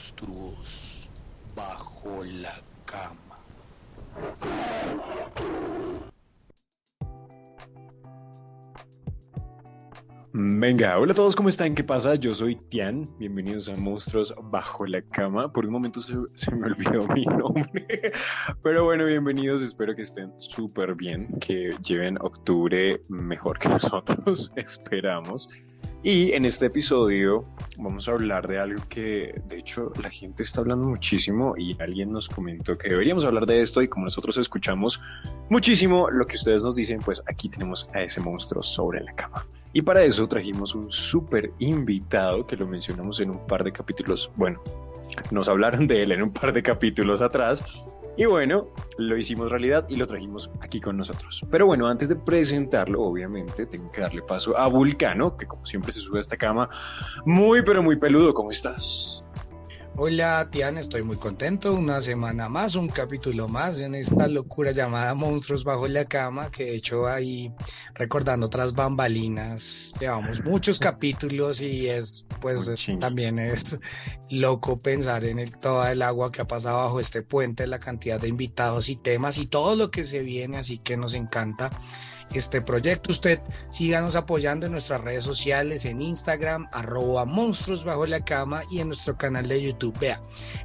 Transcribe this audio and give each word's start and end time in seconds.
monstruos 0.00 1.10
bajo 1.54 2.24
la 2.24 2.54
cama. 2.86 3.36
Venga, 10.32 10.98
hola 10.98 11.12
a 11.12 11.14
todos, 11.14 11.36
¿cómo 11.36 11.50
están? 11.50 11.74
¿Qué 11.74 11.84
pasa? 11.84 12.14
Yo 12.14 12.32
soy 12.32 12.56
Tian, 12.70 13.10
bienvenidos 13.18 13.68
a 13.68 13.74
Monstruos 13.74 14.34
Bajo 14.44 14.86
la 14.86 15.02
Cama. 15.02 15.52
Por 15.52 15.66
un 15.66 15.72
momento 15.72 16.00
se, 16.00 16.14
me 16.14 16.66
olvidó 16.68 17.06
mi 17.08 17.26
nombre, 17.26 18.12
pero 18.62 18.84
bueno, 18.84 19.04
bienvenidos, 19.04 19.60
espero 19.60 19.94
que 19.94 20.02
estén 20.02 20.32
súper 20.38 20.94
bien, 20.94 21.26
que 21.40 21.76
lleven 21.84 22.16
octubre 22.22 23.02
mejor 23.08 23.58
que 23.58 23.68
nosotros, 23.68 24.50
esperamos. 24.56 25.50
Y 26.02 26.32
en 26.32 26.46
este 26.46 26.66
episodio 26.66 27.44
vamos 27.76 28.08
a 28.08 28.12
hablar 28.12 28.48
de 28.48 28.58
algo 28.58 28.82
que 28.88 29.38
de 29.46 29.58
hecho 29.58 29.92
la 30.02 30.08
gente 30.08 30.42
está 30.42 30.60
hablando 30.62 30.88
muchísimo 30.88 31.54
y 31.58 31.76
alguien 31.78 32.10
nos 32.10 32.26
comentó 32.26 32.78
que 32.78 32.88
deberíamos 32.88 33.26
hablar 33.26 33.44
de 33.44 33.60
esto 33.60 33.82
y 33.82 33.88
como 33.88 34.06
nosotros 34.06 34.38
escuchamos 34.38 34.98
muchísimo 35.50 36.08
lo 36.08 36.26
que 36.26 36.36
ustedes 36.36 36.62
nos 36.62 36.74
dicen, 36.74 37.00
pues 37.00 37.20
aquí 37.26 37.50
tenemos 37.50 37.86
a 37.92 38.00
ese 38.00 38.18
monstruo 38.22 38.62
sobre 38.62 39.02
la 39.02 39.14
cama. 39.14 39.46
Y 39.74 39.82
para 39.82 40.02
eso 40.02 40.26
trajimos 40.26 40.74
un 40.74 40.90
súper 40.90 41.52
invitado 41.58 42.46
que 42.46 42.56
lo 42.56 42.66
mencionamos 42.66 43.20
en 43.20 43.30
un 43.30 43.46
par 43.46 43.62
de 43.62 43.70
capítulos. 43.70 44.30
Bueno, 44.36 44.62
nos 45.30 45.50
hablaron 45.50 45.86
de 45.86 46.02
él 46.02 46.12
en 46.12 46.22
un 46.22 46.32
par 46.32 46.54
de 46.54 46.62
capítulos 46.62 47.20
atrás. 47.20 47.62
Y 48.20 48.26
bueno, 48.26 48.68
lo 48.98 49.16
hicimos 49.16 49.48
realidad 49.48 49.86
y 49.88 49.96
lo 49.96 50.06
trajimos 50.06 50.50
aquí 50.60 50.78
con 50.78 50.94
nosotros. 50.98 51.42
Pero 51.50 51.64
bueno, 51.64 51.88
antes 51.88 52.10
de 52.10 52.16
presentarlo, 52.16 53.00
obviamente, 53.00 53.64
tengo 53.64 53.90
que 53.90 54.02
darle 54.02 54.20
paso 54.20 54.58
a 54.58 54.68
Vulcano, 54.68 55.38
que 55.38 55.46
como 55.46 55.64
siempre 55.64 55.90
se 55.90 56.00
sube 56.00 56.18
a 56.18 56.20
esta 56.20 56.36
cama 56.36 56.68
muy, 57.24 57.62
pero 57.62 57.82
muy 57.82 57.96
peludo. 57.96 58.34
¿Cómo 58.34 58.50
estás? 58.50 59.24
Hola, 59.96 60.48
Tian, 60.50 60.78
estoy 60.78 61.02
muy 61.02 61.16
contento. 61.16 61.74
Una 61.74 62.00
semana 62.00 62.48
más, 62.48 62.74
un 62.74 62.88
capítulo 62.88 63.48
más 63.48 63.80
en 63.80 63.94
esta 63.94 64.28
locura 64.28 64.70
llamada 64.70 65.14
Monstruos 65.14 65.64
bajo 65.64 65.88
la 65.88 66.04
cama, 66.04 66.50
que 66.50 66.64
de 66.64 66.74
hecho 66.76 67.06
ahí 67.06 67.52
recordando 67.94 68.46
otras 68.46 68.72
bambalinas, 68.72 69.94
llevamos 70.00 70.42
muchos 70.44 70.78
capítulos 70.80 71.60
y 71.60 71.88
es, 71.88 72.24
pues, 72.40 72.70
también 72.98 73.38
es 73.38 73.78
loco 74.30 74.80
pensar 74.80 75.24
en 75.24 75.38
el, 75.38 75.50
toda 75.58 75.92
el 75.92 76.02
agua 76.02 76.32
que 76.32 76.40
ha 76.40 76.46
pasado 76.46 76.78
bajo 76.78 77.00
este 77.00 77.22
puente, 77.22 77.66
la 77.66 77.80
cantidad 77.80 78.20
de 78.20 78.28
invitados 78.28 78.88
y 78.88 78.96
temas 78.96 79.38
y 79.38 79.46
todo 79.46 79.74
lo 79.74 79.90
que 79.90 80.04
se 80.04 80.20
viene, 80.20 80.56
así 80.58 80.78
que 80.78 80.96
nos 80.96 81.14
encanta 81.14 81.70
este 82.38 82.60
proyecto. 82.62 83.10
Usted 83.10 83.40
síganos 83.70 84.16
apoyando 84.16 84.66
en 84.66 84.72
nuestras 84.72 85.00
redes 85.00 85.24
sociales, 85.24 85.84
en 85.84 86.00
Instagram, 86.00 86.68
arroba 86.72 87.24
monstruos 87.24 87.84
bajo 87.84 88.06
la 88.06 88.24
cama 88.24 88.62
y 88.70 88.80
en 88.80 88.88
nuestro 88.88 89.16
canal 89.16 89.48
de 89.48 89.62
YouTube. 89.62 89.98
Vea, 89.98 90.20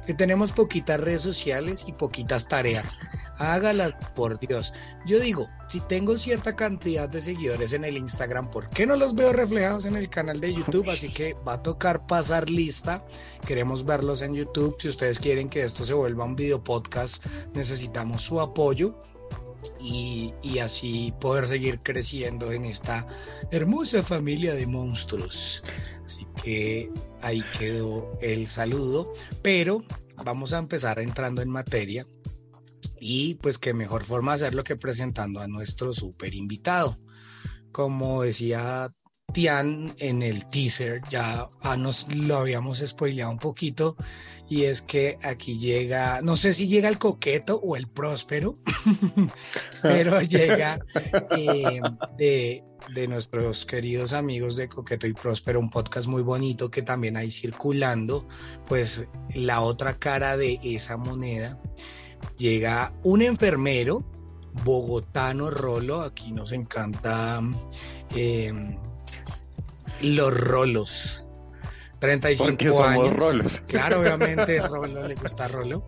que 0.06 0.14
tenemos 0.14 0.52
poquitas 0.52 1.00
redes 1.00 1.22
sociales 1.22 1.84
y 1.86 1.92
poquitas 1.92 2.48
tareas. 2.48 2.96
Hágalas, 3.38 3.94
por 4.14 4.38
Dios. 4.38 4.72
Yo 5.04 5.20
digo, 5.20 5.48
si 5.68 5.80
tengo 5.80 6.16
cierta 6.16 6.56
cantidad 6.56 7.08
de 7.08 7.20
seguidores 7.20 7.72
en 7.72 7.84
el 7.84 7.96
Instagram, 7.96 8.50
¿por 8.50 8.68
qué 8.70 8.86
no 8.86 8.96
los 8.96 9.14
veo 9.14 9.32
reflejados 9.32 9.84
en 9.84 9.96
el 9.96 10.08
canal 10.08 10.40
de 10.40 10.54
YouTube? 10.54 10.88
Así 10.90 11.08
que 11.08 11.34
va 11.46 11.54
a 11.54 11.62
tocar 11.62 12.06
pasar 12.06 12.48
lista. 12.48 13.04
Queremos 13.46 13.84
verlos 13.84 14.22
en 14.22 14.34
YouTube. 14.34 14.76
Si 14.78 14.88
ustedes 14.88 15.18
quieren 15.18 15.48
que 15.48 15.62
esto 15.62 15.84
se 15.84 15.94
vuelva 15.94 16.24
un 16.24 16.36
video 16.36 16.62
podcast, 16.62 17.24
necesitamos 17.54 18.22
su 18.22 18.40
apoyo 18.40 18.96
y, 19.80 20.32
así 20.58 21.12
poder 21.20 21.46
seguir 21.46 21.80
creciendo 21.82 22.50
en 22.52 22.64
esta 22.64 23.06
hermosa 23.50 24.02
familia 24.02 24.54
de 24.54 24.66
monstruos. 24.66 25.62
Así 26.04 26.26
que 26.42 26.90
ahí 27.20 27.42
quedó 27.58 28.18
el 28.20 28.46
saludo, 28.48 29.12
pero 29.42 29.84
vamos 30.24 30.52
a 30.52 30.58
empezar 30.58 30.98
entrando 30.98 31.42
en 31.42 31.50
materia 31.50 32.06
y 33.00 33.34
pues 33.36 33.58
qué 33.58 33.74
mejor 33.74 34.04
forma 34.04 34.32
hacerlo 34.32 34.64
que 34.64 34.76
presentando 34.76 35.40
a 35.40 35.48
nuestro 35.48 35.92
super 35.92 36.34
invitado. 36.34 36.98
Como 37.72 38.22
decía 38.22 38.90
Tian 39.36 39.94
en 39.98 40.22
el 40.22 40.46
teaser, 40.46 41.02
ya 41.10 41.50
ah, 41.60 41.76
nos 41.76 42.08
lo 42.16 42.38
habíamos 42.38 42.78
spoileado 42.78 43.30
un 43.30 43.38
poquito, 43.38 43.94
y 44.48 44.62
es 44.62 44.80
que 44.80 45.18
aquí 45.22 45.58
llega, 45.58 46.22
no 46.22 46.36
sé 46.36 46.54
si 46.54 46.68
llega 46.68 46.88
el 46.88 46.98
coqueto 46.98 47.60
o 47.62 47.76
el 47.76 47.86
próspero, 47.86 48.56
pero 49.82 50.18
llega 50.22 50.78
eh, 51.32 51.82
de, 52.16 52.64
de, 52.94 53.08
nuestros 53.08 53.66
queridos 53.66 54.14
amigos 54.14 54.56
de 54.56 54.70
Coqueto 54.70 55.06
y 55.06 55.12
Próspero, 55.12 55.60
un 55.60 55.68
podcast 55.68 56.08
muy 56.08 56.22
bonito 56.22 56.70
que 56.70 56.80
también 56.80 57.18
hay 57.18 57.30
circulando, 57.30 58.26
pues 58.66 59.06
la 59.34 59.60
otra 59.60 59.98
cara 59.98 60.38
de 60.38 60.58
esa 60.62 60.96
moneda. 60.96 61.60
Llega 62.38 62.94
un 63.04 63.20
enfermero 63.20 64.02
bogotano 64.64 65.50
Rolo, 65.50 66.00
aquí 66.00 66.32
nos 66.32 66.52
encanta 66.52 67.42
eh, 68.14 68.50
los 70.02 70.38
rolos. 70.38 71.26
35 71.98 72.84
años. 72.84 73.16
Rolos. 73.16 73.62
Claro, 73.66 74.00
obviamente 74.00 74.58
Rolo 74.68 75.06
le 75.06 75.14
gusta 75.14 75.48
Rolo. 75.48 75.82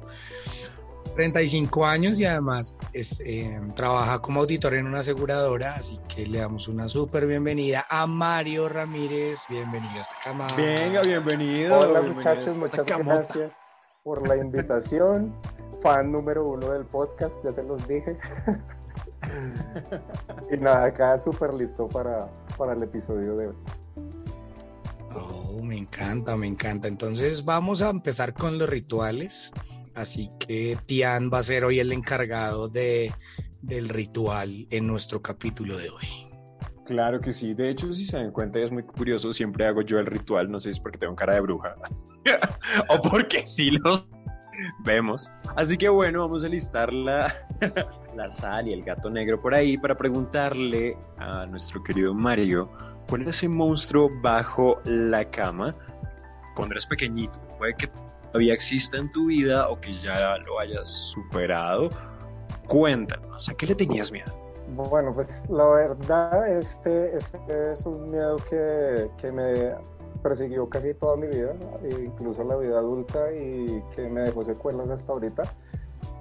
35 1.14 1.84
años 1.84 2.20
y 2.20 2.26
además 2.26 2.76
es, 2.92 3.20
eh, 3.24 3.60
trabaja 3.74 4.20
como 4.20 4.40
auditor 4.40 4.74
en 4.74 4.86
una 4.86 5.00
aseguradora, 5.00 5.74
así 5.74 5.98
que 6.08 6.24
le 6.24 6.38
damos 6.38 6.68
una 6.68 6.88
súper 6.88 7.26
bienvenida 7.26 7.84
a 7.90 8.06
Mario 8.06 8.68
Ramírez. 8.68 9.40
Bienvenido 9.48 9.94
a 9.94 10.02
esta 10.02 10.14
cámara. 10.22 10.54
Venga, 10.54 11.02
bienvenido. 11.02 11.76
Hola 11.76 12.02
muchachos, 12.02 12.56
muchas 12.58 12.86
gracias 12.86 13.56
por 14.04 14.28
la 14.28 14.36
invitación. 14.36 15.34
Fan 15.82 16.12
número 16.12 16.46
uno 16.46 16.70
del 16.70 16.84
podcast, 16.84 17.42
ya 17.42 17.50
se 17.50 17.64
los 17.64 17.86
dije. 17.88 18.16
y 20.52 20.56
nada, 20.56 20.84
acá 20.84 21.18
súper 21.18 21.52
listo 21.52 21.88
para, 21.88 22.30
para 22.56 22.74
el 22.74 22.82
episodio 22.84 23.36
de 23.36 23.48
hoy. 23.48 23.54
Oh, 25.14 25.62
me 25.62 25.76
encanta, 25.76 26.36
me 26.36 26.46
encanta. 26.46 26.88
Entonces 26.88 27.44
vamos 27.44 27.82
a 27.82 27.90
empezar 27.90 28.34
con 28.34 28.58
los 28.58 28.68
rituales. 28.68 29.52
Así 29.94 30.30
que 30.38 30.78
Tian 30.86 31.30
va 31.32 31.38
a 31.38 31.42
ser 31.42 31.64
hoy 31.64 31.80
el 31.80 31.92
encargado 31.92 32.68
de, 32.68 33.12
del 33.62 33.88
ritual 33.88 34.66
en 34.70 34.86
nuestro 34.86 35.20
capítulo 35.22 35.76
de 35.76 35.90
hoy. 35.90 36.28
Claro 36.86 37.20
que 37.20 37.32
sí. 37.32 37.52
De 37.52 37.68
hecho, 37.68 37.92
si 37.92 38.04
se 38.04 38.16
dan 38.16 38.30
cuenta, 38.30 38.60
es 38.60 38.70
muy 38.70 38.82
curioso. 38.82 39.32
Siempre 39.32 39.66
hago 39.66 39.82
yo 39.82 39.98
el 39.98 40.06
ritual. 40.06 40.50
No 40.50 40.60
sé 40.60 40.72
si 40.72 40.78
es 40.78 40.80
porque 40.80 40.98
tengo 40.98 41.14
cara 41.16 41.34
de 41.34 41.40
bruja 41.40 41.74
o 42.88 43.02
porque 43.02 43.46
sí 43.46 43.70
lo 43.70 44.08
vemos. 44.84 45.30
Así 45.56 45.76
que 45.76 45.88
bueno, 45.88 46.20
vamos 46.20 46.44
a 46.44 46.48
listar 46.48 46.92
la, 46.92 47.34
la 48.16 48.30
sal 48.30 48.68
y 48.68 48.72
el 48.72 48.82
gato 48.82 49.10
negro 49.10 49.40
por 49.40 49.54
ahí 49.54 49.76
para 49.76 49.96
preguntarle 49.96 50.96
a 51.18 51.46
nuestro 51.46 51.82
querido 51.82 52.14
Mario 52.14 52.70
era 53.16 53.30
ese 53.30 53.48
monstruo 53.48 54.10
bajo 54.22 54.78
la 54.84 55.24
cama 55.30 55.74
cuando 56.54 56.74
eres 56.74 56.86
pequeñito. 56.86 57.38
Puede 57.58 57.74
que 57.74 57.88
todavía 58.26 58.54
exista 58.54 58.96
en 58.96 59.10
tu 59.12 59.26
vida 59.26 59.68
o 59.68 59.80
que 59.80 59.92
ya 59.92 60.36
lo 60.38 60.60
hayas 60.60 60.88
superado. 60.88 61.90
Cuéntanos, 62.66 63.48
¿a 63.48 63.54
qué 63.54 63.66
le 63.66 63.74
tenías 63.74 64.12
miedo? 64.12 64.30
Bueno, 64.74 65.14
pues 65.14 65.46
la 65.48 65.66
verdad 65.66 66.58
este, 66.58 67.16
este 67.16 67.72
es 67.72 67.86
un 67.86 68.10
miedo 68.10 68.36
que, 68.50 69.10
que 69.16 69.32
me 69.32 69.74
persiguió 70.22 70.68
casi 70.68 70.92
toda 70.94 71.16
mi 71.16 71.28
vida, 71.28 71.54
incluso 71.98 72.44
la 72.44 72.56
vida 72.56 72.78
adulta 72.78 73.32
y 73.32 73.82
que 73.94 74.08
me 74.08 74.22
dejó 74.22 74.44
secuelas 74.44 74.90
hasta 74.90 75.12
ahorita. 75.12 75.42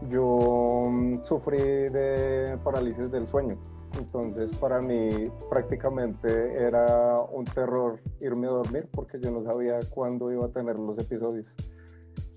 Yo 0.09 0.87
mm, 0.89 1.23
sufrí 1.23 1.57
de 1.57 2.57
parálisis 2.63 3.11
del 3.11 3.27
sueño, 3.27 3.57
entonces 3.97 4.55
para 4.57 4.79
mí 4.81 5.31
prácticamente 5.49 6.53
era 6.53 7.15
un 7.31 7.45
terror 7.45 7.99
irme 8.21 8.47
a 8.47 8.51
dormir 8.51 8.87
porque 8.91 9.19
yo 9.19 9.31
no 9.31 9.41
sabía 9.41 9.79
cuándo 9.93 10.31
iba 10.31 10.45
a 10.45 10.49
tener 10.49 10.77
los 10.77 10.97
episodios. 10.99 11.55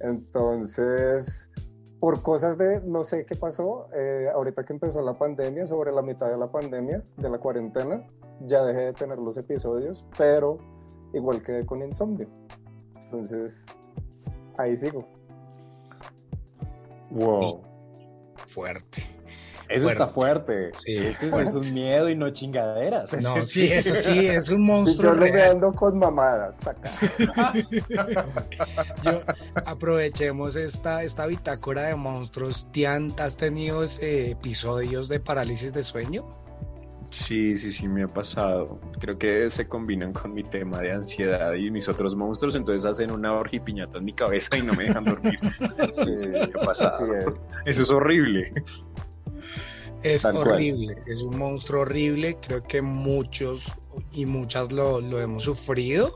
Entonces, 0.01 1.51
por 2.01 2.23
cosas 2.23 2.57
de 2.57 2.81
no 2.81 3.05
sé 3.05 3.27
qué 3.27 3.37
pasó, 3.37 3.89
eh, 3.95 4.29
ahorita 4.33 4.65
que 4.65 4.73
empezó 4.73 5.03
la 5.03 5.19
pandemia, 5.19 5.67
sobre 5.67 5.93
la 5.93 6.03
mitad 6.03 6.31
de 6.31 6.39
la 6.39 6.51
pandemia, 6.51 7.05
de 7.17 7.29
la 7.29 7.39
cuarentena, 7.39 8.07
ya 8.47 8.65
dejé 8.65 8.81
de 8.81 8.93
tener 8.95 9.19
los 9.19 9.37
episodios, 9.37 10.05
pero 10.17 10.59
igual 11.13 11.43
quedé 11.43 11.67
con 11.67 11.83
insomnio. 11.83 12.29
Entonces, 12.97 13.67
ahí 14.57 14.77
sigo. 14.77 15.05
Wow. 17.11 17.61
Fuerte. 18.47 19.20
Eso 19.71 19.89
está 19.89 20.07
fuerte. 20.07 20.71
Sí. 20.75 20.97
Este 20.97 21.29
es 21.29 21.55
un 21.55 21.73
miedo 21.73 22.09
y 22.09 22.17
no 22.17 22.31
chingaderas. 22.31 23.13
No, 23.23 23.43
sí, 23.45 23.65
eso 23.65 23.95
sí, 23.95 24.27
es 24.27 24.49
un 24.51 24.67
monstruo. 24.67 25.15
Yo 25.15 25.27
lo 25.27 25.51
ando 25.51 25.73
con 25.73 25.99
mamadas 25.99 26.57
acá. 26.67 26.91
Yo, 29.05 29.21
aprovechemos 29.65 30.57
esta, 30.57 31.03
esta 31.03 31.27
bitácora 31.27 31.83
de 31.83 31.95
monstruos. 31.95 32.69
Tian, 32.73 33.13
¿has 33.19 33.37
tenido 33.37 33.85
episodios 34.01 35.09
de 35.09 35.21
parálisis 35.21 35.73
de 35.73 35.83
sueño? 35.83 36.25
Sí, 37.11 37.57
sí, 37.57 37.73
sí, 37.73 37.89
me 37.89 38.05
ha 38.05 38.09
pasado. 38.09 38.81
Creo 39.01 39.19
que 39.19 39.51
se 39.51 39.67
combinan 39.67 40.13
con 40.13 40.33
mi 40.33 40.45
tema 40.45 40.79
de 40.79 40.93
ansiedad 40.93 41.55
y 41.55 41.71
mis 41.71 41.89
otros 41.89 42.15
monstruos, 42.15 42.55
entonces 42.55 42.89
hacen 42.89 43.11
una 43.11 43.33
orgia 43.33 43.63
piñata 43.65 43.99
en 43.99 44.05
mi 44.05 44.13
cabeza 44.13 44.57
y 44.57 44.63
no 44.63 44.73
me 44.75 44.85
dejan 44.85 45.05
dormir. 45.05 45.39
sí, 45.93 46.13
sí, 46.17 46.29
me 46.29 46.43
ha 46.43 46.65
pasado. 46.65 47.13
es. 47.17 47.27
Eso 47.67 47.83
es 47.83 47.91
horrible. 47.91 48.53
Es 50.03 50.23
Tal 50.23 50.35
cual. 50.35 50.49
horrible, 50.53 50.97
es 51.07 51.23
un 51.23 51.39
monstruo 51.39 51.83
horrible. 51.83 52.37
Creo 52.41 52.63
que 52.63 52.81
muchos 52.81 53.67
y 54.13 54.25
muchas 54.25 54.73
lo, 54.73 55.01
lo 55.01 55.21
hemos 55.21 55.43
sufrido. 55.45 56.11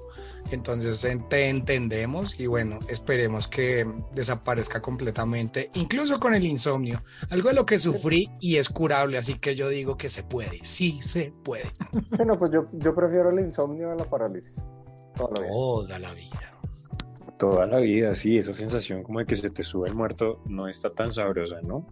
Entonces 0.51 1.05
en- 1.05 1.27
te 1.29 1.49
entendemos 1.49 2.39
y 2.39 2.47
bueno, 2.47 2.79
esperemos 2.89 3.49
que 3.49 3.87
desaparezca 4.15 4.81
completamente, 4.81 5.71
incluso 5.75 6.21
con 6.21 6.35
el 6.35 6.45
insomnio. 6.45 7.03
Algo 7.31 7.49
de 7.49 7.55
lo 7.55 7.67
que 7.67 7.79
sufrí 7.79 8.31
y 8.41 8.57
es 8.57 8.69
curable, 8.69 9.19
así 9.19 9.35
que 9.39 9.55
yo 9.55 9.69
digo 9.69 9.97
que 9.97 10.09
se 10.09 10.23
puede, 10.23 10.61
sí 10.65 11.01
se 11.03 11.33
puede. 11.45 11.65
Sí, 11.93 12.25
no, 12.27 12.39
pues 12.39 12.51
yo, 12.53 12.67
yo 12.73 12.95
prefiero 12.95 13.31
el 13.31 13.41
insomnio 13.41 13.91
a 13.91 13.95
la 13.95 14.05
parálisis. 14.09 14.65
Toda 15.17 15.31
la 15.35 15.41
vida. 15.41 15.51
Toda 15.53 15.99
la 15.99 16.15
vida. 16.15 16.54
Toda 17.39 17.67
la 17.67 17.79
vida, 17.79 18.15
sí, 18.15 18.39
esa 18.39 18.53
sensación 18.53 19.03
como 19.03 19.19
de 19.19 19.27
que 19.27 19.35
se 19.35 19.51
te 19.51 19.63
sube 19.63 19.89
el 19.89 19.95
muerto 19.95 20.41
no 20.47 20.69
está 20.69 20.91
tan 20.91 21.13
sabrosa, 21.13 21.57
¿no? 21.63 21.85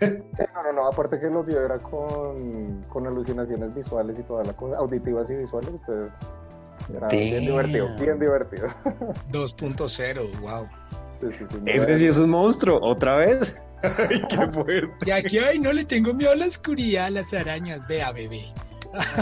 No, 0.00 0.62
no, 0.62 0.72
no, 0.72 0.86
aparte 0.86 1.18
que 1.18 1.28
lo 1.28 1.42
vio 1.42 1.64
era 1.64 1.78
con, 1.78 2.84
con 2.88 3.06
alucinaciones 3.06 3.74
visuales 3.74 4.18
y 4.18 4.22
toda 4.22 4.44
la 4.44 4.52
cosa, 4.52 4.76
auditivas 4.76 5.30
y 5.30 5.36
visuales, 5.36 5.70
entonces 5.70 6.12
era 6.94 7.08
bien 7.08 7.40
divertido, 7.40 7.88
bien 8.00 8.18
divertido. 8.18 8.68
2.0, 9.32 10.40
wow. 10.40 10.68
Sí, 11.20 11.28
sí, 11.32 11.44
Ese 11.64 11.96
sí 11.96 12.06
es 12.06 12.18
un 12.18 12.30
monstruo, 12.30 12.78
¿otra 12.82 13.16
vez? 13.16 13.60
Ay, 13.82 14.22
qué 14.28 14.46
fuerte. 14.50 15.04
De 15.04 15.12
aquí, 15.12 15.38
ay, 15.38 15.58
no 15.58 15.72
le 15.72 15.84
tengo 15.84 16.12
miedo 16.12 16.30
a 16.30 16.36
la 16.36 16.46
oscuridad, 16.46 17.06
a 17.06 17.10
las 17.10 17.32
arañas, 17.34 17.86
vea, 17.86 18.12
bebé. 18.12 18.44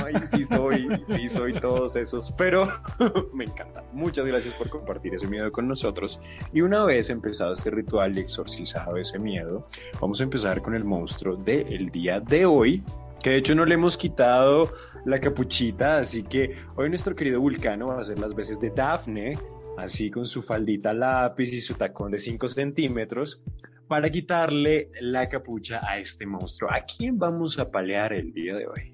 Ay, 0.04 0.14
sí 0.32 0.44
soy, 0.44 0.86
sí 1.08 1.28
soy 1.28 1.52
todos 1.54 1.96
esos, 1.96 2.32
pero 2.32 2.68
me 3.32 3.44
encanta. 3.44 3.84
Muchas 3.92 4.26
gracias 4.26 4.54
por 4.54 4.68
compartir 4.68 5.14
ese 5.14 5.26
miedo 5.26 5.50
con 5.52 5.68
nosotros. 5.68 6.20
Y 6.52 6.60
una 6.60 6.84
vez 6.84 7.10
empezado 7.10 7.52
este 7.52 7.70
ritual 7.70 8.16
y 8.16 8.20
exorcizado 8.20 8.96
ese 8.96 9.18
miedo, 9.18 9.66
vamos 10.00 10.20
a 10.20 10.24
empezar 10.24 10.62
con 10.62 10.74
el 10.74 10.84
monstruo 10.84 11.36
del 11.36 11.90
día 11.90 12.20
de 12.20 12.46
hoy, 12.46 12.82
que 13.22 13.30
de 13.30 13.36
hecho 13.36 13.54
no 13.54 13.64
le 13.64 13.74
hemos 13.74 13.96
quitado 13.96 14.70
la 15.04 15.18
capuchita, 15.20 15.98
así 15.98 16.22
que 16.22 16.56
hoy 16.76 16.88
nuestro 16.88 17.14
querido 17.14 17.40
Vulcano 17.40 17.88
va 17.88 17.96
a 17.96 18.00
hacer 18.00 18.18
las 18.18 18.34
veces 18.34 18.60
de 18.60 18.70
Dafne, 18.70 19.38
así 19.78 20.10
con 20.10 20.26
su 20.26 20.42
faldita 20.42 20.92
lápiz 20.92 21.52
y 21.52 21.60
su 21.60 21.74
tacón 21.74 22.12
de 22.12 22.18
5 22.18 22.48
centímetros, 22.48 23.42
para 23.88 24.10
quitarle 24.10 24.90
la 25.00 25.28
capucha 25.28 25.80
a 25.86 25.98
este 25.98 26.26
monstruo. 26.26 26.70
¿A 26.70 26.84
quién 26.84 27.18
vamos 27.18 27.58
a 27.58 27.70
palear 27.70 28.12
el 28.12 28.32
día 28.32 28.54
de 28.54 28.66
hoy? 28.66 28.93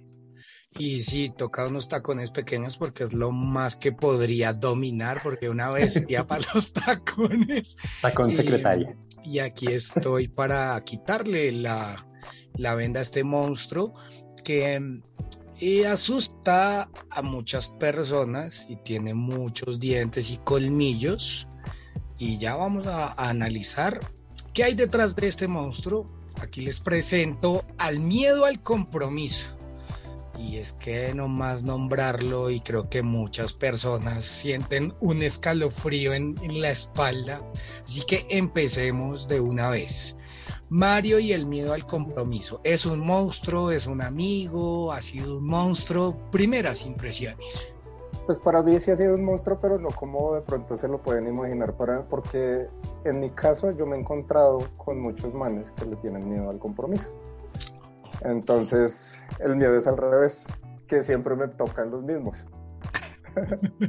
Y 0.78 1.00
sí, 1.00 1.30
toca 1.36 1.66
unos 1.66 1.88
tacones 1.88 2.30
pequeños 2.30 2.76
porque 2.76 3.02
es 3.04 3.12
lo 3.12 3.32
más 3.32 3.76
que 3.76 3.92
podría 3.92 4.52
dominar, 4.52 5.20
porque 5.22 5.48
una 5.50 5.70
bestia 5.70 6.24
para 6.26 6.44
los 6.54 6.72
tacones. 6.72 7.76
Tacón 8.00 8.30
Y- 8.30 8.34
secretaria. 8.36 8.96
Y 9.24 9.40
aquí 9.40 9.66
estoy 9.66 10.28
para 10.28 10.80
quitarle 10.82 11.52
la, 11.52 11.96
la 12.54 12.74
venda 12.74 13.00
a 13.00 13.02
este 13.02 13.22
monstruo 13.22 13.92
que 14.44 14.80
mm, 14.80 15.02
eh, 15.60 15.86
asusta 15.86 16.88
a 17.10 17.22
muchas 17.22 17.68
personas 17.68 18.64
y 18.70 18.76
tiene 18.76 19.12
muchos 19.12 19.78
dientes 19.78 20.30
y 20.30 20.38
colmillos. 20.38 21.46
Y 22.16 22.38
ya 22.38 22.54
vamos 22.56 22.86
a, 22.86 23.08
a 23.12 23.28
analizar 23.28 24.00
qué 24.54 24.64
hay 24.64 24.74
detrás 24.74 25.14
de 25.16 25.26
este 25.28 25.48
monstruo. 25.48 26.06
Aquí 26.40 26.62
les 26.62 26.80
presento 26.80 27.64
al 27.76 27.98
miedo 27.98 28.46
al 28.46 28.62
compromiso. 28.62 29.58
Y 30.40 30.56
es 30.56 30.72
que 30.72 31.12
nomás 31.14 31.64
nombrarlo 31.64 32.48
y 32.48 32.60
creo 32.60 32.88
que 32.88 33.02
muchas 33.02 33.52
personas 33.52 34.24
sienten 34.24 34.94
un 35.00 35.22
escalofrío 35.22 36.14
en, 36.14 36.34
la 36.60 36.70
espalda. 36.70 37.42
Así 37.84 38.02
que 38.06 38.26
empecemos 38.30 39.28
de 39.28 39.38
una 39.38 39.68
vez. 39.68 40.16
Mario 40.70 41.18
y 41.18 41.32
el 41.32 41.44
miedo 41.44 41.74
al 41.74 41.86
compromiso. 41.86 42.60
¿Es 42.64 42.86
un 42.86 43.00
monstruo? 43.00 43.70
¿Es 43.70 43.86
un 43.86 44.00
amigo? 44.00 44.92
¿Ha 44.92 45.02
sido 45.02 45.36
un 45.38 45.46
monstruo? 45.46 46.16
Primeras 46.30 46.86
impresiones. 46.86 47.68
Pues 48.24 48.38
para 48.38 48.62
mí 48.62 48.78
sí 48.78 48.90
ha 48.90 48.96
sido 48.96 49.16
un 49.16 49.24
monstruo, 49.24 49.58
pero 49.60 49.78
no 49.78 49.88
como 49.88 50.34
de 50.34 50.40
pronto 50.40 50.76
se 50.76 50.88
lo 50.88 51.02
pueden 51.02 51.26
imaginar, 51.26 51.74
para, 51.74 52.02
porque 52.04 52.66
en 53.04 53.20
mi 53.20 53.30
caso 53.30 53.72
yo 53.72 53.86
me 53.86 53.96
he 53.96 54.00
encontrado 54.00 54.60
con 54.76 55.00
muchos 55.00 55.34
manes 55.34 55.72
que 55.72 55.84
le 55.84 55.96
tienen 55.96 56.28
miedo 56.28 56.48
al 56.48 56.58
compromiso. 56.58 57.10
Entonces 58.22 59.22
el 59.38 59.56
miedo 59.56 59.74
es 59.76 59.86
al 59.86 59.96
revés, 59.96 60.46
que 60.86 61.02
siempre 61.02 61.36
me 61.36 61.48
tocan 61.48 61.90
los 61.90 62.02
mismos. 62.02 62.46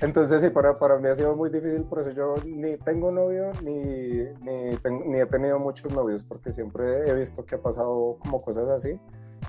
Entonces 0.00 0.40
sí, 0.40 0.50
para, 0.50 0.78
para 0.78 0.98
mí 0.98 1.08
ha 1.08 1.14
sido 1.14 1.36
muy 1.36 1.48
difícil, 1.48 1.84
por 1.84 2.00
eso 2.00 2.10
yo 2.10 2.34
ni 2.44 2.76
tengo 2.76 3.12
novio 3.12 3.52
ni, 3.62 4.24
ni, 4.40 4.76
ten- 4.82 5.08
ni 5.10 5.20
he 5.20 5.26
tenido 5.26 5.58
muchos 5.60 5.92
novios, 5.94 6.24
porque 6.24 6.50
siempre 6.50 7.08
he 7.08 7.14
visto 7.14 7.44
que 7.46 7.54
ha 7.54 7.62
pasado 7.62 8.16
como 8.20 8.42
cosas 8.42 8.68
así 8.68 8.98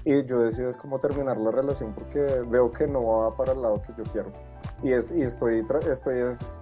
y 0.05 0.23
yo 0.25 0.39
decido 0.41 0.69
es 0.69 0.77
como 0.77 0.99
terminar 0.99 1.37
la 1.37 1.49
relación 1.51 1.93
porque 1.93 2.19
veo 2.47 2.71
que 2.71 2.87
no 2.87 3.03
va 3.05 3.35
para 3.35 3.53
el 3.53 3.61
lado 3.61 3.81
que 3.81 3.93
yo 3.97 4.03
quiero 4.11 4.31
y, 4.83 4.91
es, 4.91 5.11
y 5.11 5.21
estoy, 5.21 5.65
estoy 5.89 6.19
es 6.19 6.61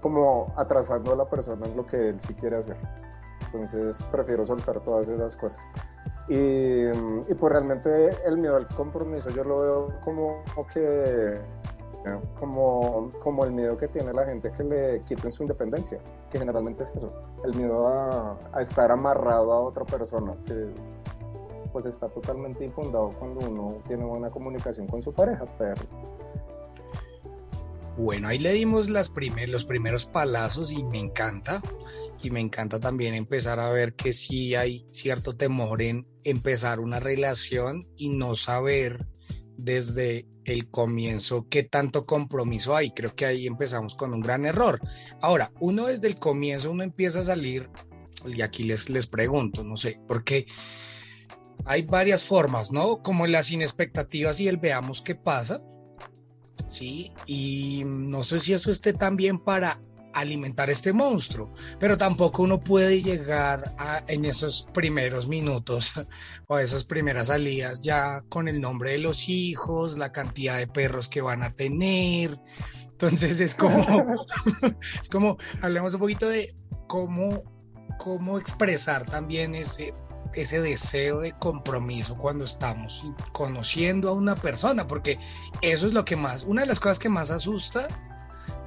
como 0.00 0.52
atrasando 0.56 1.12
a 1.12 1.16
la 1.16 1.24
persona 1.28 1.66
en 1.66 1.76
lo 1.76 1.84
que 1.86 2.10
él 2.10 2.20
sí 2.20 2.34
quiere 2.34 2.56
hacer. 2.56 2.76
Entonces 3.46 4.00
prefiero 4.10 4.44
soltar 4.44 4.80
todas 4.80 5.08
esas 5.10 5.36
cosas. 5.36 5.60
Y, 6.32 6.86
y 7.30 7.34
pues 7.34 7.52
realmente 7.52 8.10
el 8.24 8.38
miedo 8.38 8.56
al 8.56 8.66
compromiso 8.68 9.28
yo 9.28 9.44
lo 9.44 9.60
veo 9.60 10.00
como 10.02 10.42
que 10.72 11.38
como, 12.40 13.10
como 13.22 13.44
el 13.44 13.52
miedo 13.52 13.76
que 13.76 13.86
tiene 13.86 14.12
la 14.12 14.24
gente 14.24 14.50
que 14.50 14.64
le 14.64 15.02
quiten 15.02 15.30
su 15.30 15.42
independencia, 15.42 15.98
que 16.30 16.38
generalmente 16.38 16.82
es 16.84 16.92
eso, 16.96 17.12
el 17.44 17.54
miedo 17.54 17.86
a, 17.86 18.60
estar 18.60 18.90
amarrado 18.90 19.52
a 19.52 19.60
otra 19.60 19.84
persona, 19.84 20.34
que 20.46 20.70
pues 21.72 21.86
está 21.86 22.08
totalmente 22.08 22.64
infundado 22.64 23.10
cuando 23.18 23.48
uno 23.48 23.76
tiene 23.86 24.04
buena 24.04 24.30
comunicación 24.30 24.86
con 24.88 25.02
su 25.02 25.12
pareja, 25.12 25.44
pero 25.58 25.74
Bueno, 27.98 28.28
ahí 28.28 28.38
le 28.38 28.52
dimos 28.52 28.88
las 28.88 29.08
primer- 29.10 29.50
los 29.50 29.64
primeros 29.64 30.06
palazos 30.06 30.72
y 30.72 30.82
me 30.82 30.98
encanta. 30.98 31.60
Y 32.22 32.30
me 32.30 32.40
encanta 32.40 32.78
también 32.78 33.14
empezar 33.14 33.58
a 33.58 33.70
ver 33.70 33.94
que 33.94 34.12
sí 34.12 34.54
hay 34.54 34.86
cierto 34.92 35.36
temor 35.36 35.82
en 35.82 36.06
empezar 36.24 36.78
una 36.78 37.00
relación 37.00 37.88
y 37.96 38.10
no 38.10 38.36
saber 38.36 39.06
desde 39.56 40.26
el 40.44 40.70
comienzo 40.70 41.48
qué 41.48 41.64
tanto 41.64 42.06
compromiso 42.06 42.76
hay. 42.76 42.92
Creo 42.92 43.14
que 43.14 43.26
ahí 43.26 43.46
empezamos 43.46 43.94
con 43.94 44.14
un 44.14 44.20
gran 44.20 44.44
error. 44.44 44.80
Ahora, 45.20 45.52
uno 45.60 45.86
desde 45.86 46.08
el 46.08 46.16
comienzo, 46.16 46.70
uno 46.70 46.82
empieza 46.84 47.20
a 47.20 47.24
salir, 47.24 47.68
y 48.26 48.40
aquí 48.42 48.64
les, 48.64 48.88
les 48.88 49.06
pregunto, 49.06 49.64
no 49.64 49.76
sé, 49.76 50.00
porque 50.06 50.46
hay 51.64 51.82
varias 51.82 52.24
formas, 52.24 52.72
¿no? 52.72 53.02
Como 53.02 53.26
las 53.26 53.46
sin 53.46 53.62
expectativas 53.62 54.40
y 54.40 54.48
el 54.48 54.56
veamos 54.56 55.02
qué 55.02 55.14
pasa. 55.14 55.62
Sí, 56.68 57.12
y 57.26 57.82
no 57.84 58.24
sé 58.24 58.40
si 58.40 58.52
eso 58.52 58.70
esté 58.70 58.92
también 58.92 59.38
para 59.38 59.80
alimentar 60.14 60.70
este 60.70 60.92
monstruo, 60.92 61.52
pero 61.78 61.98
tampoco 61.98 62.42
uno 62.42 62.58
puede 62.58 63.02
llegar 63.02 63.74
a, 63.78 64.02
en 64.08 64.24
esos 64.24 64.66
primeros 64.72 65.28
minutos 65.28 65.92
o 66.48 66.58
esas 66.58 66.84
primeras 66.84 67.28
salidas 67.28 67.80
ya 67.82 68.22
con 68.28 68.48
el 68.48 68.60
nombre 68.60 68.92
de 68.92 68.98
los 68.98 69.28
hijos, 69.28 69.98
la 69.98 70.12
cantidad 70.12 70.58
de 70.58 70.66
perros 70.66 71.08
que 71.08 71.20
van 71.20 71.42
a 71.42 71.54
tener. 71.54 72.38
Entonces 72.84 73.40
es 73.40 73.54
como, 73.54 73.84
es 75.00 75.08
como, 75.10 75.36
hablemos 75.60 75.94
un 75.94 76.00
poquito 76.00 76.28
de 76.28 76.54
cómo, 76.88 77.42
cómo 77.98 78.38
expresar 78.38 79.04
también 79.04 79.54
ese, 79.54 79.92
ese 80.34 80.60
deseo 80.60 81.20
de 81.20 81.32
compromiso 81.32 82.16
cuando 82.16 82.44
estamos 82.44 83.06
conociendo 83.32 84.08
a 84.08 84.12
una 84.12 84.34
persona, 84.34 84.86
porque 84.86 85.18
eso 85.62 85.86
es 85.86 85.92
lo 85.92 86.04
que 86.04 86.16
más, 86.16 86.44
una 86.44 86.62
de 86.62 86.68
las 86.68 86.80
cosas 86.80 86.98
que 86.98 87.08
más 87.08 87.30
asusta 87.30 87.88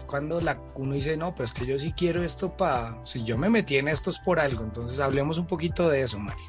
cuando 0.05 0.41
la, 0.41 0.59
uno 0.75 0.93
dice, 0.93 1.17
no, 1.17 1.33
pues 1.35 1.53
que 1.53 1.65
yo 1.65 1.77
sí 1.79 1.93
quiero 1.93 2.23
esto 2.23 2.55
para, 2.55 3.05
si 3.05 3.23
yo 3.23 3.37
me 3.37 3.49
metí 3.49 3.77
en 3.77 3.87
esto 3.87 4.09
es 4.09 4.19
por 4.19 4.39
algo, 4.39 4.63
entonces 4.63 4.99
hablemos 4.99 5.37
un 5.37 5.47
poquito 5.47 5.89
de 5.89 6.01
eso, 6.01 6.19
Mario. 6.19 6.43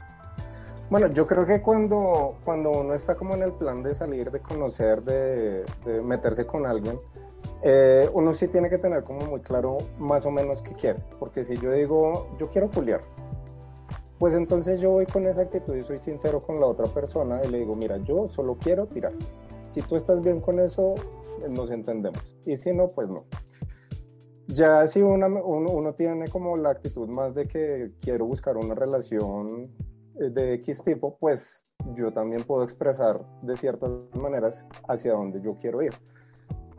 Bueno, 0.89 1.09
yo 1.09 1.27
creo 1.27 1.45
que 1.45 1.61
cuando, 1.63 2.37
cuando 2.45 2.71
uno 2.71 2.95
está 2.95 3.17
como 3.17 3.35
en 3.35 3.43
el 3.43 3.53
plan 3.53 3.83
de 3.83 3.95
salir, 3.95 4.31
de 4.31 4.41
conocer, 4.41 5.03
de, 5.03 5.65
de 5.85 6.01
meterse 6.03 6.47
con 6.47 6.65
alguien, 6.65 7.01
eh, 7.63 8.09
uno 8.13 8.35
sí 8.35 8.49
tiene 8.49 8.71
que 8.71 8.79
tener 8.79 9.03
como 9.03 9.27
muy 9.27 9.41
claro 9.41 9.79
más 9.99 10.27
o 10.27 10.31
menos 10.31 10.63
qué 10.63 10.73
quiere. 10.75 11.01
Porque 11.19 11.45
si 11.45 11.57
yo 11.57 11.73
digo, 11.73 12.29
yo 12.39 12.51
quiero 12.51 12.71
culiar, 12.71 13.01
pues 14.19 14.35
entonces 14.35 14.81
yo 14.81 14.91
voy 14.91 15.07
con 15.07 15.27
esa 15.27 15.43
actitud 15.43 15.75
y 15.75 15.83
soy 15.83 15.99
sincero 15.99 16.41
con 16.43 16.61
la 16.61 16.67
otra 16.67 16.87
persona 16.87 17.41
y 17.45 17.49
le 17.49 17.59
digo, 17.59 17.75
mira, 17.75 17.99
yo 17.99 18.29
solo 18.29 18.57
quiero 18.57 18.87
tirar. 18.87 19.13
Si 19.69 19.83
tú 19.83 19.97
estás 19.97 20.23
bien 20.23 20.41
con 20.41 20.61
eso, 20.61 20.95
nos 21.51 21.71
entendemos. 21.71 22.37
Y 22.47 22.57
si 22.57 22.73
no, 22.73 22.89
pues 22.89 23.09
no. 23.09 23.25
Ya 24.49 24.87
si 24.87 25.03
una- 25.03 25.27
uno, 25.27 25.71
uno 25.71 25.95
tiene 25.95 26.29
como 26.29 26.57
la 26.57 26.71
actitud 26.71 27.09
más 27.09 27.35
de 27.35 27.49
que 27.49 27.93
quiero 28.01 28.27
buscar 28.27 28.57
una 28.57 28.75
relación 28.75 29.71
de 30.15 30.55
X 30.55 30.83
tipo, 30.85 31.17
pues 31.19 31.67
yo 31.95 32.13
también 32.13 32.43
puedo 32.43 32.63
expresar 32.63 33.25
de 33.43 33.57
ciertas 33.57 33.91
maneras 34.15 34.67
hacia 34.89 35.13
dónde 35.13 35.41
yo 35.41 35.57
quiero 35.57 35.83
ir. 35.83 35.93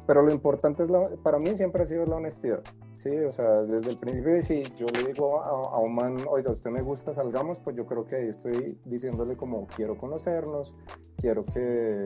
Pero 0.07 0.21
lo 0.21 0.31
importante 0.31 0.83
es, 0.83 0.89
la, 0.89 1.09
para 1.21 1.38
mí 1.38 1.53
siempre 1.53 1.83
ha 1.83 1.86
sido 1.86 2.05
la 2.05 2.15
honestidad, 2.15 2.62
¿sí? 2.95 3.09
O 3.25 3.31
sea, 3.31 3.63
desde 3.63 3.91
el 3.91 3.97
principio, 3.97 4.41
si 4.41 4.63
yo 4.77 4.86
le 4.88 5.12
digo 5.12 5.41
a, 5.41 5.50
a, 5.50 5.79
un 5.79 5.93
man, 5.93 6.17
oiga, 6.29 6.50
usted 6.50 6.71
me 6.71 6.81
gusta, 6.81 7.12
salgamos, 7.12 7.59
pues 7.59 7.75
yo 7.75 7.86
creo 7.86 8.05
que 8.05 8.15
ahí 8.15 8.29
estoy 8.29 8.79
diciéndole 8.86 9.36
como, 9.36 9.67
quiero 9.67 9.97
conocernos, 9.97 10.74
quiero 11.17 11.45
que, 11.45 12.05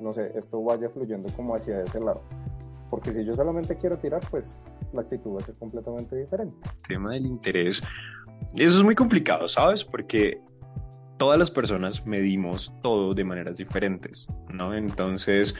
no 0.00 0.12
sé, 0.14 0.32
esto 0.34 0.62
vaya 0.62 0.88
fluyendo 0.88 1.28
como 1.36 1.54
hacia 1.54 1.82
ese 1.82 2.00
lado. 2.00 2.22
Porque 2.92 3.10
si 3.10 3.24
yo 3.24 3.34
solamente 3.34 3.78
quiero 3.78 3.96
tirar, 3.96 4.20
pues 4.30 4.62
la 4.92 5.00
actitud 5.00 5.34
va 5.34 5.38
a 5.38 5.40
ser 5.40 5.54
completamente 5.54 6.14
diferente. 6.14 6.54
Tema 6.86 7.12
del 7.12 7.24
interés, 7.24 7.82
eso 8.54 8.76
es 8.76 8.84
muy 8.84 8.94
complicado, 8.94 9.48
¿sabes? 9.48 9.82
Porque 9.82 10.42
todas 11.16 11.38
las 11.38 11.50
personas 11.50 12.06
medimos 12.06 12.70
todo 12.82 13.14
de 13.14 13.24
maneras 13.24 13.56
diferentes, 13.56 14.28
¿no? 14.52 14.74
Entonces, 14.74 15.54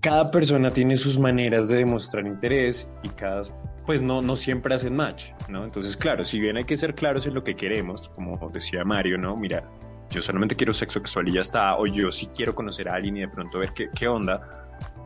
cada 0.00 0.30
persona 0.30 0.70
tiene 0.70 0.96
sus 0.96 1.18
maneras 1.18 1.70
de 1.70 1.78
demostrar 1.78 2.24
interés 2.24 2.88
y 3.02 3.08
cada, 3.08 3.42
pues 3.84 4.00
no, 4.00 4.22
no 4.22 4.36
siempre 4.36 4.76
hacen 4.76 4.94
match, 4.94 5.32
¿no? 5.48 5.64
Entonces, 5.64 5.96
claro, 5.96 6.24
si 6.24 6.38
bien 6.38 6.56
hay 6.56 6.64
que 6.64 6.76
ser 6.76 6.94
claros 6.94 7.26
en 7.26 7.34
lo 7.34 7.42
que 7.42 7.56
queremos, 7.56 8.10
como 8.10 8.38
decía 8.50 8.84
Mario, 8.84 9.18
¿no? 9.18 9.36
Mira, 9.36 9.68
yo 10.10 10.22
solamente 10.22 10.54
quiero 10.54 10.72
sexo 10.72 11.00
sexual 11.00 11.28
y 11.30 11.32
ya 11.32 11.40
está, 11.40 11.76
o 11.76 11.86
yo 11.86 12.12
sí 12.12 12.28
quiero 12.32 12.54
conocer 12.54 12.88
a 12.88 12.94
alguien 12.94 13.16
y 13.16 13.20
de 13.22 13.28
pronto 13.28 13.58
ver 13.58 13.70
qué, 13.74 13.88
qué 13.92 14.06
onda, 14.06 14.40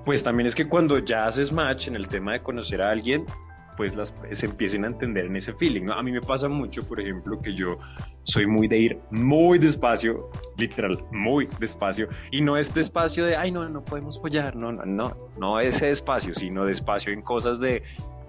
pues 0.05 0.23
también 0.23 0.47
es 0.47 0.55
que 0.55 0.69
cuando 0.69 0.99
ya 0.99 1.27
haces 1.27 1.53
match 1.53 1.89
en 1.89 1.97
el 1.97 2.09
tema 2.09 2.33
de 2.33 2.41
conocer 2.41 2.83
a 2.83 2.91
alguien, 2.91 3.25
pues 3.77 3.97
las, 3.97 4.15
se 4.33 4.47
empiecen 4.47 4.85
a 4.85 4.89
entender 4.89 5.27
en 5.27 5.37
ese 5.37 5.55
feeling. 5.55 5.85
¿no? 5.85 5.95
A 5.95 6.03
mí 6.03 6.13
me 6.13 6.21
pasa 6.21 6.49
mucho, 6.49 6.87
por 6.87 7.01
ejemplo, 7.01 7.41
que 7.41 7.55
yo 7.55 7.79
soy 8.23 8.47
muy 8.47 8.69
de 8.69 8.79
ir 8.79 8.99
muy 9.11 9.59
despacio, 9.59 10.31
literal, 10.57 10.99
muy 11.11 11.49
despacio, 11.59 12.09
y 12.31 12.41
no 12.41 12.57
es 12.57 12.75
despacio 12.75 13.25
de, 13.25 13.37
ay, 13.37 13.51
no, 13.51 13.69
no 13.69 13.85
podemos 13.85 14.21
follar, 14.21 14.57
no, 14.57 14.73
no, 14.73 14.85
no, 14.85 15.17
no 15.39 15.61
ese 15.61 15.87
despacio, 15.87 16.35
sino 16.35 16.65
despacio 16.65 17.13
en 17.13 17.23
cosas 17.23 17.61
de, 17.61 17.83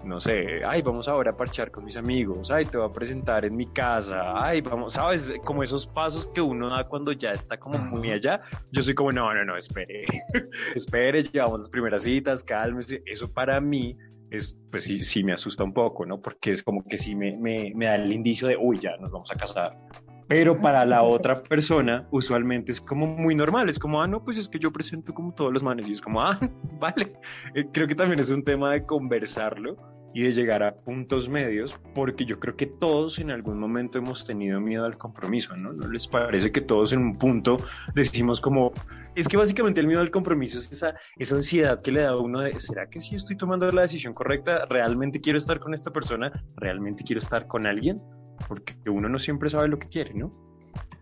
no 0.03 0.19
sé, 0.19 0.63
ay, 0.65 0.81
vamos 0.81 1.07
ahora 1.07 1.31
a 1.31 1.37
parchar 1.37 1.71
con 1.71 1.85
mis 1.85 1.97
amigos, 1.97 2.51
ay, 2.51 2.65
te 2.65 2.77
voy 2.77 2.87
a 2.87 2.91
presentar 2.91 3.45
en 3.45 3.55
mi 3.55 3.65
casa, 3.65 4.33
ay, 4.35 4.61
vamos, 4.61 4.93
sabes, 4.93 5.33
como 5.43 5.63
esos 5.63 5.87
pasos 5.87 6.27
que 6.27 6.41
uno 6.41 6.69
da 6.69 6.83
cuando 6.85 7.11
ya 7.11 7.31
está 7.31 7.59
como 7.59 7.77
muy 7.77 8.11
allá, 8.11 8.39
yo 8.71 8.81
soy 8.81 8.93
como, 8.93 9.11
no, 9.11 9.33
no, 9.33 9.43
no, 9.45 9.57
espere, 9.57 10.05
espere, 10.75 11.23
llevamos 11.23 11.59
las 11.59 11.69
primeras 11.69 12.03
citas, 12.03 12.43
cálmese, 12.43 13.01
eso 13.05 13.31
para 13.33 13.59
mí 13.61 13.97
es, 14.29 14.57
pues 14.71 14.83
sí, 14.83 15.03
sí 15.03 15.23
me 15.23 15.33
asusta 15.33 15.63
un 15.63 15.73
poco, 15.73 16.05
¿no? 16.05 16.19
Porque 16.19 16.51
es 16.51 16.63
como 16.63 16.83
que 16.83 16.97
sí 16.97 17.15
me, 17.15 17.37
me, 17.37 17.71
me 17.75 17.85
da 17.85 17.95
el 17.95 18.11
indicio 18.11 18.47
de, 18.47 18.57
uy, 18.57 18.79
ya 18.79 18.97
nos 18.97 19.11
vamos 19.11 19.31
a 19.31 19.35
casar. 19.35 19.77
Pero 20.27 20.59
para 20.61 20.85
la 20.85 21.03
otra 21.03 21.43
persona, 21.43 22.07
usualmente 22.11 22.71
es 22.71 22.81
como 22.81 23.05
muy 23.07 23.35
normal. 23.35 23.69
Es 23.69 23.79
como, 23.79 24.01
ah, 24.01 24.07
no, 24.07 24.23
pues 24.23 24.37
es 24.37 24.47
que 24.47 24.59
yo 24.59 24.71
presento 24.71 25.13
como 25.13 25.33
todos 25.33 25.51
los 25.51 25.63
manes. 25.63 25.87
Y 25.87 25.93
es 25.93 26.01
como, 26.01 26.21
ah, 26.21 26.39
vale. 26.79 27.13
Eh, 27.55 27.65
creo 27.71 27.87
que 27.87 27.95
también 27.95 28.19
es 28.19 28.29
un 28.29 28.43
tema 28.43 28.71
de 28.71 28.85
conversarlo 28.85 29.77
y 30.13 30.23
de 30.23 30.31
llegar 30.31 30.61
a 30.61 30.75
puntos 30.75 31.27
medios, 31.27 31.79
porque 31.95 32.25
yo 32.25 32.39
creo 32.39 32.55
que 32.55 32.67
todos 32.67 33.17
en 33.19 33.31
algún 33.31 33.59
momento 33.59 33.97
hemos 33.97 34.25
tenido 34.25 34.61
miedo 34.61 34.85
al 34.85 34.97
compromiso, 34.97 35.55
¿no? 35.55 35.73
¿No 35.73 35.89
les 35.89 36.07
parece 36.07 36.51
que 36.51 36.61
todos 36.61 36.93
en 36.93 36.99
un 36.99 37.17
punto 37.17 37.57
decimos 37.95 38.39
como, 38.39 38.71
es 39.15 39.27
que 39.27 39.37
básicamente 39.37 39.81
el 39.81 39.87
miedo 39.87 40.01
al 40.01 40.11
compromiso 40.11 40.59
es 40.59 40.71
esa, 40.71 40.95
esa 41.17 41.35
ansiedad 41.35 41.81
que 41.81 41.91
le 41.91 42.01
da 42.01 42.09
a 42.09 42.17
uno 42.17 42.41
de, 42.41 42.59
¿será 42.59 42.87
que 42.89 43.01
si 43.01 43.15
estoy 43.15 43.35
tomando 43.35 43.69
la 43.71 43.81
decisión 43.81 44.13
correcta? 44.13 44.65
¿Realmente 44.69 45.19
quiero 45.19 45.39
estar 45.39 45.59
con 45.59 45.73
esta 45.73 45.91
persona? 45.91 46.31
¿Realmente 46.57 47.03
quiero 47.03 47.19
estar 47.19 47.47
con 47.47 47.65
alguien? 47.65 47.99
Porque 48.47 48.75
uno 48.89 49.09
no 49.09 49.19
siempre 49.19 49.49
sabe 49.49 49.67
lo 49.67 49.79
que 49.79 49.87
quiere, 49.87 50.13
¿no? 50.13 50.31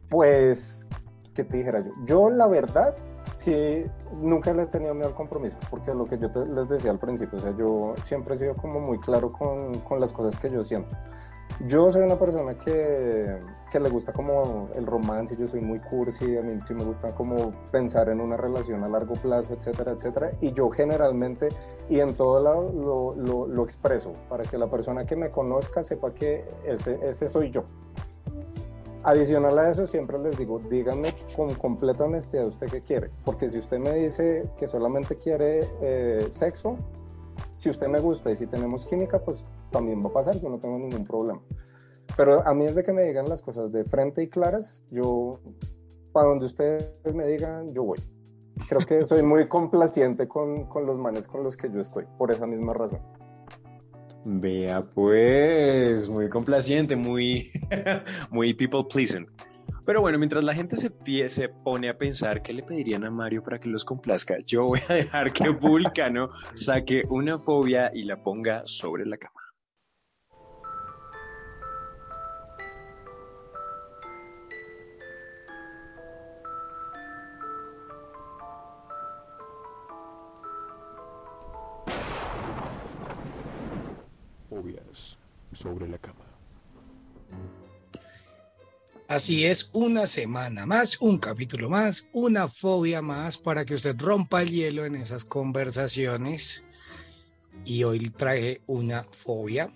Pues, 0.09 0.87
¿qué 1.33 1.43
te 1.43 1.57
dijera 1.57 1.79
yo? 1.79 1.91
Yo 2.05 2.29
la 2.29 2.47
verdad 2.47 2.95
sí, 3.33 3.85
nunca 4.13 4.53
le 4.53 4.63
he 4.63 4.65
tenido 4.67 4.93
miedo 4.93 5.09
al 5.09 5.15
compromiso, 5.15 5.57
porque 5.69 5.93
lo 5.93 6.05
que 6.05 6.17
yo 6.17 6.31
te, 6.31 6.45
les 6.45 6.69
decía 6.69 6.91
al 6.91 6.99
principio, 6.99 7.37
o 7.37 7.41
sea, 7.41 7.55
yo 7.57 7.93
siempre 8.03 8.35
he 8.35 8.37
sido 8.37 8.55
como 8.55 8.79
muy 8.79 8.99
claro 8.99 9.31
con, 9.31 9.79
con 9.81 9.99
las 9.99 10.13
cosas 10.13 10.39
que 10.39 10.51
yo 10.51 10.63
siento. 10.63 10.95
Yo 11.67 11.91
soy 11.91 12.01
una 12.03 12.15
persona 12.15 12.55
que, 12.55 13.37
que, 13.71 13.79
le 13.79 13.89
gusta 13.89 14.11
como 14.11 14.69
el 14.75 14.85
romance, 14.85 15.35
yo 15.37 15.47
soy 15.47 15.61
muy 15.61 15.79
cursi, 15.79 16.37
a 16.37 16.41
mí 16.41 16.59
sí 16.59 16.73
me 16.73 16.83
gusta 16.83 17.13
como 17.13 17.51
pensar 17.71 18.09
en 18.09 18.19
una 18.19 18.35
relación 18.35 18.83
a 18.83 18.87
largo 18.87 19.13
plazo, 19.13 19.53
etcétera, 19.53 19.91
etcétera, 19.91 20.31
y 20.41 20.53
yo 20.53 20.69
generalmente 20.69 21.49
y 21.89 21.99
en 21.99 22.15
todo 22.15 22.41
lado 22.41 22.71
lo, 22.73 23.15
lo, 23.15 23.47
lo 23.47 23.63
expreso 23.63 24.13
para 24.29 24.43
que 24.43 24.57
la 24.57 24.67
persona 24.69 25.05
que 25.05 25.15
me 25.15 25.29
conozca 25.29 25.83
sepa 25.83 26.13
que 26.13 26.45
ese, 26.65 27.29
soy 27.29 27.51
yo. 27.51 27.65
Adicional 29.03 29.57
a 29.59 29.69
eso, 29.69 29.87
siempre 29.87 30.17
les 30.19 30.37
digo, 30.37 30.59
díganme 30.69 31.13
con 31.35 31.53
completa 31.55 32.05
honestidad 32.05 32.47
usted 32.47 32.67
qué 32.67 32.81
quiere, 32.81 33.09
porque 33.25 33.49
si 33.49 33.59
usted 33.59 33.79
me 33.79 33.93
dice 33.93 34.47
que 34.57 34.67
solamente 34.67 35.15
quiere 35.15 35.65
eh, 35.81 36.27
sexo, 36.29 36.77
si 37.61 37.69
usted 37.69 37.87
me 37.87 37.99
gusta 37.99 38.31
y 38.31 38.35
si 38.35 38.47
tenemos 38.47 38.87
química, 38.87 39.19
pues 39.19 39.43
también 39.69 40.03
va 40.03 40.09
a 40.09 40.13
pasar, 40.13 40.35
yo 40.41 40.49
no 40.49 40.57
tengo 40.57 40.79
ningún 40.79 41.05
problema. 41.05 41.39
Pero 42.17 42.41
a 42.47 42.55
mí 42.55 42.65
es 42.65 42.73
de 42.73 42.83
que 42.83 42.91
me 42.91 43.03
digan 43.03 43.29
las 43.29 43.43
cosas 43.43 43.71
de 43.71 43.83
frente 43.83 44.23
y 44.23 44.29
claras, 44.29 44.83
yo, 44.89 45.39
para 46.11 46.29
donde 46.29 46.47
ustedes 46.47 46.91
me 47.13 47.27
digan, 47.27 47.71
yo 47.71 47.83
voy. 47.83 47.99
Creo 48.67 48.79
que 48.79 49.05
soy 49.05 49.21
muy 49.21 49.47
complaciente 49.47 50.27
con, 50.27 50.65
con 50.65 50.87
los 50.87 50.97
manes 50.97 51.27
con 51.27 51.43
los 51.43 51.55
que 51.55 51.69
yo 51.69 51.79
estoy, 51.79 52.05
por 52.17 52.31
esa 52.31 52.47
misma 52.47 52.73
razón. 52.73 52.99
Vea 54.25 54.83
pues, 54.95 56.09
muy 56.09 56.29
complaciente, 56.29 56.95
muy, 56.95 57.51
muy 58.31 58.55
people 58.55 58.85
pleasing. 58.91 59.27
Pero 59.85 60.01
bueno, 60.01 60.19
mientras 60.19 60.43
la 60.43 60.53
gente 60.53 60.75
se, 60.75 60.91
se 61.29 61.49
pone 61.49 61.89
a 61.89 61.97
pensar 61.97 62.43
qué 62.43 62.53
le 62.53 62.61
pedirían 62.61 63.03
a 63.03 63.09
Mario 63.09 63.43
para 63.43 63.59
que 63.59 63.67
los 63.67 63.83
complazca, 63.83 64.37
yo 64.45 64.65
voy 64.65 64.79
a 64.87 64.93
dejar 64.93 65.33
que 65.33 65.49
Vulcano 65.49 66.29
saque 66.53 67.03
una 67.09 67.39
fobia 67.39 67.91
y 67.93 68.03
la 68.03 68.21
ponga 68.21 68.61
sobre 68.65 69.05
la 69.05 69.17
cama. 69.17 69.41
Fobias 84.37 85.17
sobre 85.53 85.87
la 85.87 85.97
cama. 85.97 86.20
Así 89.11 89.45
es, 89.45 89.69
una 89.73 90.07
semana 90.07 90.65
más, 90.65 90.95
un 91.01 91.17
capítulo 91.17 91.69
más, 91.69 92.07
una 92.13 92.47
fobia 92.47 93.01
más 93.01 93.37
para 93.37 93.65
que 93.65 93.73
usted 93.73 93.99
rompa 93.99 94.41
el 94.41 94.51
hielo 94.51 94.85
en 94.85 94.95
esas 94.95 95.25
conversaciones. 95.25 96.63
Y 97.65 97.83
hoy 97.83 98.09
traje 98.09 98.61
una 98.67 99.03
fobia. 99.11 99.69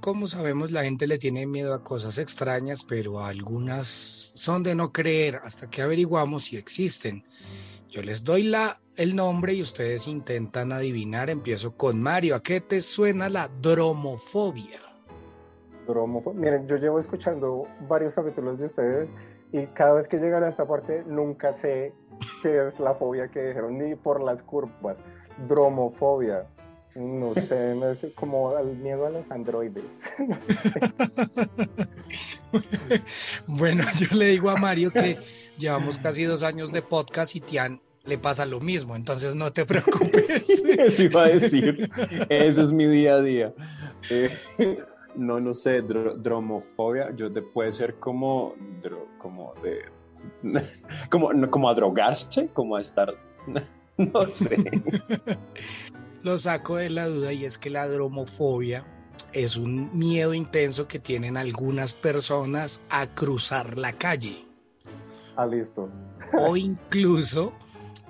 Como 0.00 0.28
sabemos, 0.28 0.70
la 0.70 0.84
gente 0.84 1.06
le 1.06 1.18
tiene 1.18 1.44
miedo 1.44 1.74
a 1.74 1.84
cosas 1.84 2.16
extrañas, 2.16 2.84
pero 2.84 3.22
algunas 3.22 4.32
son 4.34 4.62
de 4.62 4.74
no 4.74 4.94
creer 4.94 5.42
hasta 5.44 5.68
que 5.68 5.82
averiguamos 5.82 6.46
si 6.46 6.56
existen. 6.56 7.22
Yo 7.90 8.00
les 8.00 8.24
doy 8.24 8.44
la, 8.44 8.80
el 8.96 9.14
nombre 9.14 9.52
y 9.52 9.60
ustedes 9.60 10.08
intentan 10.08 10.72
adivinar. 10.72 11.28
Empiezo 11.28 11.76
con 11.76 12.00
Mario. 12.00 12.36
¿A 12.36 12.42
qué 12.42 12.62
te 12.62 12.80
suena 12.80 13.28
la 13.28 13.48
dromofobia? 13.60 14.85
Miren, 16.34 16.66
yo 16.66 16.76
llevo 16.76 16.98
escuchando 16.98 17.66
varios 17.88 18.14
capítulos 18.14 18.58
de 18.58 18.66
ustedes 18.66 19.10
y 19.52 19.66
cada 19.66 19.94
vez 19.94 20.08
que 20.08 20.18
llegan 20.18 20.42
a 20.42 20.48
esta 20.48 20.66
parte 20.66 21.04
nunca 21.06 21.52
sé 21.52 21.92
qué 22.42 22.66
es 22.66 22.80
la 22.80 22.94
fobia 22.94 23.28
que 23.28 23.48
dijeron, 23.48 23.78
ni 23.78 23.94
por 23.94 24.22
las 24.22 24.42
curvas. 24.42 25.02
Dromofobia. 25.46 26.46
No 26.94 27.34
sé, 27.34 27.74
me 27.74 27.86
hace 27.86 28.12
como 28.14 28.56
el 28.58 28.74
miedo 28.76 29.06
a 29.06 29.10
los 29.10 29.30
androides. 29.30 29.84
No 32.48 32.60
bueno, 33.46 33.84
yo 33.98 34.16
le 34.16 34.26
digo 34.28 34.48
a 34.48 34.56
Mario 34.56 34.90
que 34.90 35.18
llevamos 35.58 35.98
casi 35.98 36.24
dos 36.24 36.42
años 36.42 36.72
de 36.72 36.80
podcast 36.80 37.36
y 37.36 37.40
Tian 37.40 37.80
le 38.06 38.18
pasa 38.18 38.46
lo 38.46 38.60
mismo, 38.60 38.96
entonces 38.96 39.34
no 39.34 39.52
te 39.52 39.66
preocupes. 39.66 40.48
Eso 40.78 41.02
iba 41.02 41.24
a 41.24 41.28
decir, 41.28 41.90
ese 42.28 42.62
es 42.62 42.72
mi 42.72 42.86
día 42.86 43.14
a 43.14 43.20
día. 43.20 43.52
Eh, 44.10 44.30
no, 45.16 45.40
no 45.40 45.54
sé, 45.54 45.82
dro 45.82 46.16
dromofobia, 46.16 47.14
yo 47.14 47.32
te 47.32 47.42
puede 47.42 47.72
ser 47.72 47.96
como, 47.96 48.54
dro 48.82 49.08
como 49.18 49.54
de, 49.62 49.84
como, 51.10 51.30
como 51.50 51.68
a 51.68 51.74
drogarse, 51.74 52.48
como 52.52 52.76
a 52.76 52.80
estar, 52.80 53.14
no 53.96 54.22
sé. 54.26 54.56
Lo 56.22 56.36
saco 56.38 56.76
de 56.76 56.90
la 56.90 57.06
duda 57.06 57.32
y 57.32 57.44
es 57.44 57.56
que 57.56 57.70
la 57.70 57.86
dromofobia 57.86 58.84
es 59.32 59.56
un 59.56 59.96
miedo 59.96 60.34
intenso 60.34 60.88
que 60.88 60.98
tienen 60.98 61.36
algunas 61.36 61.92
personas 61.92 62.80
a 62.90 63.06
cruzar 63.14 63.78
la 63.78 63.92
calle. 63.92 64.44
Ah, 65.36 65.46
listo. 65.46 65.90
o 66.32 66.56
incluso 66.56 67.52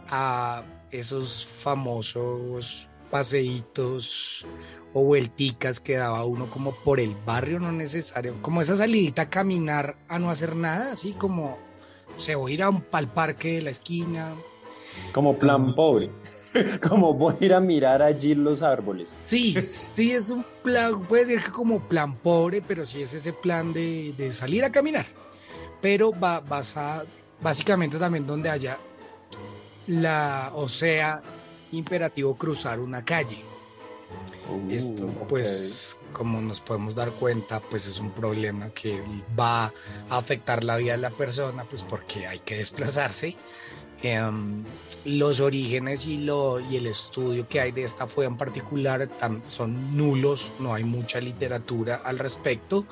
a 0.08 0.64
esos 0.92 1.44
famosos 1.44 2.88
paseitos 3.16 4.46
o 4.92 5.02
vuelticas 5.02 5.80
que 5.80 5.96
daba 5.96 6.22
uno 6.26 6.50
como 6.50 6.72
por 6.72 7.00
el 7.00 7.16
barrio, 7.24 7.58
no 7.58 7.72
necesario, 7.72 8.34
como 8.42 8.60
esa 8.60 8.76
salidita 8.76 9.22
a 9.22 9.30
caminar 9.30 9.96
a 10.08 10.18
no 10.18 10.28
hacer 10.28 10.54
nada, 10.54 10.92
así 10.92 11.12
como, 11.12 11.56
se 12.18 12.34
voy 12.34 12.52
a 12.52 12.54
ir 12.56 12.62
a 12.62 12.68
un, 12.68 12.84
al 12.92 13.10
parque 13.10 13.54
de 13.54 13.62
la 13.62 13.70
esquina. 13.70 14.34
Como 15.12 15.38
plan 15.38 15.74
pobre. 15.74 16.10
Como 16.88 17.12
voy 17.12 17.34
a 17.40 17.44
ir 17.44 17.54
a 17.54 17.60
mirar 17.60 18.00
allí 18.02 18.34
los 18.34 18.62
árboles. 18.62 19.14
Sí, 19.26 19.54
sí, 19.60 20.12
es 20.12 20.30
un 20.30 20.44
plan, 20.62 21.02
puede 21.02 21.26
decir 21.26 21.42
que 21.44 21.50
como 21.50 21.86
plan 21.86 22.16
pobre, 22.16 22.62
pero 22.62 22.86
sí 22.86 23.02
es 23.02 23.12
ese 23.12 23.34
plan 23.34 23.74
de, 23.74 24.14
de 24.16 24.32
salir 24.32 24.64
a 24.64 24.72
caminar. 24.72 25.04
Pero 25.82 26.12
va, 26.18 26.40
vas 26.40 26.78
a, 26.78 27.04
básicamente 27.42 27.98
también 27.98 28.26
donde 28.26 28.48
haya 28.48 28.78
la, 29.86 30.50
o 30.54 30.66
sea, 30.66 31.22
imperativo 31.72 32.36
cruzar 32.36 32.80
una 32.80 33.04
calle. 33.04 33.42
Esto, 34.70 35.06
Uh, 35.06 35.26
pues, 35.26 35.98
como 36.12 36.40
nos 36.40 36.60
podemos 36.60 36.94
dar 36.94 37.10
cuenta, 37.12 37.60
pues 37.60 37.86
es 37.86 37.98
un 37.98 38.10
problema 38.12 38.70
que 38.70 39.02
va 39.38 39.66
a 39.66 39.72
afectar 40.18 40.62
la 40.62 40.76
vida 40.76 40.92
de 40.92 40.98
la 40.98 41.10
persona, 41.10 41.64
pues 41.64 41.82
porque 41.82 42.26
hay 42.26 42.38
que 42.40 42.58
desplazarse. 42.58 43.36
Em, 44.02 44.62
los 45.04 45.40
orígenes 45.40 46.06
y, 46.06 46.18
lo, 46.18 46.60
y 46.60 46.76
el 46.76 46.86
estudio 46.86 47.48
que 47.48 47.60
hay 47.60 47.72
de 47.72 47.82
esta 47.84 48.06
fue 48.06 48.26
en 48.26 48.36
particular 48.36 49.08
tam- 49.18 49.42
son 49.46 49.96
nulos, 49.96 50.52
no 50.60 50.74
hay 50.74 50.84
mucha 50.84 51.20
literatura 51.20 51.96
al 52.04 52.18
respecto. 52.18 52.86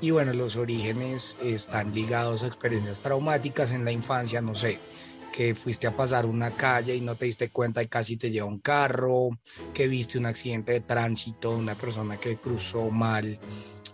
Y 0.00 0.10
bueno, 0.10 0.32
los 0.32 0.56
orígenes 0.56 1.36
están 1.42 1.94
ligados 1.94 2.42
a 2.42 2.46
experiencias 2.46 3.00
traumáticas 3.00 3.72
en 3.72 3.84
la 3.84 3.92
infancia, 3.92 4.40
no 4.40 4.54
sé, 4.54 4.78
que 5.38 5.54
fuiste 5.54 5.86
a 5.86 5.94
pasar 5.94 6.26
una 6.26 6.50
calle 6.50 6.96
y 6.96 7.00
no 7.00 7.14
te 7.14 7.26
diste 7.26 7.48
cuenta 7.48 7.80
y 7.80 7.86
casi 7.86 8.16
te 8.16 8.32
lleva 8.32 8.48
un 8.48 8.58
carro, 8.58 9.38
que 9.72 9.86
viste 9.86 10.18
un 10.18 10.26
accidente 10.26 10.72
de 10.72 10.80
tránsito, 10.80 11.52
una 11.52 11.76
persona 11.76 12.18
que 12.18 12.38
cruzó 12.38 12.90
mal 12.90 13.38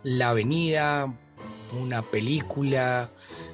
la 0.05 0.31
avenida, 0.31 1.15
una 1.79 2.01
película 2.01 3.11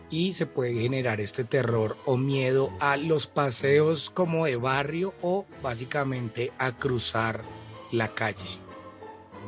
y 0.09 0.35
se 0.35 0.47
puede 0.47 0.81
generar 0.81 1.21
este 1.21 1.43
terror 1.43 1.97
o 2.07 2.17
miedo 2.17 2.73
a 2.79 2.97
los 2.97 3.27
paseos 3.27 4.09
como 4.11 4.47
de 4.47 4.55
barrio 4.55 5.13
o 5.21 5.45
básicamente 5.61 6.53
a 6.59 6.71
cruzar 6.71 7.43
la 7.91 8.07
calle. 8.07 8.47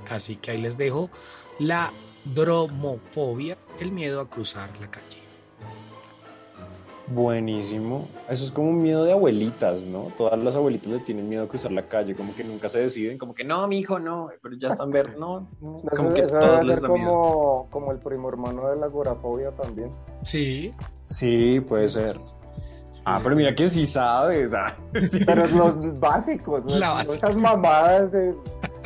Así 0.09 0.35
que 0.35 0.51
ahí 0.51 0.59
les 0.59 0.77
dejo 0.77 1.13
la 1.61 1.93
dromofobia, 2.25 3.57
el 3.79 3.93
miedo 3.93 4.21
a 4.21 4.29
cruzar 4.29 4.69
la 4.81 4.91
calle. 4.91 5.22
Buenísimo. 7.15 8.09
Eso 8.29 8.45
es 8.45 8.51
como 8.51 8.71
un 8.71 8.83
miedo 8.83 9.05
de 9.05 9.13
abuelitas, 9.13 9.87
¿no? 9.87 10.09
Todas 10.17 10.43
las 10.43 10.55
abuelitas 10.55 10.93
le 10.93 10.99
tienen 11.01 11.29
miedo 11.29 11.45
a 11.45 11.49
cruzar 11.49 11.73
la 11.73 11.87
calle, 11.89 12.15
como 12.15 12.35
que 12.35 12.45
nunca 12.45 12.69
se 12.69 12.79
deciden, 12.81 13.19
como 13.19 13.35
que 13.35 13.45
no, 13.45 13.67
mi 13.69 13.79
hijo, 13.81 13.99
no, 13.99 14.31
pero 14.43 14.57
ya 14.57 14.69
están 14.69 14.91
verdes, 14.91 15.19
no, 15.19 15.49
no. 15.61 15.83
Eso, 15.93 15.97
Como 15.97 16.15
que 16.15 16.23
eso 16.23 16.39
todos 16.39 16.61
debe 16.61 16.65
les 16.65 16.75
ser 16.81 16.83
da 16.83 16.89
miedo. 16.89 17.11
como, 17.11 17.69
como 17.71 17.93
el 17.93 17.99
primo 17.99 18.29
hermano 18.29 18.69
de 18.69 18.77
la 18.77 18.87
agorafobia 18.87 19.51
también. 19.51 19.91
Sí. 20.23 20.73
Sí, 21.07 21.61
puede 21.61 21.89
ser. 21.89 22.19
Ah, 23.05 23.21
pero 23.23 23.35
mira 23.37 23.55
que 23.55 23.69
sí 23.69 23.87
sabes. 23.87 24.55
ah. 24.55 24.77
Pero 25.27 25.47
los 25.47 25.99
básicos, 25.99 26.65
¿no? 26.65 26.79
Básica. 26.79 27.13
esas 27.15 27.37
mamadas 27.37 28.13
de... 28.13 28.35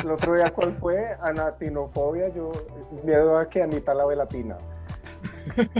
El 0.02 0.10
otro 0.10 0.34
día, 0.34 0.50
¿cuál 0.50 0.72
fue? 0.74 1.08
Anatinofobia, 1.20 2.28
yo... 2.34 2.52
Miedo 3.04 3.36
a 3.36 3.48
que 3.48 3.62
Anita 3.62 3.94
la 3.94 4.26
tina. 4.26 4.56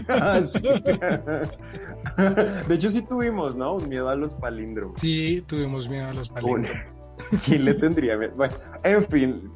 Ah, 0.08 0.40
sí. 0.52 0.62
De 2.68 2.74
hecho, 2.74 2.88
sí 2.88 3.02
tuvimos, 3.02 3.56
¿no? 3.56 3.74
Un 3.74 3.88
miedo 3.88 4.08
a 4.08 4.14
los 4.14 4.34
palíndromos. 4.34 5.00
Sí, 5.00 5.42
tuvimos 5.46 5.88
miedo 5.88 6.06
a 6.06 6.14
los 6.14 6.28
palíndromos. 6.28 6.96
¿Quién 7.44 7.64
le 7.64 7.74
tendría 7.74 8.16
miedo? 8.16 8.32
Bueno, 8.36 8.54
en 8.84 9.04
fin. 9.04 9.50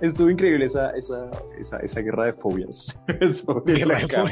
Estuvo 0.00 0.30
increíble 0.30 0.64
esa, 0.64 0.90
esa, 0.90 1.30
esa, 1.58 1.78
esa 1.78 2.00
guerra 2.00 2.26
de 2.26 2.32
fobias 2.32 2.98
sobre 3.32 3.84
la 3.84 3.98
de 3.98 4.08
cama. 4.08 4.30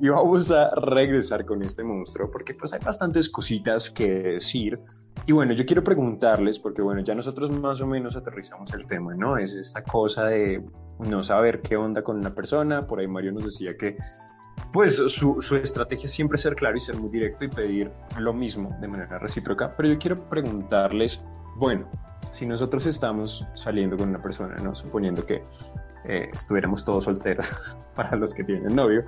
Y 0.00 0.08
vamos 0.10 0.50
a 0.50 0.70
regresar 0.76 1.44
con 1.44 1.62
este 1.62 1.82
monstruo 1.82 2.30
porque 2.30 2.54
pues 2.54 2.72
hay 2.72 2.80
bastantes 2.80 3.28
cositas 3.28 3.90
que 3.90 4.06
decir. 4.06 4.78
Y 5.26 5.32
bueno, 5.32 5.54
yo 5.54 5.66
quiero 5.66 5.82
preguntarles, 5.82 6.58
porque 6.58 6.82
bueno, 6.82 7.00
ya 7.02 7.14
nosotros 7.14 7.50
más 7.58 7.80
o 7.80 7.86
menos 7.86 8.16
aterrizamos 8.16 8.72
el 8.74 8.86
tema, 8.86 9.14
¿no? 9.14 9.38
Es 9.38 9.54
esta 9.54 9.82
cosa 9.82 10.26
de 10.26 10.62
no 11.00 11.22
saber 11.24 11.62
qué 11.62 11.76
onda 11.76 12.02
con 12.02 12.18
una 12.18 12.34
persona. 12.34 12.86
Por 12.86 13.00
ahí 13.00 13.08
Mario 13.08 13.32
nos 13.32 13.44
decía 13.44 13.76
que 13.76 13.96
pues 14.72 14.96
su, 14.96 15.40
su 15.40 15.56
estrategia 15.56 16.04
es 16.04 16.10
siempre 16.10 16.38
ser 16.38 16.54
claro 16.54 16.76
y 16.76 16.80
ser 16.80 16.96
muy 16.96 17.10
directo 17.10 17.44
y 17.44 17.48
pedir 17.48 17.90
lo 18.18 18.32
mismo 18.32 18.76
de 18.80 18.88
manera 18.88 19.18
recíproca. 19.18 19.74
Pero 19.76 19.88
yo 19.88 19.98
quiero 19.98 20.28
preguntarles, 20.28 21.20
bueno, 21.56 21.88
si 22.32 22.46
nosotros 22.46 22.86
estamos 22.86 23.44
saliendo 23.54 23.96
con 23.96 24.08
una 24.08 24.22
persona, 24.22 24.56
¿no? 24.62 24.74
Suponiendo 24.74 25.24
que 25.24 25.42
eh, 26.04 26.28
estuviéramos 26.32 26.84
todos 26.84 27.04
solteros 27.04 27.78
para 27.94 28.16
los 28.16 28.34
que 28.34 28.44
tienen 28.44 28.74
novio, 28.74 29.04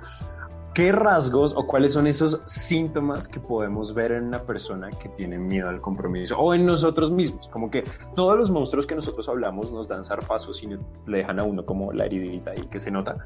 ¿qué 0.73 0.91
rasgos 0.91 1.53
o 1.55 1.67
cuáles 1.67 1.93
son 1.93 2.07
esos 2.07 2.41
síntomas 2.45 3.27
que 3.27 3.39
podemos 3.39 3.93
ver 3.93 4.11
en 4.13 4.25
una 4.25 4.39
persona 4.43 4.89
que 4.89 5.09
tiene 5.09 5.37
miedo 5.37 5.69
al 5.69 5.81
compromiso 5.81 6.37
o 6.37 6.53
en 6.53 6.65
nosotros 6.65 7.11
mismos? 7.11 7.49
Como 7.49 7.69
que 7.69 7.83
todos 8.15 8.37
los 8.37 8.51
monstruos 8.51 8.87
que 8.87 8.95
nosotros 8.95 9.27
hablamos 9.27 9.71
nos 9.71 9.87
dan 9.87 10.03
zarpazos 10.03 10.63
y 10.63 10.67
le 10.67 11.17
dejan 11.17 11.39
a 11.39 11.43
uno 11.43 11.65
como 11.65 11.91
la 11.91 12.05
heridita 12.05 12.51
ahí 12.51 12.67
que 12.67 12.79
se 12.79 12.91
nota. 12.91 13.17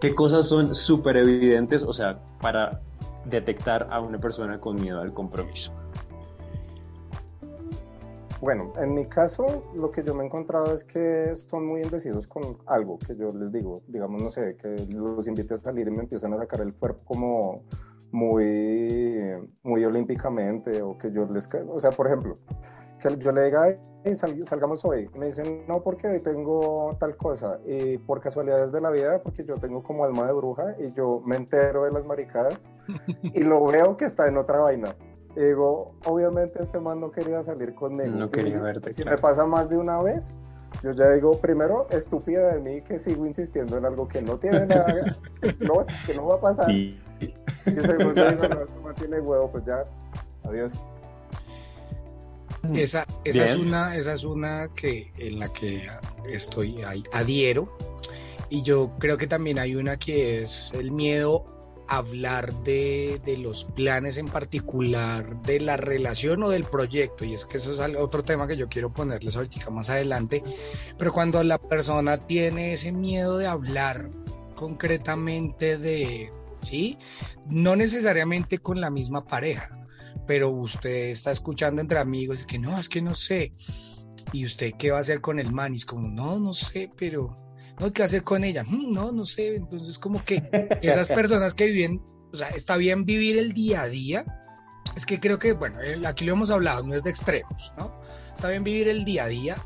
¿Qué 0.00 0.14
cosas 0.14 0.48
son 0.48 0.74
súper 0.74 1.16
evidentes, 1.16 1.82
o 1.82 1.92
sea, 1.92 2.20
para 2.40 2.80
detectar 3.24 3.88
a 3.90 4.00
una 4.00 4.18
persona 4.18 4.60
con 4.60 4.80
miedo 4.80 5.00
al 5.00 5.12
compromiso? 5.12 5.72
Bueno, 8.44 8.74
en 8.76 8.92
mi 8.92 9.06
caso, 9.06 9.46
lo 9.74 9.90
que 9.90 10.02
yo 10.02 10.14
me 10.14 10.22
he 10.22 10.26
encontrado 10.26 10.74
es 10.74 10.84
que 10.84 11.34
son 11.34 11.66
muy 11.66 11.80
indecisos 11.80 12.26
con 12.26 12.42
algo 12.66 12.98
que 12.98 13.16
yo 13.16 13.32
les 13.32 13.50
digo, 13.50 13.80
digamos, 13.88 14.22
no 14.22 14.28
sé, 14.28 14.54
que 14.56 14.76
los 14.94 15.26
invite 15.26 15.54
a 15.54 15.56
salir 15.56 15.88
y 15.88 15.90
me 15.90 16.02
empiezan 16.02 16.34
a 16.34 16.36
sacar 16.36 16.60
el 16.60 16.74
cuerpo 16.74 17.00
como 17.06 17.62
muy, 18.12 19.32
muy 19.62 19.82
olímpicamente, 19.86 20.82
o 20.82 20.98
que 20.98 21.10
yo 21.10 21.24
les, 21.24 21.48
o 21.68 21.78
sea, 21.80 21.90
por 21.92 22.06
ejemplo, 22.08 22.36
que 23.00 23.16
yo 23.16 23.32
le 23.32 23.44
diga, 23.44 23.66
"Ey, 24.04 24.14
sal- 24.14 24.44
salgamos 24.44 24.84
hoy, 24.84 25.08
me 25.16 25.24
dicen, 25.24 25.64
no, 25.66 25.82
porque 25.82 26.06
hoy 26.06 26.20
tengo 26.20 26.94
tal 27.00 27.16
cosa, 27.16 27.58
y 27.64 27.96
por 27.96 28.20
casualidades 28.20 28.72
de 28.72 28.80
la 28.82 28.90
vida, 28.90 29.22
porque 29.22 29.44
yo 29.46 29.56
tengo 29.56 29.82
como 29.82 30.04
alma 30.04 30.26
de 30.26 30.34
bruja, 30.34 30.76
y 30.78 30.92
yo 30.92 31.22
me 31.24 31.36
entero 31.36 31.84
de 31.84 31.92
las 31.92 32.04
maricadas, 32.04 32.68
y 33.22 33.40
lo 33.42 33.64
veo 33.64 33.96
que 33.96 34.04
está 34.04 34.28
en 34.28 34.36
otra 34.36 34.60
vaina. 34.60 34.94
Y 35.36 35.40
digo, 35.40 35.92
obviamente 36.04 36.62
este 36.62 36.78
man 36.78 37.00
no 37.00 37.10
quería 37.10 37.42
salir 37.42 37.74
conmigo. 37.74 38.10
No 38.16 38.30
quería 38.30 38.54
si- 38.56 38.60
verte, 38.62 38.90
Si 38.90 39.02
claro. 39.02 39.16
me 39.16 39.18
pasa 39.20 39.44
más 39.46 39.68
de 39.68 39.76
una 39.76 40.00
vez, 40.00 40.34
yo 40.82 40.92
ya 40.92 41.10
digo, 41.10 41.38
primero, 41.40 41.86
estúpida 41.90 42.54
de 42.54 42.60
mí 42.60 42.82
que 42.82 42.98
sigo 42.98 43.26
insistiendo 43.26 43.76
en 43.78 43.84
algo 43.84 44.06
que 44.08 44.22
no 44.22 44.36
tiene 44.38 44.66
nada, 44.66 45.16
que 45.40 45.52
no, 45.64 45.84
que 46.06 46.14
no 46.14 46.26
va 46.26 46.34
a 46.36 46.40
pasar. 46.40 46.70
Y, 46.70 47.00
Y 47.20 47.80
segundo, 47.80 48.28
digo, 48.30 48.48
no, 48.48 48.62
este 48.62 48.80
man 48.80 48.94
tiene 48.94 49.20
huevo, 49.20 49.50
pues 49.50 49.64
ya, 49.64 49.84
adiós. 50.44 50.72
Esa, 52.74 53.06
esa 53.24 53.44
es 53.44 53.56
una, 53.56 53.94
esa 53.96 54.12
es 54.14 54.24
una 54.24 54.68
que 54.74 55.12
en 55.18 55.38
la 55.38 55.48
que 55.52 55.86
estoy 56.28 56.82
ahí, 56.82 57.02
adhiero. 57.12 57.68
Y 58.48 58.62
yo 58.62 58.90
creo 58.98 59.18
que 59.18 59.26
también 59.26 59.58
hay 59.58 59.74
una 59.76 59.98
que 59.98 60.42
es 60.42 60.72
el 60.74 60.90
miedo 60.90 61.44
hablar 61.88 62.52
de, 62.62 63.20
de 63.24 63.36
los 63.38 63.64
planes 63.64 64.16
en 64.16 64.26
particular, 64.26 65.40
de 65.42 65.60
la 65.60 65.76
relación 65.76 66.42
o 66.42 66.50
del 66.50 66.64
proyecto. 66.64 67.24
Y 67.24 67.34
es 67.34 67.44
que 67.44 67.56
eso 67.58 67.72
es 67.72 67.96
otro 67.96 68.24
tema 68.24 68.46
que 68.46 68.56
yo 68.56 68.68
quiero 68.68 68.92
ponerles 68.92 69.36
ahorita 69.36 69.70
más 69.70 69.90
adelante. 69.90 70.42
Pero 70.98 71.12
cuando 71.12 71.42
la 71.42 71.58
persona 71.58 72.18
tiene 72.18 72.72
ese 72.72 72.92
miedo 72.92 73.38
de 73.38 73.46
hablar 73.46 74.10
concretamente 74.54 75.78
de, 75.78 76.32
¿sí? 76.60 76.98
No 77.46 77.76
necesariamente 77.76 78.58
con 78.58 78.80
la 78.80 78.90
misma 78.90 79.24
pareja 79.24 79.80
pero 80.26 80.50
usted 80.50 81.10
está 81.10 81.30
escuchando 81.30 81.80
entre 81.80 81.98
amigos 81.98 82.44
que 82.44 82.58
no, 82.58 82.78
es 82.78 82.88
que 82.88 83.02
no 83.02 83.14
sé. 83.14 83.52
¿Y 84.32 84.44
usted 84.46 84.72
qué 84.78 84.90
va 84.90 84.98
a 84.98 85.00
hacer 85.00 85.20
con 85.20 85.38
el 85.38 85.52
man? 85.52 85.74
Y 85.74 85.80
como, 85.82 86.08
no, 86.08 86.38
no 86.38 86.54
sé, 86.54 86.90
pero 86.96 87.43
no, 87.80 87.92
¿qué 87.92 88.02
hacer 88.02 88.22
con 88.24 88.44
ella? 88.44 88.64
"Mm, 88.64 88.92
no, 88.92 89.12
no 89.12 89.24
sé. 89.24 89.56
Entonces, 89.56 89.98
como 89.98 90.22
que 90.24 90.42
esas 90.82 91.08
personas 91.08 91.54
que 91.54 91.66
viven, 91.66 92.00
o 92.32 92.36
sea, 92.36 92.48
está 92.50 92.76
bien 92.76 93.04
vivir 93.04 93.36
el 93.38 93.52
día 93.52 93.82
a 93.82 93.88
día. 93.88 94.24
Es 94.96 95.06
que 95.06 95.18
creo 95.18 95.38
que, 95.38 95.52
bueno, 95.52 95.80
el- 95.80 96.04
aquí 96.06 96.24
lo 96.24 96.32
hemos 96.34 96.50
hablado, 96.50 96.84
no 96.84 96.94
es 96.94 97.02
de 97.02 97.10
extremos, 97.10 97.72
¿no? 97.76 98.00
Está 98.32 98.48
bien 98.48 98.62
vivir 98.64 98.88
el 98.88 99.04
día 99.04 99.24
a 99.24 99.28
día, 99.28 99.56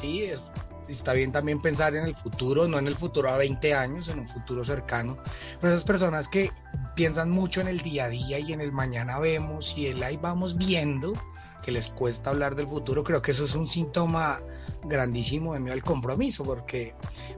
sí, 0.00 0.24
es, 0.24 0.50
está 0.88 1.12
bien 1.14 1.32
también 1.32 1.60
pensar 1.62 1.94
en 1.96 2.04
el 2.04 2.14
futuro, 2.14 2.68
no 2.68 2.78
en 2.78 2.86
el 2.86 2.94
futuro 2.94 3.30
a 3.30 3.38
20 3.38 3.72
años, 3.74 4.08
en 4.08 4.18
un 4.18 4.26
futuro 4.28 4.64
cercano. 4.64 5.16
Pero 5.60 5.72
esas 5.72 5.84
personas 5.84 6.28
que 6.28 6.50
piensan 6.94 7.30
mucho 7.30 7.60
en 7.60 7.68
el 7.68 7.80
día 7.80 8.04
a 8.04 8.08
día 8.08 8.38
y 8.38 8.52
en 8.52 8.60
el 8.60 8.72
mañana 8.72 9.18
vemos 9.18 9.74
y 9.76 9.86
el 9.86 10.02
ahí 10.02 10.16
vamos 10.18 10.56
viendo, 10.56 11.14
que 11.62 11.72
les 11.72 11.88
cuesta 11.88 12.30
hablar 12.30 12.54
del 12.54 12.68
futuro, 12.68 13.02
creo 13.02 13.22
que 13.22 13.30
eso 13.32 13.44
es 13.44 13.54
un 13.54 13.66
síntoma 13.66 14.40
grandísimo 14.88 15.54
de 15.54 15.60
miedo 15.60 15.74
al 15.74 15.82
compromiso, 15.82 16.44
porque 16.44 16.94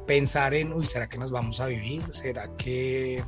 pensar 0.07 0.55
en, 0.55 0.73
uy, 0.73 0.87
¿será 0.87 1.09
que 1.09 1.19
nos 1.19 1.31
vamos 1.31 1.61
a 1.61 1.67
vivir? 1.67 2.03
¿Será 2.11 2.49
que 2.57 3.23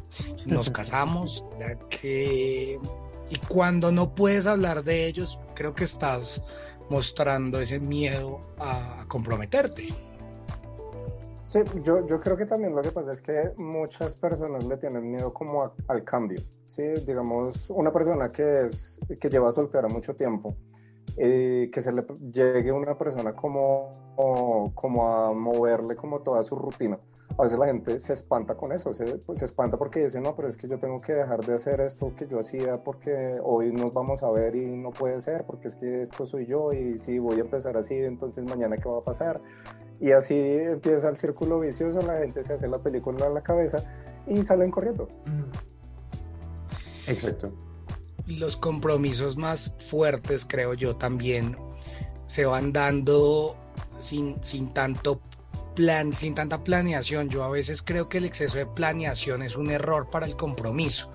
nos 0.46 0.70
casamos? 0.78 1.44
¿Será 1.58 1.78
que 1.88 2.78
Y 3.30 3.38
cuando 3.48 3.92
no 3.92 4.14
puedes 4.14 4.46
hablar 4.46 4.84
de 4.84 5.06
ellos, 5.06 5.38
creo 5.54 5.74
que 5.74 5.84
estás 5.84 6.42
mostrando 6.90 7.60
ese 7.60 7.78
miedo 7.78 8.40
a 8.58 9.04
comprometerte. 9.08 9.88
Sí, 11.50 11.58
yo, 11.82 12.06
yo 12.06 12.20
creo 12.20 12.36
que 12.36 12.46
también 12.46 12.76
lo 12.76 12.82
que 12.82 12.92
pasa 12.92 13.10
es 13.10 13.20
que 13.20 13.52
muchas 13.56 14.14
personas 14.14 14.64
le 14.66 14.76
tienen 14.76 15.10
miedo 15.10 15.34
como 15.34 15.72
al 15.88 16.04
cambio, 16.04 16.40
¿sí? 16.64 16.82
Digamos, 17.04 17.68
una 17.70 17.92
persona 17.92 18.30
que, 18.30 18.66
es, 18.66 19.00
que 19.18 19.28
lleva 19.28 19.50
soltera 19.50 19.88
mucho 19.88 20.14
tiempo, 20.14 20.56
y 21.16 21.68
que 21.70 21.82
se 21.82 21.92
le 21.92 22.04
llegue 22.32 22.72
una 22.72 22.96
persona 22.96 23.34
como, 23.34 24.72
como 24.74 25.08
a 25.08 25.32
moverle 25.32 25.96
como 25.96 26.20
toda 26.20 26.42
su 26.42 26.56
rutina. 26.56 26.98
A 27.38 27.44
veces 27.44 27.58
la 27.58 27.66
gente 27.66 27.98
se 27.98 28.12
espanta 28.12 28.54
con 28.54 28.72
eso, 28.72 28.92
se, 28.92 29.18
pues, 29.18 29.38
se 29.38 29.44
espanta 29.44 29.78
porque 29.78 30.00
dice, 30.00 30.20
no, 30.20 30.34
pero 30.34 30.48
es 30.48 30.56
que 30.56 30.68
yo 30.68 30.78
tengo 30.78 31.00
que 31.00 31.14
dejar 31.14 31.44
de 31.44 31.54
hacer 31.54 31.80
esto 31.80 32.12
que 32.14 32.26
yo 32.26 32.38
hacía 32.38 32.82
porque 32.82 33.38
hoy 33.42 33.72
nos 33.72 33.94
vamos 33.94 34.22
a 34.22 34.30
ver 34.30 34.56
y 34.56 34.76
no 34.76 34.90
puede 34.90 35.20
ser, 35.20 35.44
porque 35.44 35.68
es 35.68 35.76
que 35.76 36.02
esto 36.02 36.26
soy 36.26 36.46
yo 36.46 36.72
y 36.72 36.98
si 36.98 37.18
voy 37.18 37.38
a 37.38 37.40
empezar 37.40 37.76
así, 37.76 37.94
entonces 37.94 38.44
mañana 38.44 38.76
qué 38.76 38.88
va 38.88 38.98
a 38.98 39.04
pasar. 39.04 39.40
Y 40.00 40.12
así 40.12 40.36
empieza 40.36 41.08
el 41.08 41.16
círculo 41.16 41.60
vicioso, 41.60 42.00
la 42.06 42.18
gente 42.18 42.42
se 42.42 42.54
hace 42.54 42.68
la 42.68 42.78
película 42.78 43.26
en 43.26 43.34
la 43.34 43.42
cabeza 43.42 43.78
y 44.26 44.42
salen 44.42 44.70
corriendo. 44.70 45.08
Exacto. 47.06 47.52
Los 48.30 48.56
compromisos 48.56 49.36
más 49.36 49.74
fuertes, 49.78 50.46
creo 50.48 50.74
yo, 50.74 50.96
también 50.96 51.56
se 52.26 52.44
van 52.44 52.72
dando 52.72 53.56
sin, 53.98 54.42
sin 54.42 54.72
tanto 54.72 55.20
plan, 55.74 56.12
sin 56.12 56.34
tanta 56.34 56.62
planeación. 56.62 57.28
Yo 57.28 57.44
a 57.44 57.50
veces 57.50 57.82
creo 57.82 58.08
que 58.08 58.18
el 58.18 58.24
exceso 58.24 58.58
de 58.58 58.66
planeación 58.66 59.42
es 59.42 59.56
un 59.56 59.70
error 59.70 60.08
para 60.10 60.26
el 60.26 60.36
compromiso 60.36 61.10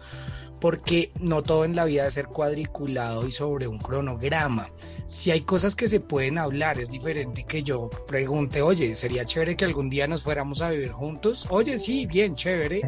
porque 0.60 1.12
no 1.20 1.44
todo 1.44 1.66
en 1.66 1.76
la 1.76 1.86
vida 1.86 2.02
debe 2.02 2.12
ser 2.12 2.28
cuadriculado 2.28 3.28
y 3.28 3.32
sobre 3.32 3.68
un 3.68 3.78
cronograma. 3.78 4.72
Si 5.06 5.32
hay 5.32 5.42
cosas 5.42 5.76
que 5.76 5.88
se 5.88 6.00
pueden 6.00 6.38
hablar, 6.38 6.80
es 6.80 6.90
diferente 6.90 7.44
que 7.44 7.62
yo 7.64 7.90
pregunte, 8.08 8.62
oye, 8.62 8.96
sería 8.96 9.26
chévere 9.26 9.56
que 9.56 9.66
algún 9.66 9.90
día 9.90 10.08
nos 10.08 10.24
fuéramos 10.24 10.62
a 10.62 10.72
vivir 10.72 10.92
juntos. 10.92 11.46
Oye, 11.50 11.78
sí, 11.78 12.06
bien, 12.06 12.36
chévere. 12.36 12.82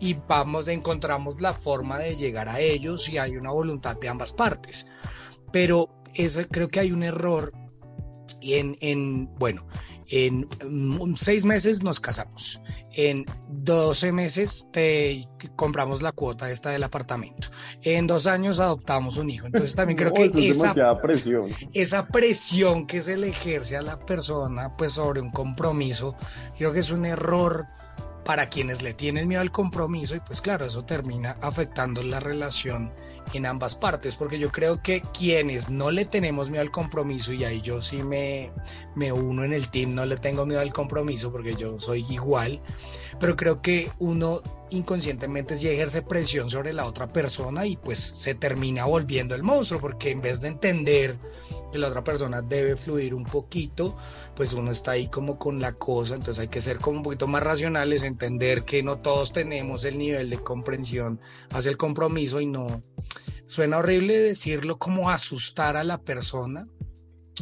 Y 0.00 0.14
vamos, 0.28 0.68
encontramos 0.68 1.40
la 1.40 1.52
forma 1.52 1.98
de 1.98 2.16
llegar 2.16 2.48
a 2.48 2.60
ellos 2.60 3.08
y 3.08 3.18
hay 3.18 3.36
una 3.36 3.50
voluntad 3.50 3.96
de 3.96 4.08
ambas 4.08 4.32
partes. 4.32 4.86
Pero 5.52 5.88
eso, 6.14 6.40
creo 6.50 6.68
que 6.68 6.80
hay 6.80 6.92
un 6.92 7.02
error 7.02 7.52
en, 8.40 8.76
en 8.80 9.26
bueno, 9.38 9.66
en 10.10 10.48
mm, 10.66 11.14
seis 11.16 11.44
meses 11.44 11.82
nos 11.82 12.00
casamos. 12.00 12.60
En 12.92 13.26
12 13.48 14.12
meses 14.12 14.66
compramos 15.56 16.02
la 16.02 16.12
cuota 16.12 16.50
esta 16.50 16.70
del 16.70 16.82
apartamento. 16.82 17.48
En 17.82 18.06
dos 18.06 18.26
años 18.26 18.58
adoptamos 18.58 19.16
un 19.18 19.30
hijo. 19.30 19.46
Entonces 19.46 19.74
también 19.74 19.98
creo 19.98 20.12
que 20.12 20.24
esa 20.48 21.00
presión. 21.00 21.50
esa 21.74 22.06
presión 22.06 22.86
que 22.86 23.02
se 23.02 23.16
le 23.16 23.28
ejerce 23.28 23.76
a 23.76 23.82
la 23.82 23.98
persona 23.98 24.74
pues 24.76 24.92
sobre 24.92 25.20
un 25.20 25.30
compromiso, 25.30 26.16
creo 26.56 26.72
que 26.72 26.80
es 26.80 26.90
un 26.90 27.04
error 27.04 27.66
para 28.28 28.50
quienes 28.50 28.82
le 28.82 28.92
tienen 28.92 29.26
miedo 29.26 29.40
al 29.40 29.50
compromiso 29.50 30.14
y 30.14 30.20
pues 30.20 30.42
claro, 30.42 30.66
eso 30.66 30.84
termina 30.84 31.38
afectando 31.40 32.02
la 32.02 32.20
relación 32.20 32.92
en 33.34 33.46
ambas 33.46 33.74
partes, 33.74 34.16
porque 34.16 34.38
yo 34.38 34.50
creo 34.50 34.82
que 34.82 35.02
quienes 35.16 35.68
no 35.68 35.90
le 35.90 36.04
tenemos 36.04 36.50
miedo 36.50 36.62
al 36.62 36.70
compromiso, 36.70 37.32
y 37.32 37.44
ahí 37.44 37.60
yo 37.60 37.82
sí 37.82 38.02
me, 38.02 38.50
me 38.94 39.12
uno 39.12 39.44
en 39.44 39.52
el 39.52 39.68
team, 39.68 39.94
no 39.94 40.06
le 40.06 40.16
tengo 40.16 40.46
miedo 40.46 40.60
al 40.60 40.72
compromiso 40.72 41.30
porque 41.30 41.54
yo 41.54 41.78
soy 41.78 42.04
igual, 42.08 42.60
pero 43.20 43.36
creo 43.36 43.60
que 43.60 43.90
uno 43.98 44.42
inconscientemente 44.70 45.54
sí 45.54 45.68
ejerce 45.68 46.02
presión 46.02 46.50
sobre 46.50 46.72
la 46.72 46.86
otra 46.86 47.08
persona 47.08 47.66
y 47.66 47.76
pues 47.76 47.98
se 47.98 48.34
termina 48.34 48.84
volviendo 48.84 49.34
el 49.34 49.42
monstruo, 49.42 49.80
porque 49.80 50.10
en 50.10 50.20
vez 50.20 50.40
de 50.40 50.48
entender 50.48 51.16
que 51.72 51.78
la 51.78 51.88
otra 51.88 52.04
persona 52.04 52.42
debe 52.42 52.76
fluir 52.76 53.14
un 53.14 53.24
poquito, 53.24 53.96
pues 54.34 54.52
uno 54.52 54.70
está 54.70 54.92
ahí 54.92 55.08
como 55.08 55.38
con 55.38 55.60
la 55.60 55.72
cosa, 55.72 56.14
entonces 56.14 56.40
hay 56.40 56.48
que 56.48 56.60
ser 56.60 56.78
como 56.78 56.98
un 56.98 57.02
poquito 57.02 57.26
más 57.26 57.42
racionales, 57.42 58.02
entender 58.02 58.62
que 58.64 58.82
no 58.82 58.98
todos 58.98 59.32
tenemos 59.32 59.84
el 59.84 59.98
nivel 59.98 60.30
de 60.30 60.38
comprensión 60.38 61.20
hacia 61.50 61.70
el 61.70 61.76
compromiso 61.76 62.40
y 62.40 62.46
no, 62.46 62.82
suena 63.48 63.78
horrible 63.78 64.18
decirlo 64.18 64.78
como 64.78 65.10
asustar 65.10 65.76
a 65.76 65.82
la 65.82 65.98
persona, 65.98 66.68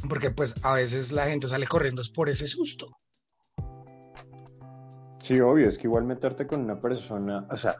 porque 0.08 0.30
pues 0.30 0.54
a 0.64 0.74
veces 0.74 1.12
la 1.12 1.26
gente 1.26 1.48
sale 1.48 1.66
corriendo 1.66 2.02
por 2.14 2.28
ese 2.28 2.46
susto. 2.46 2.86
Sí, 5.20 5.40
obvio, 5.40 5.66
es 5.66 5.76
que 5.76 5.88
igual 5.88 6.04
meterte 6.04 6.46
con 6.46 6.60
una 6.60 6.80
persona, 6.80 7.46
o 7.50 7.56
sea, 7.56 7.76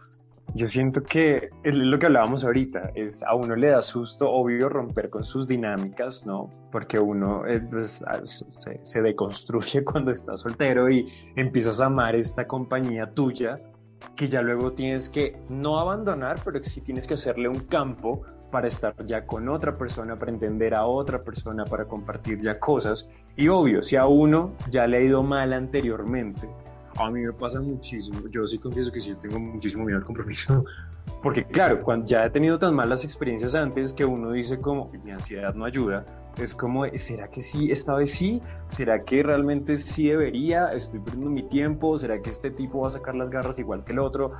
yo 0.55 0.67
siento 0.67 1.03
que 1.03 1.51
es 1.63 1.77
lo 1.77 1.99
que 1.99 2.07
hablábamos 2.07 2.45
ahorita, 2.45 2.91
es 2.95 3.23
a 3.23 3.35
uno 3.35 3.55
le 3.55 3.69
da 3.69 3.83
susto, 3.83 4.29
obvio, 4.29 4.69
romper 4.69 5.11
con 5.11 5.25
sus 5.25 5.47
dinámicas, 5.47 6.27
¿no? 6.27 6.51
Porque 6.73 6.99
uno 6.99 7.47
eh, 7.47 7.61
pues, 7.61 8.03
se, 8.25 8.81
se, 8.83 9.03
deconstruye 9.03 9.85
cuando 9.85 10.11
está 10.11 10.37
soltero 10.37 10.91
y 10.91 11.07
empiezas 11.37 11.81
a 11.81 11.87
amar 11.87 12.17
esta 12.17 12.47
compañía 12.47 13.13
tuya, 13.13 13.61
que 14.15 14.27
ya 14.27 14.43
luego 14.43 14.73
tienes 14.73 15.09
que 15.09 15.37
no 15.49 15.79
abandonar, 15.79 16.41
pero 16.45 16.61
que 16.61 16.69
sí 16.69 16.81
tienes 16.81 17.07
que 17.07 17.15
hacerle 17.15 17.49
un 17.49 17.61
campo 17.61 18.23
para 18.51 18.69
estar 18.69 18.95
ya 19.07 19.27
con 19.27 19.49
otra 19.49 19.77
persona, 19.77 20.17
para 20.17 20.31
entender 20.31 20.75
a 20.75 20.87
otra 20.87 21.23
persona, 21.23 21.65
para 21.65 21.87
compartir 21.87 22.41
ya 22.41 22.59
cosas. 22.59 23.09
Y 23.37 23.49
obvio, 23.49 23.83
si 23.83 23.97
a 23.97 24.07
uno 24.07 24.53
ya 24.71 24.87
le 24.87 24.99
ha 24.99 25.01
ido 25.01 25.23
mal 25.23 25.53
anteriormente, 25.53 26.49
a 26.99 27.11
mí 27.11 27.21
me 27.21 27.33
pasa 27.33 27.61
muchísimo. 27.61 28.29
Yo 28.31 28.47
sí 28.47 28.59
confieso 28.59 28.91
que 28.93 29.01
sí 29.01 29.15
tengo 29.21 29.39
muchísimo 29.39 29.85
miedo 29.85 29.99
al 29.99 30.05
compromiso. 30.05 30.65
Porque 31.23 31.45
claro, 31.45 31.83
cuando 31.83 32.07
ya 32.07 32.25
he 32.25 32.31
tenido 32.31 32.59
tan 32.59 32.75
malas 32.75 33.05
experiencias 33.05 33.55
antes 33.55 33.93
que 33.93 34.05
uno 34.05 34.33
dice 34.33 34.61
como 34.61 34.91
mi 35.05 35.11
ansiedad 35.11 35.55
no 35.55 35.65
ayuda, 35.65 36.05
es 36.39 36.55
como, 36.55 36.85
¿será 36.95 37.29
que 37.29 37.41
sí? 37.41 37.71
¿Esta 37.71 37.95
vez 37.95 38.11
sí? 38.11 38.43
¿Será 38.69 39.01
que 39.01 39.23
realmente 39.23 39.77
sí 39.77 40.09
debería? 40.09 40.73
¿Estoy 40.73 41.01
perdiendo 41.01 41.31
mi 41.31 41.43
tiempo? 41.43 41.97
¿Será 41.99 42.21
que 42.21 42.31
este 42.31 42.51
tipo 42.51 42.81
va 42.81 42.89
a 42.89 42.91
sacar 42.93 43.17
las 43.17 43.31
garras 43.31 43.59
igual 43.59 43.85
que 43.85 43.93
el 43.93 43.99
otro? 43.99 44.33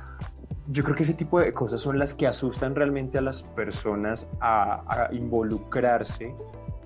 Yo 0.67 0.83
creo 0.83 0.95
que 0.95 1.03
ese 1.03 1.13
tipo 1.13 1.39
de 1.39 1.53
cosas 1.53 1.81
son 1.81 1.97
las 1.97 2.13
que 2.13 2.27
asustan 2.27 2.75
realmente 2.75 3.17
a 3.17 3.21
las 3.21 3.41
personas 3.41 4.27
a, 4.39 4.83
a 4.87 5.13
involucrarse 5.13 6.35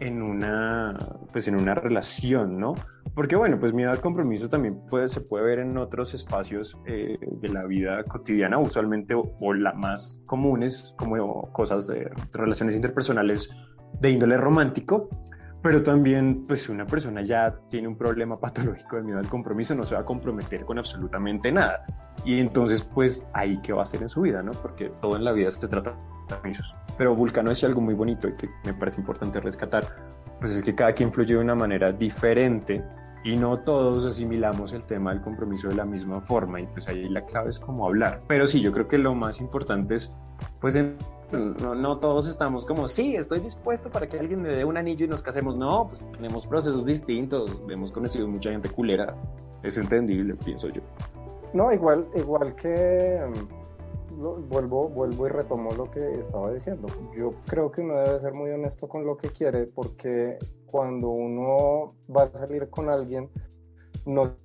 en 0.02 0.24
una, 0.24 0.98
pues 1.32 1.48
en 1.48 1.56
una 1.56 1.76
relación, 1.76 2.58
¿no? 2.58 2.74
Porque 3.14 3.36
bueno, 3.36 3.60
pues 3.60 3.72
miedo 3.72 3.92
al 3.92 4.02
compromiso 4.02 4.50
también 4.50 4.82
puede, 4.90 5.08
se 5.08 5.22
puede 5.22 5.46
ver 5.46 5.60
en 5.60 5.78
otros 5.78 6.16
espacios 6.16 6.76
eh, 6.88 7.20
de 7.22 7.50
la 7.50 7.66
vida 7.66 8.04
cotidiana, 8.06 8.58
usualmente 8.58 9.14
o, 9.14 9.38
o 9.40 9.54
las 9.54 9.76
más 9.76 10.24
comunes, 10.26 10.96
como 10.98 11.54
cosas 11.54 11.86
de 11.86 12.10
relaciones 12.34 12.76
interpersonales 12.76 13.56
de 14.00 14.10
índole 14.10 14.38
romántico, 14.38 15.08
pero 15.62 15.84
también 15.84 16.48
pues 16.48 16.64
si 16.64 16.72
una 16.72 16.88
persona 16.88 17.22
ya 17.22 17.54
tiene 17.70 17.88
un 17.88 17.96
problema 17.96 18.40
patológico 18.40 18.96
de 18.96 19.04
miedo 19.04 19.20
al 19.20 19.30
compromiso 19.30 19.76
no 19.76 19.84
se 19.84 19.94
va 19.94 20.02
a 20.02 20.06
comprometer 20.06 20.66
con 20.66 20.80
absolutamente 20.80 21.52
nada. 21.52 21.86
Y 22.26 22.40
entonces 22.40 22.82
pues 22.82 23.28
ahí 23.34 23.60
qué 23.62 23.72
va 23.72 23.82
a 23.82 23.84
hacer 23.84 24.02
en 24.02 24.10
su 24.10 24.22
vida 24.22 24.42
no 24.42 24.52
porque 24.52 24.90
todo 25.00 25.16
en 25.16 25.24
la 25.24 25.32
vida 25.32 25.52
se 25.52 25.68
trata 25.68 25.92
de 25.92 25.98
compromisos 26.28 26.81
pero 27.02 27.16
Vulcano 27.16 27.50
decía 27.50 27.68
algo 27.68 27.82
muy 27.82 27.96
bonito 27.96 28.28
y 28.28 28.34
que 28.34 28.48
me 28.64 28.76
parece 28.76 29.00
importante 29.00 29.40
rescatar 29.40 29.84
pues 30.40 30.56
es 30.56 30.62
que 30.62 30.76
cada 30.76 30.94
quien 30.94 31.12
fluye 31.12 31.34
de 31.34 31.40
una 31.40 31.56
manera 31.56 31.92
diferente 31.92 32.84
y 33.24 33.36
no 33.38 33.58
todos 33.62 34.06
asimilamos 34.06 34.72
el 34.74 34.84
tema 34.84 35.12
del 35.12 35.24
compromiso 35.24 35.68
de 35.68 35.74
la 35.74 35.84
misma 35.84 36.22
forma 36.22 36.62
y 36.62 36.68
pues 36.68 36.88
ahí 36.88 37.10
la 37.10 37.26
clave 37.26 37.50
es 37.50 37.58
cómo 37.58 37.88
hablar 37.88 38.22
pero 38.28 38.46
sí 38.46 38.62
yo 38.62 38.72
creo 38.72 38.88
que 38.88 39.00
lo 39.00 39.16
más 39.16 39.42
importante 39.42 39.96
es 39.96 40.14
pues 40.60 40.76
en 40.76 40.96
no, 41.32 41.74
no, 41.74 41.98
todos 41.98 42.28
estamos 42.28 42.66
como, 42.66 42.88
sí, 42.88 43.16
estoy 43.16 43.40
dispuesto 43.40 43.90
para 43.90 44.08
que 44.08 44.20
alguien 44.20 44.42
me 44.42 44.50
dé 44.50 44.66
un 44.66 44.76
anillo 44.76 45.06
y 45.06 45.08
nos 45.08 45.24
casemos. 45.24 45.56
No, 45.56 45.88
pues 45.88 46.06
tenemos 46.12 46.46
procesos 46.46 46.86
distintos, 46.86 47.62
hemos 47.70 47.90
conocido 47.94 48.28
mucha 48.28 48.52
gente 48.52 48.68
culera, 48.68 49.16
es 49.64 49.78
entendible, 49.78 50.36
pienso 50.36 50.68
yo. 50.68 50.82
No, 51.54 51.72
igual, 51.72 52.06
igual 52.18 52.54
que 52.54 53.22
vuelvo, 54.22 54.90
vuelvo 54.90 55.28
y 55.28 55.30
retomo 55.30 55.72
lo 55.72 55.90
que 55.90 56.20
estaba 56.20 56.52
diciendo. 56.52 56.88
Yo 57.16 57.34
creo 57.48 57.72
que 57.72 57.82
uno 57.82 57.98
debe 57.98 58.20
ser 58.20 58.34
muy 58.34 58.52
honesto 58.52 58.88
con 58.88 59.06
lo 59.06 59.18
que 59.18 59.30
quiere 59.30 59.68
porque 59.68 60.38
cuando 60.66 61.10
uno 61.10 61.96
va 62.16 62.24
a 62.24 62.34
salir 62.34 62.70
con 62.70 62.90
alguien, 62.90 63.30
no 64.06 64.36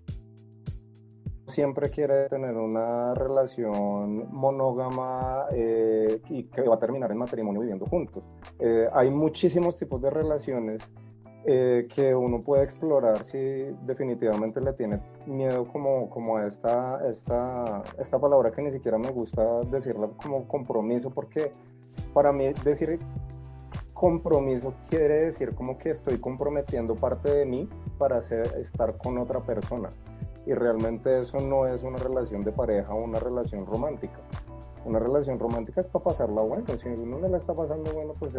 siempre 1.46 1.90
quiere 1.90 2.28
tener 2.28 2.56
una 2.56 3.14
relación 3.14 4.30
monógama 4.32 5.46
eh, 5.52 6.20
y 6.28 6.44
que 6.44 6.62
va 6.62 6.74
a 6.74 6.78
terminar 6.78 7.10
en 7.12 7.18
matrimonio 7.18 7.60
viviendo 7.60 7.86
juntos. 7.86 8.24
Eh, 8.58 8.88
hay 8.92 9.10
muchísimos 9.10 9.78
tipos 9.78 10.00
de 10.02 10.10
relaciones 10.10 10.92
eh, 11.46 11.86
que 11.94 12.14
uno 12.14 12.42
puede 12.42 12.64
explorar 12.64 13.22
si 13.22 13.38
definitivamente 13.86 14.60
le 14.60 14.72
tiene 14.72 15.00
miedo 15.26 15.66
como, 15.66 16.10
como 16.10 16.40
esta, 16.40 17.06
esta, 17.08 17.82
esta 17.98 18.18
palabra 18.18 18.50
que 18.50 18.62
ni 18.62 18.70
siquiera 18.70 18.98
me 18.98 19.10
gusta 19.10 19.60
decirla 19.70 20.08
como 20.20 20.48
compromiso, 20.48 21.10
porque 21.10 21.52
para 22.12 22.32
mí 22.32 22.52
decir 22.64 22.98
compromiso 23.94 24.74
quiere 24.90 25.24
decir 25.26 25.54
como 25.54 25.78
que 25.78 25.90
estoy 25.90 26.18
comprometiendo 26.18 26.96
parte 26.96 27.30
de 27.32 27.46
mí 27.46 27.68
para 27.96 28.18
hacer, 28.18 28.46
estar 28.58 28.96
con 28.98 29.16
otra 29.16 29.40
persona 29.40 29.90
y 30.46 30.54
realmente 30.54 31.20
eso 31.20 31.38
no 31.40 31.66
es 31.66 31.82
una 31.82 31.98
relación 31.98 32.44
de 32.44 32.52
pareja 32.52 32.94
o 32.94 33.02
una 33.02 33.18
relación 33.18 33.66
romántica. 33.66 34.18
Una 34.84 35.00
relación 35.00 35.40
romántica 35.40 35.80
es 35.80 35.88
para 35.88 36.04
pasarla 36.04 36.42
bueno. 36.42 36.64
Si 36.76 36.88
uno 36.88 37.18
no 37.18 37.28
la 37.28 37.36
está 37.36 37.52
pasando 37.52 37.92
bueno, 37.92 38.12
pues 38.16 38.38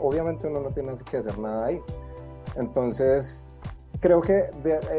obviamente 0.00 0.48
uno 0.48 0.60
no 0.60 0.70
tiene 0.70 0.92
que 1.08 1.18
hacer 1.18 1.38
nada 1.38 1.66
ahí. 1.66 1.80
Entonces, 2.56 3.50
creo 4.00 4.20
que 4.20 4.50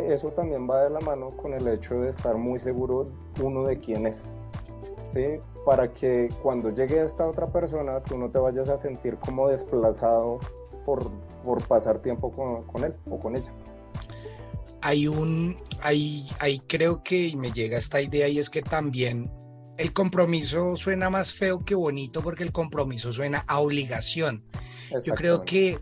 eso 0.08 0.30
también 0.30 0.70
va 0.70 0.84
de 0.84 0.90
la 0.90 1.00
mano 1.00 1.30
con 1.32 1.54
el 1.54 1.68
hecho 1.68 1.96
de 2.02 2.10
estar 2.10 2.36
muy 2.36 2.60
seguro 2.60 3.10
uno 3.42 3.64
de 3.64 3.80
quién 3.80 4.08
es. 4.08 4.36
¿sí? 5.06 5.40
Para 5.66 5.92
que 5.92 6.30
cuando 6.42 6.70
llegue 6.70 7.02
esta 7.02 7.28
otra 7.28 7.48
persona, 7.48 8.02
tú 8.02 8.18
no 8.18 8.30
te 8.30 8.40
vayas 8.40 8.70
a 8.70 8.78
sentir 8.78 9.18
como 9.18 9.50
desplazado 9.50 10.40
por, 10.86 11.12
por 11.44 11.66
pasar 11.68 12.00
tiempo 12.00 12.32
con, 12.32 12.64
con 12.64 12.84
él 12.84 12.94
o 13.10 13.20
con 13.20 13.36
ella 13.36 13.52
hay 14.86 15.08
un, 15.08 15.58
hay, 15.82 16.30
hay 16.38 16.60
creo 16.60 17.02
que 17.02 17.34
me 17.36 17.52
llega 17.52 17.76
esta 17.76 18.00
idea 18.00 18.28
y 18.28 18.38
es 18.38 18.52
que 18.52 18.62
también 18.62 19.32
el 19.80 19.94
compromiso 19.94 20.76
suena 20.76 21.10
más 21.10 21.34
feo 21.34 21.66
que 21.66 21.74
bonito 21.74 22.22
porque 22.22 22.44
el 22.44 22.52
compromiso 22.52 23.12
suena 23.12 23.44
a 23.48 23.60
obligación. 23.60 24.44
Yo 25.04 25.16
creo 25.16 25.44
que 25.44 25.80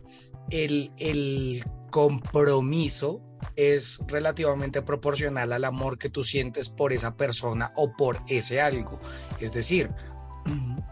el, 0.50 0.92
el 0.98 1.64
compromiso 1.90 3.22
es 3.56 4.02
relativamente 4.08 4.82
proporcional 4.82 5.54
al 5.54 5.66
amor 5.66 5.98
que 5.98 6.10
tú 6.10 6.24
sientes 6.24 6.70
por 6.70 6.94
esa 6.94 7.16
persona 7.16 7.72
o 7.76 7.92
por 7.96 8.18
ese 8.28 8.62
algo. 8.62 9.00
Es 9.40 9.54
decir, 9.54 9.92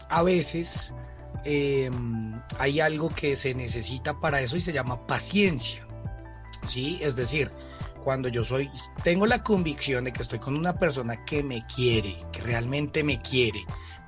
a 0.08 0.22
veces 0.22 0.92
em, 1.44 2.40
hay 2.58 2.80
algo 2.80 3.08
que 3.08 3.36
se 3.36 3.54
necesita 3.54 4.20
para 4.20 4.40
eso 4.40 4.56
y 4.56 4.60
se 4.60 4.72
llama 4.72 5.06
paciencia. 5.06 5.86
¿Sí? 6.62 6.98
Es 7.02 7.16
decir, 7.16 7.50
cuando 8.04 8.28
yo 8.28 8.44
soy, 8.44 8.70
tengo 9.02 9.26
la 9.26 9.42
convicción 9.42 10.04
de 10.04 10.12
que 10.12 10.22
estoy 10.22 10.38
con 10.38 10.56
una 10.56 10.78
persona 10.78 11.24
que 11.24 11.42
me 11.42 11.64
quiere, 11.66 12.16
que 12.32 12.42
realmente 12.42 13.02
me 13.02 13.20
quiere, 13.20 13.60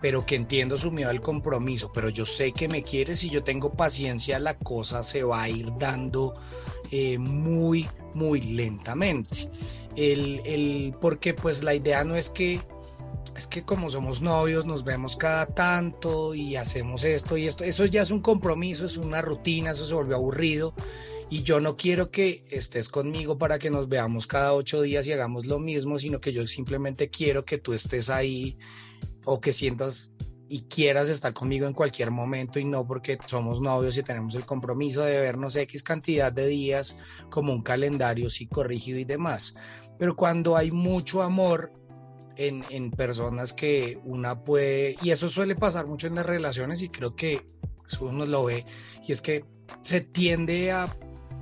pero 0.05 0.27
que 0.27 0.37
entiendo 0.37 0.77
su 0.77 0.90
miedo 0.93 1.09
al 1.09 1.23
compromiso, 1.23 1.90
pero 1.90 2.11
yo 2.11 2.27
sé 2.27 2.53
que 2.53 2.69
me 2.69 2.83
quiere, 2.83 3.17
si 3.17 3.31
yo 3.31 3.43
tengo 3.43 3.73
paciencia, 3.73 4.38
la 4.38 4.59
cosa 4.59 5.03
se 5.03 5.23
va 5.23 5.45
a 5.45 5.49
ir 5.49 5.73
dando 5.79 6.35
eh, 6.90 7.17
muy, 7.17 7.88
muy 8.12 8.43
lentamente. 8.43 9.49
El, 9.97 10.43
el, 10.45 10.95
porque 11.01 11.33
pues 11.33 11.62
la 11.62 11.75
idea 11.75 12.05
no 12.05 12.17
es 12.17 12.29
que 12.29 12.61
es 13.35 13.47
que 13.47 13.64
como 13.64 13.88
somos 13.88 14.21
novios 14.21 14.67
nos 14.67 14.85
vemos 14.85 15.17
cada 15.17 15.47
tanto 15.47 16.35
y 16.35 16.55
hacemos 16.57 17.03
esto 17.03 17.38
y 17.38 17.47
esto, 17.47 17.64
eso 17.64 17.87
ya 17.87 18.03
es 18.03 18.11
un 18.11 18.21
compromiso, 18.21 18.85
es 18.85 18.99
una 18.99 19.23
rutina, 19.23 19.71
eso 19.71 19.87
se 19.87 19.95
volvió 19.95 20.17
aburrido 20.17 20.75
y 21.31 21.45
yo 21.45 21.61
no 21.61 21.79
quiero 21.79 22.11
que 22.11 22.45
estés 22.51 22.90
conmigo 22.90 23.38
para 23.38 23.59
que 23.59 23.71
nos 23.71 23.88
veamos 23.88 24.27
cada 24.27 24.53
ocho 24.53 24.83
días 24.83 25.07
y 25.07 25.12
hagamos 25.12 25.47
lo 25.47 25.59
mismo, 25.59 25.99
sino 25.99 26.21
que 26.21 26.35
yo 26.35 26.47
simplemente 26.47 27.09
quiero 27.09 27.47
que 27.47 27.57
tú 27.57 27.73
estés 27.73 28.11
ahí 28.11 28.59
o 29.25 29.41
que 29.41 29.53
sientas 29.53 30.13
y 30.49 30.63
quieras 30.63 31.09
estar 31.09 31.33
conmigo 31.33 31.67
en 31.67 31.73
cualquier 31.73 32.11
momento 32.11 32.59
y 32.59 32.65
no 32.65 32.87
porque 32.87 33.19
somos 33.27 33.61
novios 33.61 33.97
y 33.97 34.03
tenemos 34.03 34.35
el 34.35 34.45
compromiso 34.45 35.03
de 35.03 35.19
vernos 35.21 35.57
X 35.57 35.83
cantidad 35.83 36.33
de 36.33 36.47
días 36.47 36.97
como 37.31 37.53
un 37.53 37.63
calendario 37.63 38.29
psicorrígido 38.29 38.99
y 38.99 39.05
demás. 39.05 39.55
Pero 39.99 40.15
cuando 40.15 40.57
hay 40.57 40.71
mucho 40.71 41.23
amor 41.23 41.73
en, 42.37 42.65
en, 42.71 42.91
personas 42.91 43.53
que 43.53 43.99
una 44.05 44.45
puede, 44.45 44.97
y 45.03 45.11
eso 45.11 45.29
suele 45.29 45.57
pasar 45.57 45.87
mucho 45.87 46.07
en 46.07 46.17
las 46.17 46.27
relaciones 46.27 46.83
y 46.83 46.89
creo 46.89 47.17
que 47.17 47.47
uno 48.01 48.27
lo 48.27 48.45
ve, 48.45 48.65
y 49.07 49.13
es 49.13 49.23
que 49.23 49.45
se 49.83 50.01
tiende 50.03 50.73
a 50.73 50.89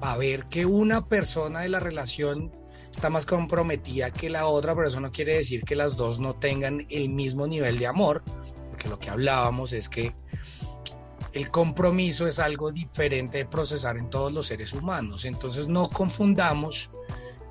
a 0.03 0.17
ver 0.17 0.47
que 0.47 0.67
una 0.67 1.07
persona 1.07 1.61
de 1.61 1.69
la 1.69 1.79
relación 1.79 2.51
está 2.93 3.11
más 3.11 3.27
comprometida 3.27 4.11
que 4.11 4.31
la 4.31 4.47
otra, 4.47 4.75
pero 4.75 4.87
eso 4.87 5.01
no 5.01 5.11
quiere 5.11 5.37
decir 5.37 5.65
que 5.65 5.75
las 5.75 5.97
dos 5.97 6.19
no 6.19 6.35
tengan 6.35 6.87
el 6.91 7.09
mismo 7.09 7.47
nivel 7.47 7.79
de 7.79 7.87
amor, 7.87 8.23
porque 8.69 8.89
lo 8.89 8.99
que 8.99 9.11
hablábamos 9.11 9.73
es 9.73 9.89
que 9.89 10.15
el 11.33 11.51
compromiso 11.51 12.27
es 12.27 12.39
algo 12.39 12.71
diferente 12.71 13.39
de 13.39 13.47
procesar 13.47 13.97
en 13.97 14.11
todos 14.11 14.33
los 14.33 14.47
seres 14.47 14.75
humanos. 14.75 15.25
Entonces 15.25 15.67
no 15.67 15.89
confundamos 15.89 16.91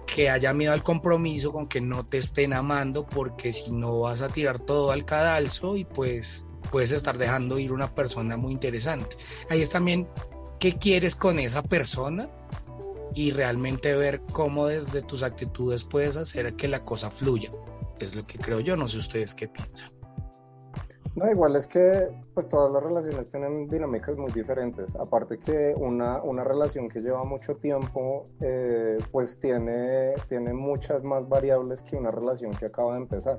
que 0.06 0.30
haya 0.30 0.54
miedo 0.54 0.74
al 0.74 0.84
compromiso 0.84 1.52
con 1.52 1.68
que 1.68 1.82
no 1.82 2.06
te 2.06 2.20
estén 2.20 2.54
amando, 2.54 3.08
porque 3.08 3.52
si 3.52 3.72
no 3.72 4.02
vas 4.02 4.22
a 4.22 4.30
tirar 4.30 4.60
todo 4.60 4.92
al 4.92 5.06
cadalso 5.06 5.76
y 5.76 5.86
pues 5.86 6.46
puedes 6.70 6.92
estar 6.92 7.18
dejando 7.18 7.58
ir 7.58 7.74
una 7.74 7.94
persona 7.94 8.38
muy 8.38 8.52
interesante. 8.52 9.18
Ahí 9.50 9.62
es 9.62 9.70
también 9.70 10.08
qué 10.60 10.78
quieres 10.78 11.16
con 11.16 11.40
esa 11.40 11.64
persona 11.64 12.30
y 13.14 13.32
realmente 13.32 13.96
ver 13.96 14.22
cómo 14.32 14.68
desde 14.68 15.02
tus 15.02 15.24
actitudes 15.24 15.84
puedes 15.84 16.18
hacer 16.18 16.56
que 16.56 16.68
la 16.68 16.84
cosa 16.84 17.12
fluya. 17.12 17.52
Es 18.00 18.16
lo 18.16 18.26
que 18.26 18.38
creo 18.40 18.60
yo, 18.60 18.76
no 18.76 18.88
sé 18.88 18.98
ustedes 18.98 19.36
qué 19.36 19.48
piensan. 19.48 19.92
No, 21.14 21.30
igual 21.30 21.58
es 21.58 21.68
que 21.68 22.10
pues 22.34 22.48
todas 22.48 22.72
las 22.72 22.82
relaciones 22.82 23.30
tienen 23.30 23.68
dinámicas 23.68 24.16
muy 24.16 24.32
diferentes. 24.32 24.96
Aparte 24.96 25.38
que 25.38 25.74
una, 25.76 26.22
una 26.24 26.46
relación 26.46 26.88
que 26.88 27.02
lleva 27.02 27.26
mucho 27.26 27.58
tiempo 27.58 28.30
eh, 28.40 28.98
pues 29.12 29.38
tiene, 29.38 30.14
tiene 30.30 30.54
muchas 30.54 31.04
más 31.04 31.28
variables 31.28 31.82
que 31.82 31.98
una 31.98 32.12
relación 32.12 32.54
que 32.54 32.68
acaba 32.68 32.94
de 32.94 33.02
empezar. 33.02 33.38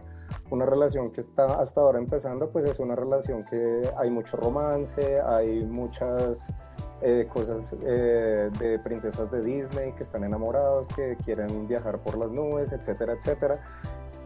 Una 0.50 0.66
relación 0.66 1.10
que 1.12 1.22
está 1.22 1.46
hasta 1.46 1.80
ahora 1.80 1.98
empezando 1.98 2.50
pues 2.50 2.66
es 2.66 2.78
una 2.78 2.94
relación 2.94 3.42
que 3.46 3.90
hay 3.96 4.10
mucho 4.10 4.36
romance, 4.36 5.22
hay 5.22 5.64
muchas 5.64 6.54
eh, 7.02 7.26
cosas 7.32 7.74
eh, 7.82 8.50
de 8.58 8.78
princesas 8.78 9.30
de 9.30 9.42
Disney 9.42 9.92
que 9.92 10.02
están 10.02 10.24
enamorados, 10.24 10.88
que 10.88 11.16
quieren 11.24 11.66
viajar 11.66 11.98
por 11.98 12.16
las 12.16 12.30
nubes, 12.30 12.72
etcétera, 12.72 13.14
etcétera. 13.14 13.60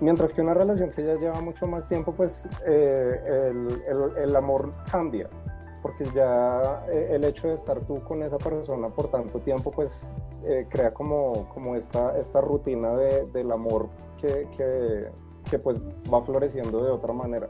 Mientras 0.01 0.35
que 0.35 0.43
una 0.43 0.53
relación 0.53 0.91
que 0.91 1.05
ya 1.05 1.15
lleva 1.15 1.41
mucho 1.41 1.67
más 1.67 1.89
tiempo, 1.89 2.13
pues 2.13 2.47
eh, 2.67 3.51
el, 3.89 4.13
el, 4.19 4.37
amor 4.37 4.75
cambia, 4.91 5.31
porque 5.81 6.05
ya 6.15 6.85
el 6.87 7.25
hecho 7.25 7.49
de 7.49 7.55
estar 7.55 7.81
tú 7.81 8.05
con 8.05 8.23
esa 8.23 8.37
persona 8.37 8.91
por 8.91 9.09
tanto 9.09 9.41
tiempo, 9.41 9.71
pues 9.71 10.13
crea 10.69 10.93
como, 10.93 11.49
como 11.49 11.77
esta, 11.77 12.19
esta 12.19 12.43
rutina 12.43 12.95
de, 12.95 13.27
del 13.33 13.51
amor 13.51 13.89
que, 14.21 14.49
que, 14.57 15.09
que 15.51 15.59
pues 15.59 15.81
va 16.13 16.23
floreciendo 16.23 16.85
de 16.85 16.91
otra 16.91 17.15
manera. 17.15 17.49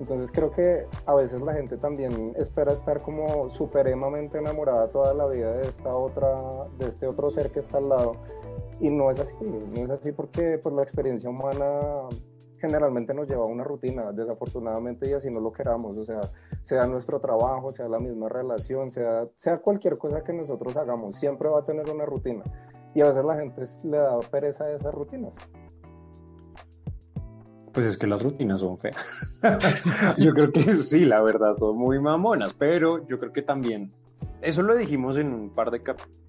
Entonces 0.00 0.32
creo 0.32 0.50
que 0.50 0.86
a 1.04 1.14
veces 1.14 1.42
la 1.42 1.52
gente 1.52 1.76
también 1.76 2.32
espera 2.36 2.72
estar 2.72 3.02
como 3.02 3.50
supremamente 3.50 4.38
enamorada 4.38 4.88
toda 4.88 5.12
la 5.12 5.26
vida 5.26 5.52
de 5.52 5.68
esta 5.68 5.94
otra, 5.94 6.66
de 6.78 6.88
este 6.88 7.06
otro 7.06 7.30
ser 7.30 7.50
que 7.50 7.60
está 7.60 7.78
al 7.78 7.90
lado. 7.90 8.16
Y 8.80 8.88
no 8.88 9.10
es 9.10 9.20
así, 9.20 9.36
no 9.40 9.84
es 9.84 9.90
así 9.90 10.10
porque 10.12 10.58
pues 10.58 10.74
la 10.74 10.82
experiencia 10.82 11.28
humana 11.28 12.08
generalmente 12.60 13.14
nos 13.14 13.28
lleva 13.28 13.42
a 13.42 13.46
una 13.46 13.64
rutina, 13.64 14.12
desafortunadamente, 14.12 15.08
y 15.08 15.14
así 15.14 15.30
no 15.30 15.40
lo 15.40 15.50
queramos, 15.50 15.96
o 15.96 16.04
sea, 16.04 16.20
sea 16.60 16.86
nuestro 16.86 17.18
trabajo, 17.18 17.72
sea 17.72 17.88
la 17.88 17.98
misma 17.98 18.28
relación, 18.28 18.90
sea, 18.90 19.26
sea 19.34 19.58
cualquier 19.58 19.96
cosa 19.96 20.22
que 20.22 20.32
nosotros 20.32 20.76
hagamos, 20.76 21.16
siempre 21.16 21.48
va 21.48 21.60
a 21.60 21.64
tener 21.64 21.90
una 21.90 22.04
rutina. 22.04 22.44
Y 22.94 23.00
a 23.00 23.06
veces 23.06 23.24
la 23.24 23.36
gente 23.36 23.62
le 23.84 23.96
da 23.96 24.18
pereza 24.30 24.64
a 24.64 24.72
esas 24.72 24.92
rutinas. 24.92 25.36
Pues 27.72 27.86
es 27.86 27.96
que 27.96 28.06
las 28.06 28.22
rutinas 28.22 28.60
son 28.60 28.78
feas. 28.78 29.38
yo 30.18 30.32
creo 30.32 30.52
que 30.52 30.76
sí, 30.76 31.04
la 31.04 31.20
verdad, 31.22 31.52
son 31.54 31.76
muy 31.76 32.00
mamonas, 32.00 32.52
pero 32.52 33.06
yo 33.06 33.18
creo 33.18 33.32
que 33.32 33.42
también, 33.42 33.92
eso 34.42 34.62
lo 34.62 34.76
dijimos 34.76 35.16
en 35.18 35.32
un 35.32 35.50
par 35.50 35.70
de 35.70 35.82
capítulos 35.82 36.20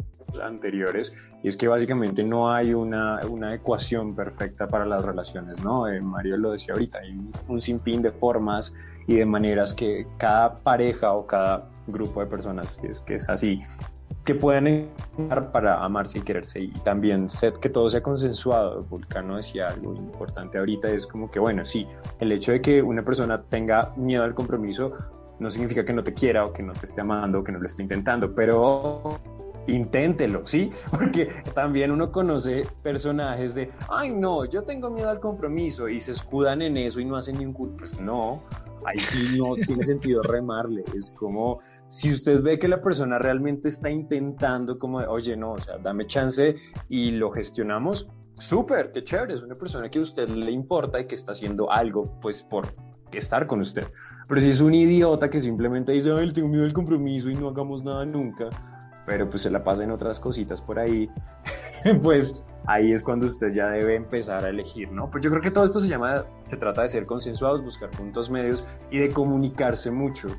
anteriores, 0.43 1.13
y 1.43 1.47
es 1.47 1.57
que 1.57 1.67
básicamente 1.67 2.23
no 2.23 2.51
hay 2.53 2.73
una, 2.73 3.19
una 3.27 3.53
ecuación 3.53 4.15
perfecta 4.15 4.67
para 4.67 4.85
las 4.85 5.03
relaciones, 5.03 5.63
¿no? 5.63 5.87
Eh, 5.87 5.99
Mario 5.99 6.37
lo 6.37 6.51
decía 6.51 6.73
ahorita, 6.73 6.99
hay 6.99 7.11
un, 7.11 7.31
un 7.47 7.61
sinfín 7.61 8.01
de 8.01 8.11
formas 8.11 8.73
y 9.07 9.15
de 9.15 9.25
maneras 9.25 9.73
que 9.73 10.07
cada 10.17 10.55
pareja 10.55 11.13
o 11.13 11.25
cada 11.25 11.69
grupo 11.87 12.21
de 12.21 12.27
personas, 12.27 12.67
si 12.79 12.87
es 12.87 13.01
que 13.01 13.15
es 13.15 13.29
así, 13.29 13.61
que 14.25 14.35
puedan 14.35 14.67
estar 14.67 15.51
para 15.51 15.83
amarse 15.83 16.19
y 16.19 16.21
quererse 16.21 16.61
y 16.61 16.71
también 16.83 17.29
set 17.29 17.57
que 17.57 17.69
todo 17.69 17.89
sea 17.89 18.03
consensuado. 18.03 18.83
Vulcano 18.83 19.37
decía 19.37 19.67
algo 19.67 19.95
importante 19.95 20.57
ahorita, 20.57 20.89
es 20.89 21.07
como 21.07 21.31
que 21.31 21.39
bueno, 21.39 21.65
sí, 21.65 21.87
el 22.19 22.31
hecho 22.31 22.51
de 22.51 22.61
que 22.61 22.81
una 22.81 23.03
persona 23.03 23.41
tenga 23.41 23.93
miedo 23.97 24.23
al 24.23 24.35
compromiso 24.35 24.93
no 25.39 25.49
significa 25.49 25.83
que 25.83 25.93
no 25.93 26.03
te 26.03 26.13
quiera 26.13 26.45
o 26.45 26.53
que 26.53 26.61
no 26.61 26.73
te 26.73 26.85
esté 26.85 27.01
amando 27.01 27.39
o 27.39 27.43
que 27.43 27.51
no 27.51 27.59
lo 27.59 27.65
esté 27.65 27.81
intentando, 27.81 28.33
pero 28.33 29.19
inténtelo, 29.67 30.45
¿sí? 30.45 30.71
Porque 30.91 31.27
también 31.53 31.91
uno 31.91 32.11
conoce 32.11 32.65
personajes 32.83 33.55
de, 33.55 33.71
ay 33.89 34.11
no, 34.11 34.45
yo 34.45 34.63
tengo 34.63 34.89
miedo 34.89 35.09
al 35.09 35.19
compromiso 35.19 35.87
y 35.87 35.99
se 35.99 36.11
escudan 36.11 36.61
en 36.61 36.77
eso 36.77 36.99
y 36.99 37.05
no 37.05 37.15
hacen 37.15 37.37
ningún, 37.37 37.75
pues 37.77 38.01
no, 38.01 38.43
ahí 38.85 38.99
sí 38.99 39.39
no 39.39 39.55
tiene 39.65 39.83
sentido 39.83 40.21
remarle, 40.23 40.83
es 40.95 41.11
como 41.11 41.59
si 41.87 42.11
usted 42.11 42.41
ve 42.41 42.57
que 42.57 42.67
la 42.67 42.81
persona 42.81 43.19
realmente 43.19 43.69
está 43.69 43.89
intentando 43.89 44.79
como, 44.79 44.99
oye, 44.99 45.35
no, 45.35 45.53
o 45.53 45.59
sea, 45.59 45.77
dame 45.77 46.07
chance 46.07 46.55
y 46.87 47.11
lo 47.11 47.31
gestionamos, 47.31 48.07
súper, 48.39 48.91
qué 48.91 49.03
chévere, 49.03 49.33
es 49.33 49.41
una 49.41 49.55
persona 49.55 49.89
que 49.89 49.99
a 49.99 50.01
usted 50.01 50.29
le 50.29 50.51
importa 50.51 50.99
y 50.99 51.05
que 51.05 51.15
está 51.15 51.33
haciendo 51.33 51.71
algo, 51.71 52.17
pues, 52.21 52.43
por 52.43 52.73
estar 53.11 53.45
con 53.45 53.61
usted. 53.61 53.87
Pero 54.27 54.41
si 54.41 54.49
es 54.49 54.61
un 54.61 54.73
idiota 54.73 55.29
que 55.29 55.41
simplemente 55.41 55.91
dice, 55.91 56.11
ay, 56.11 56.31
tengo 56.31 56.47
miedo 56.47 56.63
al 56.63 56.73
compromiso 56.73 57.29
y 57.29 57.35
no 57.35 57.49
hagamos 57.49 57.83
nada 57.83 58.05
nunca, 58.05 58.49
pero 59.11 59.29
pues 59.29 59.41
se 59.41 59.49
la 59.49 59.61
pasa 59.61 59.83
en 59.83 59.91
otras 59.91 60.21
cositas 60.21 60.61
por 60.61 60.79
ahí, 60.79 61.09
pues 62.01 62.45
ahí 62.65 62.93
es 62.93 63.03
cuando 63.03 63.25
usted 63.25 63.51
ya 63.51 63.67
debe 63.67 63.95
empezar 63.95 64.45
a 64.45 64.47
elegir, 64.47 64.89
¿no? 64.89 65.11
Pues 65.11 65.21
yo 65.21 65.29
creo 65.29 65.41
que 65.41 65.51
todo 65.51 65.65
esto 65.65 65.81
se 65.81 65.89
llama, 65.89 66.23
se 66.45 66.55
trata 66.55 66.83
de 66.83 66.87
ser 66.87 67.05
consensuados, 67.05 67.61
buscar 67.61 67.89
puntos 67.89 68.29
medios 68.29 68.63
y 68.89 68.99
de 68.99 69.09
comunicarse 69.09 69.91
mucho. 69.91 70.29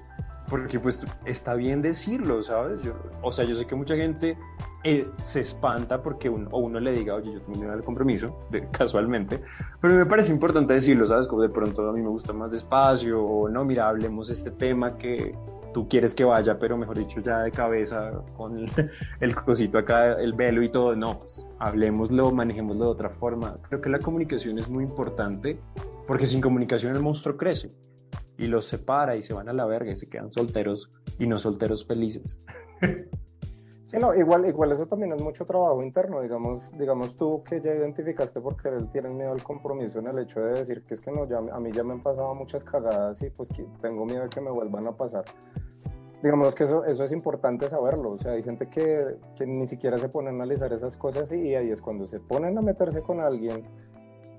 Porque 0.48 0.80
pues 0.80 1.04
está 1.26 1.52
bien 1.52 1.82
decirlo, 1.82 2.40
¿sabes? 2.42 2.80
Yo, 2.80 2.94
o 3.20 3.30
sea, 3.30 3.44
yo 3.44 3.54
sé 3.54 3.66
que 3.66 3.74
mucha 3.74 3.94
gente 3.94 4.38
eh, 4.84 5.06
se 5.22 5.40
espanta 5.40 6.02
porque 6.02 6.30
uno, 6.30 6.48
o 6.50 6.60
uno 6.60 6.80
le 6.80 6.92
diga, 6.92 7.14
oye, 7.14 7.30
yo 7.30 7.42
tengo 7.42 7.74
el 7.74 7.82
compromiso, 7.82 8.38
de, 8.50 8.68
casualmente, 8.70 9.42
pero 9.82 9.96
me 9.96 10.06
parece 10.06 10.32
importante 10.32 10.72
decirlo, 10.72 11.06
¿sabes? 11.06 11.28
Como 11.28 11.42
de 11.42 11.50
pronto 11.50 11.86
a 11.86 11.92
mí 11.92 12.00
me 12.00 12.08
gusta 12.08 12.32
más 12.32 12.52
despacio, 12.52 13.22
o 13.22 13.50
no, 13.50 13.66
mira, 13.66 13.86
hablemos 13.86 14.30
este 14.30 14.50
tema 14.50 14.96
que 14.96 15.34
tú 15.72 15.88
quieres 15.88 16.14
que 16.14 16.24
vaya, 16.24 16.58
pero 16.58 16.76
mejor 16.76 16.98
dicho, 16.98 17.20
ya 17.20 17.40
de 17.40 17.50
cabeza, 17.50 18.12
con 18.36 18.58
el, 18.58 18.70
el 19.20 19.34
cosito 19.34 19.78
acá, 19.78 20.14
el 20.14 20.32
velo 20.32 20.62
y 20.62 20.68
todo, 20.68 20.94
no, 20.96 21.20
pues 21.20 21.46
hablemoslo, 21.58 22.30
manejémoslo 22.30 22.84
de 22.84 22.90
otra 22.90 23.10
forma. 23.10 23.58
Creo 23.68 23.80
que 23.80 23.90
la 23.90 23.98
comunicación 23.98 24.58
es 24.58 24.68
muy 24.68 24.84
importante, 24.84 25.60
porque 26.06 26.26
sin 26.26 26.40
comunicación 26.40 26.94
el 26.94 27.02
monstruo 27.02 27.36
crece 27.36 27.72
y 28.38 28.46
los 28.46 28.66
separa 28.66 29.16
y 29.16 29.22
se 29.22 29.34
van 29.34 29.48
a 29.48 29.52
la 29.52 29.66
verga 29.66 29.92
y 29.92 29.96
se 29.96 30.08
quedan 30.08 30.30
solteros 30.30 30.90
y 31.18 31.26
no 31.26 31.38
solteros 31.38 31.86
felices. 31.86 32.42
Sí, 33.92 33.98
no, 33.98 34.14
igual, 34.14 34.46
igual 34.46 34.72
eso 34.72 34.86
también 34.86 35.12
es 35.12 35.22
mucho 35.22 35.44
trabajo 35.44 35.82
interno, 35.82 36.22
digamos, 36.22 36.72
digamos 36.78 37.14
tú 37.14 37.42
que 37.44 37.60
ya 37.60 37.74
identificaste 37.74 38.40
porque 38.40 38.70
él 38.70 38.88
tiene 38.90 39.10
miedo 39.10 39.32
al 39.32 39.42
compromiso 39.42 39.98
en 39.98 40.06
el 40.06 40.18
hecho 40.18 40.40
de 40.40 40.54
decir 40.54 40.82
que 40.84 40.94
es 40.94 41.02
que 41.02 41.10
no, 41.10 41.28
ya, 41.28 41.36
a 41.36 41.60
mí 41.60 41.70
ya 41.72 41.84
me 41.84 41.92
han 41.92 42.02
pasado 42.02 42.34
muchas 42.34 42.64
cagadas 42.64 43.20
y 43.20 43.28
pues 43.28 43.50
que 43.50 43.66
tengo 43.82 44.06
miedo 44.06 44.22
de 44.22 44.30
que 44.30 44.40
me 44.40 44.50
vuelvan 44.50 44.86
a 44.86 44.92
pasar. 44.92 45.26
Digamos 46.22 46.54
que 46.54 46.64
eso, 46.64 46.86
eso 46.86 47.04
es 47.04 47.12
importante 47.12 47.68
saberlo, 47.68 48.12
o 48.12 48.16
sea, 48.16 48.32
hay 48.32 48.42
gente 48.42 48.66
que, 48.66 49.18
que 49.36 49.46
ni 49.46 49.66
siquiera 49.66 49.98
se 49.98 50.08
pone 50.08 50.30
a 50.30 50.32
analizar 50.32 50.72
esas 50.72 50.96
cosas 50.96 51.30
y 51.30 51.54
ahí 51.54 51.70
es 51.70 51.82
cuando 51.82 52.06
se 52.06 52.18
ponen 52.18 52.56
a 52.56 52.62
meterse 52.62 53.02
con 53.02 53.20
alguien 53.20 53.62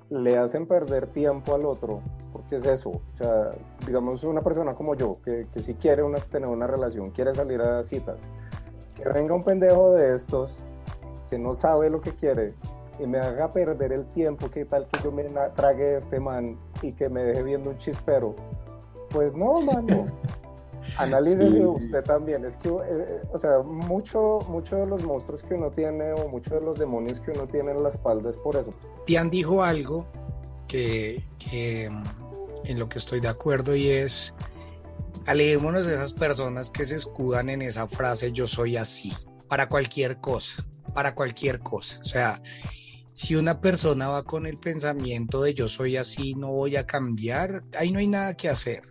le 0.10 0.36
hacen 0.36 0.66
perder 0.66 1.06
tiempo 1.06 1.54
al 1.54 1.68
otro, 1.68 2.02
porque 2.32 2.56
es 2.56 2.66
eso, 2.66 2.90
o 2.90 3.02
sea, 3.14 3.52
digamos 3.86 4.24
una 4.24 4.42
persona 4.42 4.74
como 4.74 4.96
yo, 4.96 5.20
que, 5.24 5.46
que 5.54 5.60
si 5.60 5.76
quiere 5.76 6.02
una, 6.02 6.18
tener 6.18 6.50
una 6.50 6.66
relación, 6.66 7.12
quiere 7.12 7.36
salir 7.36 7.62
a 7.62 7.84
citas, 7.84 8.28
que 8.96 9.08
venga 9.10 9.34
un 9.34 9.44
pendejo 9.44 9.94
de 9.94 10.16
estos, 10.16 10.58
que 11.30 11.38
no 11.38 11.54
sabe 11.54 11.90
lo 11.90 12.02
que 12.02 12.12
quiere, 12.12 12.54
y 13.00 13.08
me 13.08 13.20
haga 13.20 13.52
perder 13.52 13.92
el 13.92 14.06
tiempo, 14.08 14.50
que 14.50 14.66
tal 14.66 14.88
que 14.88 15.02
yo 15.04 15.12
me 15.12 15.24
trague 15.56 15.98
este 15.98 16.20
man 16.20 16.58
y 16.82 16.92
que 16.92 17.10
me 17.10 17.24
deje 17.24 17.44
viendo 17.44 17.72
un 17.72 17.78
chispero, 17.78 18.36
pues 19.10 19.34
no, 19.34 19.62
mano. 19.62 20.08
Analícese 20.98 21.66
usted 21.66 22.04
también. 22.04 22.46
Es 22.46 22.58
que, 22.58 22.70
eh, 22.70 22.74
eh, 22.90 23.22
o 23.32 23.38
sea, 23.38 23.60
mucho, 23.60 24.40
mucho 24.50 24.76
de 24.76 24.86
los 24.86 25.04
monstruos 25.04 25.44
que 25.44 25.54
uno 25.54 25.72
tiene 25.72 26.12
o 26.14 26.28
muchos 26.28 26.54
de 26.54 26.62
los 26.62 26.78
demonios 26.78 27.20
que 27.20 27.32
uno 27.32 27.48
tiene 27.48 27.72
en 27.72 27.84
la 27.84 27.90
espalda 27.90 28.30
es 28.30 28.38
por 28.38 28.56
eso. 28.56 28.74
Tian 29.06 29.30
dijo 29.30 29.64
algo 29.64 30.06
que, 30.68 31.24
que 31.40 31.90
mm, 31.90 32.04
en 32.66 32.80
lo 32.80 32.90
que 32.90 33.00
estoy 33.00 33.20
de 33.20 33.28
acuerdo 33.28 33.76
y 33.76 33.90
es, 33.90 34.34
alejémonos 35.26 35.86
de 35.86 35.96
esas 35.96 36.14
personas 36.14 36.70
que 36.70 36.86
se 36.86 36.96
escudan 36.96 37.50
en 37.50 37.62
esa 37.62 37.88
frase 37.88 38.32
yo 38.32 38.48
soy 38.48 38.78
así, 38.78 39.14
para 39.48 39.70
cualquier 39.70 40.20
cosa, 40.20 40.66
para 40.94 41.16
cualquier 41.16 41.60
cosa. 41.60 42.00
O 42.02 42.06
sea, 42.06 42.42
si 43.14 43.36
una 43.36 43.62
persona 43.62 44.10
va 44.10 44.24
con 44.24 44.46
el 44.46 44.58
pensamiento 44.58 45.42
de 45.44 45.54
yo 45.54 45.68
soy 45.68 45.98
así, 45.98 46.34
no 46.36 46.52
voy 46.52 46.76
a 46.76 46.86
cambiar, 46.86 47.64
ahí 47.78 47.92
no 47.92 48.00
hay 48.00 48.08
nada 48.08 48.34
que 48.34 48.50
hacer. 48.50 48.82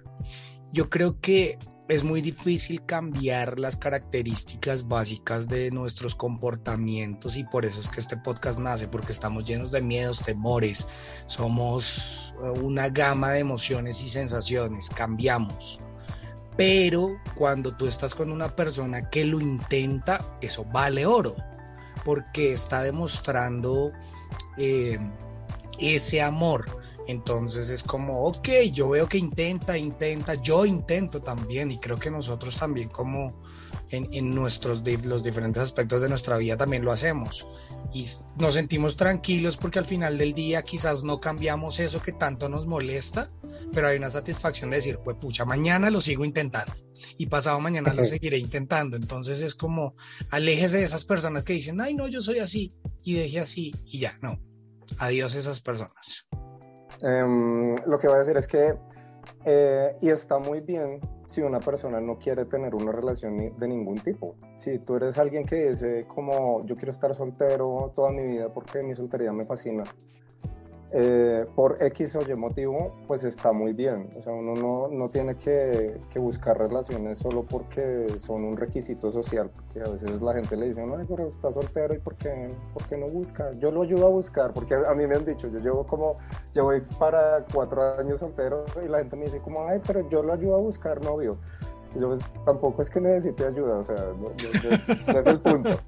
Yo 0.73 0.89
creo 0.89 1.21
que 1.21 1.59
es 1.89 2.05
muy 2.05 2.23
difícil 2.23 2.85
cambiar 2.87 3.59
las 3.59 3.77
características 3.77 4.87
básicas 4.87 5.49
de 5.49 5.71
nuestros 5.71 6.15
comportamientos 6.15 7.37
y 7.37 7.45
por 7.45 7.67
eso 7.67 7.81
es 7.81 7.89
que 7.89 8.01
este 8.01 8.17
podcast 8.17 8.59
nace, 8.59 8.89
porque 8.89 9.13
estamos 9.13 9.45
llenos 9.45 9.73
de 9.73 9.83
miedos, 9.83 10.23
temores, 10.23 10.87
somos 11.27 12.35
eh, 12.43 12.61
una 12.61 12.89
gama 12.89 13.33
de 13.33 13.41
emociones 13.41 14.03
y 14.03 14.09
sensaciones, 14.09 14.89
cambiamos. 14.89 15.81
Pero 16.57 17.17
cuando 17.35 17.75
tú 17.77 17.87
estás 17.87 18.15
con 18.15 18.31
una 18.31 18.55
persona 18.55 19.09
que 19.09 19.25
lo 19.25 19.41
intenta, 19.41 20.37
eso 20.41 20.65
vale 20.67 21.07
oro, 21.07 21.35
porque 22.05 22.53
está 22.53 22.83
demostrando 22.83 23.93
eh, 24.59 24.99
ese 25.79 26.21
amor. 26.21 26.67
Entonces 27.09 27.69
es 27.69 27.83
como, 27.83 28.27
ok, 28.27 28.49
yo 28.73 28.91
veo 28.91 29.09
que 29.09 29.19
intenta, 29.19 29.77
intenta, 29.77 30.35
yo 30.35 30.65
intento 30.65 31.21
también 31.21 31.71
y 31.71 31.79
creo 31.79 31.97
que 31.97 32.11
nosotros 32.11 32.57
también 32.57 32.89
como 32.89 33.35
en, 33.93 34.35
nuestros 34.35 34.83
los 35.05 35.23
diferentes 35.23 35.63
aspectos 35.63 36.03
de 36.03 36.09
nuestra 36.09 36.39
vida 36.39 36.57
también 36.57 36.85
lo 36.85 36.93
hacemos 36.93 37.47
y 37.93 38.07
nos 38.37 38.55
sentimos 38.55 38.97
tranquilos 38.97 39.57
porque 39.59 39.79
al 39.79 39.85
final 39.85 40.17
del 40.17 40.33
día 40.33 40.63
quizás 40.63 41.05
no 41.05 41.21
cambiamos 41.21 41.79
eso 41.79 42.01
que 42.01 42.13
tanto 42.13 42.49
nos 42.49 42.67
molesta, 42.67 43.31
pero 43.73 43.89
hay 43.89 43.99
una 43.99 44.09
satisfacción 44.09 44.71
de 44.71 44.77
decir, 44.77 44.99
pues 45.05 45.19
pucha, 45.19 45.45
mañana 45.45 45.91
lo 45.91 46.01
sigo 46.01 46.25
intentando 46.25 46.73
y 47.19 47.27
pasado 47.27 47.61
mañana 47.61 47.93
lo 47.93 48.05
seguiré 48.05 48.39
intentando. 48.39 48.97
Entonces 48.97 49.43
es 49.43 49.55
como, 49.55 49.95
aléjese 50.31 50.79
de 50.79 50.85
esas 50.85 51.05
personas 51.05 51.45
que 51.45 51.53
dicen, 51.53 51.81
ay 51.81 51.95
no, 51.95 52.09
yo 52.09 52.23
soy 52.23 52.39
así 52.39 52.73
y 53.03 53.15
deje 53.15 53.41
así 53.41 53.73
y 53.85 54.01
ya, 54.01 54.13
no. 54.23 54.41
Adiós 54.99 55.35
esas 55.35 55.61
personas. 55.61 56.27
Em, 57.03 57.75
lo 57.87 57.99
que 57.99 58.07
voy 58.07 58.17
a 58.17 58.21
decir 58.21 58.37
es 58.37 58.47
que, 58.47 58.75
eh, 59.45 59.97
y 60.01 60.09
está 60.09 60.39
muy 60.39 60.61
bien 60.61 61.01
si 61.33 61.41
una 61.41 61.61
persona 61.61 61.99
no 61.99 62.19
quiere 62.19 62.45
tener 62.45 62.75
una 62.75 62.93
relación 62.93 63.59
de 63.59 63.67
ningún 63.67 63.99
tipo. 63.99 64.37
Si 64.55 64.79
tú 64.81 64.97
eres 64.97 65.17
alguien 65.17 65.47
que 65.47 65.71
dice 65.71 66.05
como 66.07 66.63
yo 66.67 66.77
quiero 66.77 66.91
estar 66.91 67.15
soltero 67.15 67.91
toda 67.97 68.11
mi 68.11 68.23
vida 68.23 68.53
porque 68.53 68.83
mi 68.83 68.95
soltería 68.95 69.33
me 69.33 69.47
fascina, 69.47 69.85
eh, 70.95 71.47
por 71.55 71.83
X 71.83 72.17
o 72.17 72.21
Y 72.21 72.35
motivo, 72.35 72.93
pues 73.07 73.25
está 73.25 73.53
muy 73.53 73.73
bien. 73.73 74.13
O 74.17 74.21
sea, 74.21 74.33
uno 74.33 74.55
no, 74.55 74.89
no 74.89 75.09
tiene 75.09 75.37
que, 75.37 75.99
buscar 76.17 76.57
relaciones 76.59 77.19
solo 77.19 77.43
porque 77.43 78.07
son 78.19 78.45
un 78.45 78.57
requisito 78.57 79.11
social, 79.11 79.51
porque 79.51 79.81
a 79.81 79.91
veces 79.91 80.21
la 80.21 80.35
gente 80.35 80.57
le 80.57 80.67
dice, 80.67 80.87
no, 80.87 80.97
pero 81.09 81.29
está 81.29 81.51
soltero 81.51 81.95
y 81.95 81.99
¿por 81.99 82.15
qué, 82.15 82.49
¿por 82.73 82.87
qué 82.87 82.97
no 82.97 83.09
busca? 83.09 83.53
Yo 83.59 83.71
lo 83.73 83.83
ayudo 83.83 84.07
a 84.07 84.11
buscar, 84.11 84.53
porque 84.53 84.75
a 84.75 84.95
mí 84.95 85.07
me 85.07 85.17
han 85.17 85.25
dicho, 85.25 85.49
yo 85.49 85.59
llevo 85.59 85.85
como, 85.85 86.19
yo 86.55 86.65
voy 86.65 86.83
para 86.99 87.45
cuatro 87.53 87.99
años 87.99 88.21
soltero 88.21 88.65
y 88.85 88.89
la 88.89 88.99
gente 88.99 89.17
me 89.17 89.25
dice 89.25 89.41
como, 89.41 89.67
ay, 89.67 89.81
pero 89.85 90.09
yo 90.09 90.23
lo 90.23 90.33
ayudo 90.33 90.57
a 90.57 90.61
buscar 90.61 91.03
novio. 91.03 91.39
Yo 91.99 92.09
pues, 92.09 92.21
tampoco 92.45 92.83
es 92.83 92.91
que 92.91 93.01
necesite 93.01 93.47
ayuda, 93.47 93.79
o 93.79 93.85
sea, 93.85 93.97
no, 94.19 94.31
es 95.19 95.27
el 95.27 95.41
punto. 95.41 95.71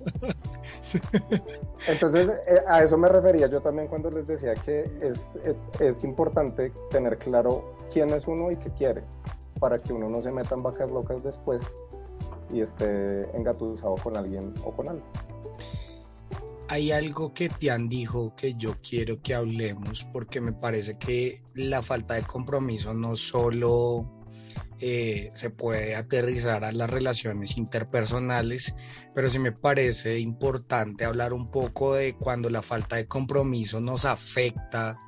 Entonces, 1.89 2.31
eh, 2.47 2.61
a 2.67 2.83
eso 2.83 2.99
me 2.99 3.09
refería 3.09 3.47
yo 3.47 3.61
también 3.61 3.89
cuando 3.89 4.11
les 4.11 4.27
decía 4.27 4.55
que 4.55 4.91
es, 5.01 5.39
es 5.81 6.05
importante 6.05 6.73
tener 6.91 7.17
claro 7.19 7.75
quién 7.91 8.11
es 8.11 8.27
uno 8.27 8.51
y 8.51 8.57
qué 8.57 8.71
quiere, 8.71 9.03
para 9.59 9.79
que 9.79 9.93
uno 9.93 10.11
no 10.11 10.21
se 10.21 10.31
meta 10.31 10.55
en 10.55 10.63
vacas 10.63 10.91
locas 10.91 11.23
después 11.23 11.75
y 12.53 12.61
esté 12.61 13.23
engatusado 13.37 13.95
con 13.97 14.17
alguien 14.17 14.53
o 14.65 14.73
con 14.73 14.89
algo. 14.89 15.05
Hay 16.69 16.93
algo 16.93 17.35
que 17.35 17.51
Tian 17.51 17.89
dijo 17.89 18.35
que 18.35 18.55
yo 18.55 18.77
quiero 18.83 19.21
que 19.21 19.35
hablemos 19.35 20.05
porque 20.13 20.41
me 20.41 20.53
parece 20.53 20.99
que 20.99 21.43
la 21.55 21.83
falta 21.83 22.15
de 22.15 22.23
compromiso 22.23 22.95
no 22.95 23.17
solo 23.17 24.07
eh, 24.87 25.31
se 25.33 25.49
puede 25.49 25.97
aterrizar 25.97 26.63
a 26.63 26.71
las 26.71 26.91
relaciones 26.91 27.57
interpersonales, 27.57 28.75
pero 29.15 29.31
sí 29.31 29.39
me 29.39 29.51
parece 29.51 30.19
importante 30.19 31.07
hablar 31.07 31.33
un 31.33 31.51
poco 31.51 31.95
de 31.95 32.15
cuando 32.15 32.51
la 32.51 32.61
falta 32.61 32.97
de 32.97 33.07
compromiso 33.07 33.81
nos 33.81 34.05
afecta 34.05 34.99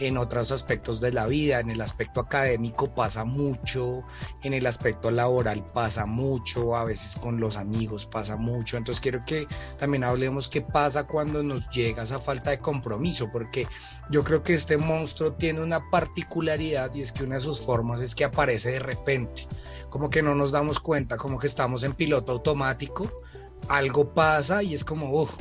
en 0.00 0.16
otros 0.16 0.50
aspectos 0.50 0.98
de 1.00 1.12
la 1.12 1.26
vida, 1.26 1.60
en 1.60 1.70
el 1.70 1.80
aspecto 1.80 2.20
académico 2.20 2.94
pasa 2.94 3.24
mucho, 3.24 4.02
en 4.42 4.54
el 4.54 4.66
aspecto 4.66 5.10
laboral 5.10 5.62
pasa 5.74 6.06
mucho, 6.06 6.74
a 6.74 6.84
veces 6.84 7.16
con 7.16 7.38
los 7.38 7.58
amigos 7.58 8.06
pasa 8.06 8.36
mucho, 8.36 8.78
entonces 8.78 9.00
quiero 9.00 9.22
que 9.26 9.46
también 9.78 10.02
hablemos 10.02 10.48
qué 10.48 10.62
pasa 10.62 11.06
cuando 11.06 11.42
nos 11.42 11.68
llega 11.68 12.02
esa 12.02 12.18
falta 12.18 12.50
de 12.50 12.58
compromiso, 12.58 13.30
porque 13.30 13.66
yo 14.10 14.24
creo 14.24 14.42
que 14.42 14.54
este 14.54 14.78
monstruo 14.78 15.34
tiene 15.34 15.60
una 15.60 15.90
particularidad 15.90 16.94
y 16.94 17.02
es 17.02 17.12
que 17.12 17.24
una 17.24 17.34
de 17.34 17.42
sus 17.42 17.60
formas 17.60 18.00
es 18.00 18.14
que 18.14 18.24
aparece 18.24 18.70
de 18.72 18.78
repente, 18.78 19.46
como 19.90 20.08
que 20.08 20.22
no 20.22 20.34
nos 20.34 20.50
damos 20.50 20.80
cuenta, 20.80 21.18
como 21.18 21.38
que 21.38 21.46
estamos 21.46 21.82
en 21.82 21.92
piloto 21.92 22.32
automático, 22.32 23.20
algo 23.68 24.14
pasa 24.14 24.62
y 24.62 24.72
es 24.72 24.82
como, 24.82 25.12
uff, 25.12 25.34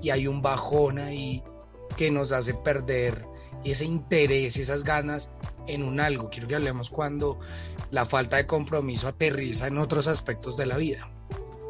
y 0.00 0.08
hay 0.08 0.26
un 0.26 0.40
bajón 0.40 0.98
ahí 0.98 1.44
que 1.98 2.10
nos 2.10 2.32
hace 2.32 2.54
perder 2.54 3.35
ese 3.64 3.84
interés, 3.84 4.56
esas 4.56 4.84
ganas 4.84 5.30
en 5.66 5.82
un 5.82 6.00
algo. 6.00 6.30
Quiero 6.30 6.48
que 6.48 6.56
hablemos 6.56 6.90
cuando 6.90 7.38
la 7.90 8.04
falta 8.04 8.36
de 8.36 8.46
compromiso 8.46 9.08
aterriza 9.08 9.66
en 9.66 9.78
otros 9.78 10.08
aspectos 10.08 10.56
de 10.56 10.66
la 10.66 10.76
vida. 10.76 11.08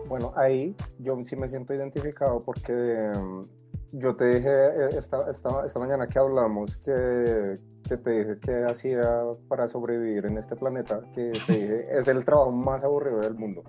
Bueno, 0.09 0.33
ahí 0.37 0.75
yo 0.99 1.17
sí 1.25 1.37
me 1.37 1.49
siento 1.49 1.75
identificado 1.75 2.43
porque 2.45 2.73
mm, 2.73 3.43
yo 3.93 4.15
te 4.15 4.37
dije 4.37 4.49
eh, 4.49 4.89
esta, 4.97 5.29
esta, 5.31 5.67
esta 5.67 5.79
mañana 5.79 6.07
que 6.07 6.19
hablamos 6.19 6.77
que, 6.79 7.55
que, 7.89 7.97
te 7.97 8.11
dije 8.11 8.39
que 8.39 8.65
hacía 8.65 9.01
para 9.49 9.67
sobrevivir 9.67 10.27
en 10.27 10.39
este 10.39 10.55
planeta, 10.55 11.01
que 11.13 11.33
te 11.47 11.53
dije 11.53 11.87
es 11.99 12.07
el 12.09 12.25
trabajo 12.25 12.53
más 12.53 12.85
aburrido 12.85 13.21
del 13.21 13.35
mundo, 13.35 13.65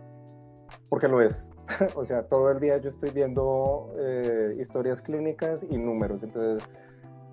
porque 0.89 1.07
lo 1.07 1.21
es. 1.21 1.49
o 1.95 2.03
sea, 2.03 2.23
todo 2.23 2.51
el 2.51 2.59
día 2.59 2.77
yo 2.77 2.89
estoy 2.89 3.09
viendo 3.11 3.93
eh, 3.99 4.55
historias 4.59 5.01
clínicas 5.01 5.65
y 5.67 5.77
números, 5.77 6.23
entonces 6.23 6.67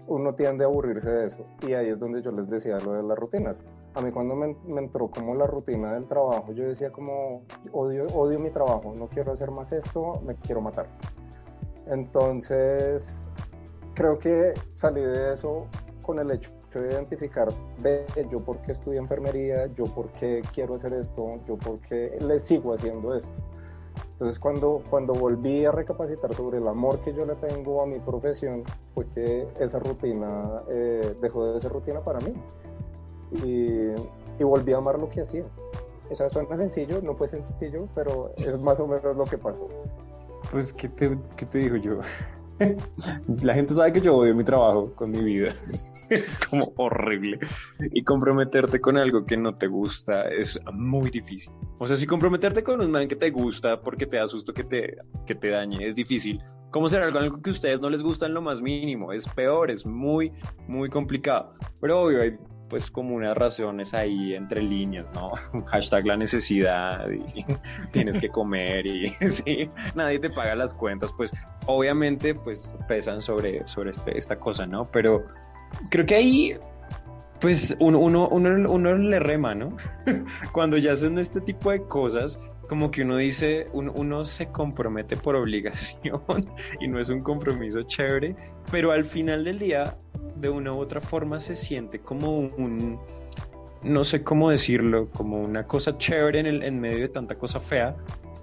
uno 0.07 0.35
tiende 0.35 0.65
a 0.65 0.67
aburrirse 0.67 1.11
de 1.11 1.27
eso. 1.27 1.47
Y 1.67 1.73
ahí 1.73 1.89
es 1.89 1.99
donde 1.99 2.23
yo 2.23 2.31
les 2.31 2.49
decía 2.49 2.79
lo 2.79 2.93
de 2.93 3.03
las 3.03 3.19
rutinas. 3.19 3.63
A 3.95 4.01
mí 4.01 4.11
cuando 4.11 4.35
me, 4.35 4.57
me 4.67 4.81
entró 4.81 5.09
como 5.09 5.35
la 5.35 5.47
rutina 5.47 5.95
del 5.95 6.07
trabajo, 6.07 6.53
yo 6.53 6.65
decía 6.65 6.91
como, 6.91 7.43
odio, 7.73 8.07
odio 8.15 8.39
mi 8.39 8.51
trabajo, 8.51 8.95
no 8.97 9.09
quiero 9.09 9.33
hacer 9.33 9.51
más 9.51 9.73
esto, 9.73 10.21
me 10.27 10.35
quiero 10.37 10.61
matar. 10.61 10.87
Entonces, 11.87 13.27
creo 13.95 14.19
que 14.19 14.55
salí 14.73 15.03
de 15.03 15.33
eso 15.33 15.67
con 16.03 16.19
el 16.19 16.31
hecho 16.31 16.51
de 16.81 16.89
identificar, 16.89 17.49
ve, 17.81 18.05
yo 18.31 18.41
por 18.41 18.59
qué 18.59 18.73
estudio 18.73 19.01
enfermería, 19.01 19.67
yo 19.75 19.85
por 19.85 20.11
qué 20.13 20.43
quiero 20.53 20.75
hacer 20.75 20.93
esto, 20.95 21.41
yo 21.47 21.57
por 21.57 21.81
qué 21.81 22.19
le 22.27 22.39
sigo 22.39 22.73
haciendo 22.73 23.15
esto. 23.15 23.41
Entonces 24.15 24.39
cuando, 24.39 24.81
cuando 24.89 25.13
volví 25.13 25.65
a 25.65 25.73
recapacitar 25.73 26.33
sobre 26.35 26.59
el 26.59 26.69
amor 26.69 27.01
que 27.01 27.13
yo 27.13 27.27
le 27.27 27.35
tengo 27.35 27.83
a 27.83 27.87
mi 27.87 27.99
profesión, 27.99 28.63
fue 28.95 29.07
que 29.09 29.49
esa 29.59 29.81
rutina 29.81 30.63
eh, 30.69 31.17
dejó 31.21 31.53
de 31.53 31.61
ser 31.61 31.73
rutina 31.73 32.01
para 32.01 32.21
mí. 32.21 32.33
Y, 33.45 34.45
volví 34.45 34.73
a 34.73 34.77
amar 34.77 35.01
lo 35.01 35.11
que 35.11 35.23
hacía. 35.23 35.43
O 36.09 36.15
sea, 36.15 36.29
suena 36.29 36.57
sencillo, 36.57 37.01
no 37.03 37.17
fue 37.17 37.27
sencillo, 37.27 37.89
pero 37.93 38.31
es 38.37 38.61
más 38.61 38.79
o 38.79 38.87
menos 38.87 39.17
lo 39.17 39.25
que 39.25 39.37
pasó. 39.37 39.67
Pues, 40.53 40.73
¿qué 40.73 40.89
te, 40.89 41.19
qué 41.37 41.47
te 41.47 41.59
digo 41.59 41.77
yo? 41.77 41.99
La 43.43 43.55
gente 43.55 43.75
sabe 43.75 43.93
que 43.93 44.01
yo 44.01 44.17
odio 44.17 44.33
mi 44.35 44.45
trabajo 44.45 44.93
con 44.95 45.11
mi 45.11 45.25
vida. 45.25 45.53
es 46.11 46.39
como 46.49 46.73
horrible. 46.77 47.39
Y 47.93 48.03
comprometerte 48.05 48.81
con 48.81 48.97
algo 48.97 49.27
que 49.27 49.37
no 49.37 49.57
te 49.57 49.67
gusta 49.67 50.29
es 50.29 50.61
muy 50.73 51.11
difícil. 51.11 51.53
O 51.79 51.87
sea, 51.87 51.97
si 51.97 52.07
comprometerte 52.07 52.63
con 52.63 52.81
un 52.81 52.91
man 52.91 53.09
que 53.09 53.17
te 53.17 53.31
gusta 53.31 53.81
porque 53.81 54.07
te 54.07 54.17
da 54.17 54.27
susto 54.27 54.53
que 54.53 54.65
te, 54.65 54.97
que 55.27 55.35
te 55.35 55.51
dañe 55.51 55.87
es 55.87 55.95
difícil. 55.95 56.43
¿Cómo 56.71 56.89
será 56.89 57.07
algo 57.07 57.41
que 57.41 57.51
a 57.51 57.53
ustedes 57.53 57.81
no 57.81 57.89
les 57.89 58.03
gusta 58.03 58.27
en 58.27 58.35
lo 58.35 58.43
más 58.43 58.61
mínimo? 58.61 59.13
Es 59.13 59.29
peor, 59.29 59.71
es 59.71 59.87
muy, 59.87 60.33
muy 60.67 60.89
complicado. 60.89 61.55
Pero 61.81 62.01
obvio, 62.01 62.23
hay 62.23 62.37
pues 62.69 62.91
como 62.91 63.15
unas 63.15 63.37
razones 63.37 63.95
ahí 63.95 64.35
entre 64.35 64.63
líneas, 64.63 65.13
¿no? 65.15 65.29
Hashtag 65.67 66.07
la 66.07 66.17
necesidad 66.17 67.09
y 67.09 67.45
tienes 67.93 68.19
que 68.19 68.29
comer 68.29 68.87
y 68.87 69.07
sí, 69.09 69.71
nadie 69.95 70.19
te 70.19 70.31
paga 70.31 70.55
las 70.55 70.75
cuentas, 70.75 71.13
pues 71.13 71.33
obviamente 71.67 72.35
pues 72.35 72.75
pesan 72.89 73.23
sobre, 73.23 73.67
sobre 73.69 73.91
este, 73.91 74.19
esta 74.19 74.41
cosa, 74.41 74.67
¿no? 74.67 74.87
Pero 74.87 75.25
creo 75.91 76.07
que 76.07 76.15
ahí, 76.15 76.57
pues 77.41 77.77
uno, 77.81 77.99
uno, 77.99 78.29
uno, 78.29 78.71
uno 78.71 78.95
le 78.95 79.19
rema, 79.19 79.55
¿no? 79.55 79.77
Cuando 80.53 80.77
ya 80.77 80.93
hacen 80.93 81.19
este 81.19 81.41
tipo 81.41 81.71
de 81.71 81.83
cosas, 81.83 82.39
como 82.69 82.91
que 82.91 83.03
uno 83.03 83.17
dice, 83.17 83.67
uno, 83.73 83.93
uno, 83.97 84.25
se 84.25 84.49
compromete 84.49 85.17
por 85.17 85.37
obligación 85.37 86.23
y 86.81 86.89
no 86.89 86.99
es 86.99 87.09
un 87.11 87.21
compromiso 87.21 87.83
chévere, 87.83 88.35
pero 88.71 88.93
al 88.93 89.05
final 89.05 89.45
del 89.45 89.59
día, 89.59 89.97
de 90.37 90.49
una 90.49 90.73
u 90.73 90.79
otra 90.79 91.01
forma, 91.01 91.41
se 91.41 91.57
siente 91.57 92.01
como 92.01 92.39
un, 92.39 92.99
no 93.83 94.05
sé 94.05 94.23
cómo 94.23 94.51
decirlo, 94.51 95.09
como 95.11 95.41
una 95.41 95.67
cosa 95.67 95.97
chévere 95.99 96.41
en, 96.41 96.47
el, 96.47 96.63
en 96.63 96.81
medio 96.81 97.01
de 97.01 97.09
tanta 97.09 97.37
cosa 97.37 97.61
fea, 97.61 97.97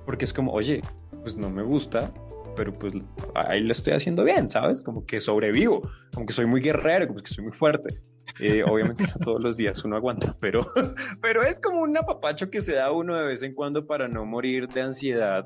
porque 0.06 0.26
es 0.26 0.34
como, 0.34 0.52
oye, 0.52 0.82
pues 1.22 1.38
no 1.38 1.50
me 1.50 1.64
gusta, 1.64 2.12
pero 2.56 2.74
pues 2.78 2.94
ahí 3.36 3.62
lo 3.62 3.72
estoy 3.72 3.94
haciendo 3.94 4.24
bien, 4.24 4.48
¿sabes? 4.48 4.82
Como 4.82 5.06
que 5.06 5.20
sobrevivo, 5.20 5.90
como 6.14 6.26
que 6.26 6.34
soy 6.34 6.46
muy 6.46 6.62
guerrero, 6.62 7.08
como 7.08 7.20
que 7.20 7.28
soy 7.28 7.44
muy 7.44 7.54
fuerte. 7.54 8.02
Eh, 8.40 8.64
obviamente 8.64 9.06
todos 9.24 9.42
los 9.42 9.58
días 9.58 9.84
uno 9.84 9.96
aguanta, 9.96 10.36
pero, 10.40 10.66
pero 11.22 11.42
es 11.44 11.60
como 11.60 11.82
un 11.82 11.98
apapacho 11.98 12.50
que 12.50 12.62
se 12.62 12.74
da 12.74 12.92
uno 12.92 13.18
de 13.18 13.28
vez 13.28 13.44
en 13.44 13.54
cuando 13.54 13.86
para 13.86 14.08
no 14.08 14.26
morir 14.26 14.68
de 14.68 14.82
ansiedad. 14.82 15.46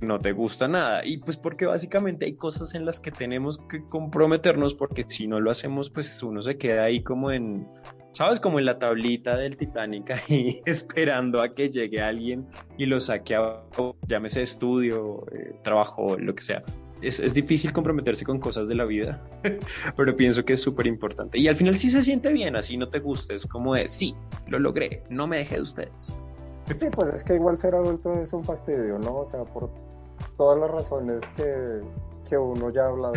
No 0.00 0.18
te 0.18 0.32
gusta 0.32 0.68
nada. 0.68 1.04
Y 1.04 1.18
pues 1.18 1.36
porque 1.36 1.66
básicamente 1.66 2.26
hay 2.26 2.34
cosas 2.34 2.74
en 2.74 2.84
las 2.84 3.00
que 3.00 3.10
tenemos 3.10 3.58
que 3.68 3.84
comprometernos 3.88 4.74
porque 4.74 5.04
si 5.08 5.26
no 5.26 5.40
lo 5.40 5.50
hacemos, 5.50 5.88
pues 5.90 6.22
uno 6.22 6.42
se 6.42 6.58
queda 6.58 6.84
ahí 6.84 7.02
como 7.02 7.30
en, 7.30 7.66
¿sabes? 8.14 8.40
Como 8.40 8.58
en 8.58 8.64
la 8.64 8.78
tablita 8.78 9.36
del 9.36 9.56
Titanic 9.56 10.10
ahí 10.10 10.62
esperando 10.66 11.42
a 11.42 11.54
que 11.54 11.68
llegue 11.68 12.00
alguien 12.00 12.46
y 12.78 12.86
lo 12.86 13.00
saque 13.00 13.34
a, 13.34 13.62
llámese 14.08 14.42
estudio, 14.42 15.26
eh, 15.32 15.56
trabajo, 15.62 16.16
lo 16.18 16.34
que 16.34 16.42
sea. 16.42 16.62
Es, 17.02 17.20
es, 17.20 17.34
difícil 17.34 17.72
comprometerse 17.72 18.24
con 18.24 18.38
cosas 18.38 18.66
de 18.68 18.76
la 18.76 18.84
vida, 18.84 19.20
pero 19.96 20.16
pienso 20.16 20.44
que 20.44 20.54
es 20.54 20.62
súper 20.62 20.86
importante. 20.86 21.38
Y 21.38 21.48
al 21.48 21.54
final 21.54 21.74
sí 21.74 21.90
se 21.90 22.00
siente 22.00 22.32
bien, 22.32 22.56
así 22.56 22.78
no 22.78 22.88
te 22.88 23.00
gusta, 23.00 23.34
es 23.34 23.44
como 23.44 23.74
de, 23.74 23.88
sí, 23.88 24.14
lo 24.46 24.58
logré, 24.58 25.02
no 25.10 25.26
me 25.26 25.38
dejé 25.38 25.56
de 25.56 25.62
ustedes. 25.62 26.14
Sí, 26.74 26.86
pues 26.90 27.12
es 27.12 27.24
que 27.24 27.34
igual 27.34 27.58
ser 27.58 27.74
adulto 27.74 28.14
es 28.14 28.32
un 28.32 28.42
fastidio, 28.42 28.98
¿no? 28.98 29.16
O 29.16 29.24
sea, 29.26 29.44
por 29.44 29.70
todas 30.38 30.58
las 30.58 30.70
razones 30.70 31.20
que, 31.36 31.80
que 32.24 32.36
uno 32.36 32.70
ya 32.70 32.84
ha 32.84 32.88
hablado. 32.88 33.14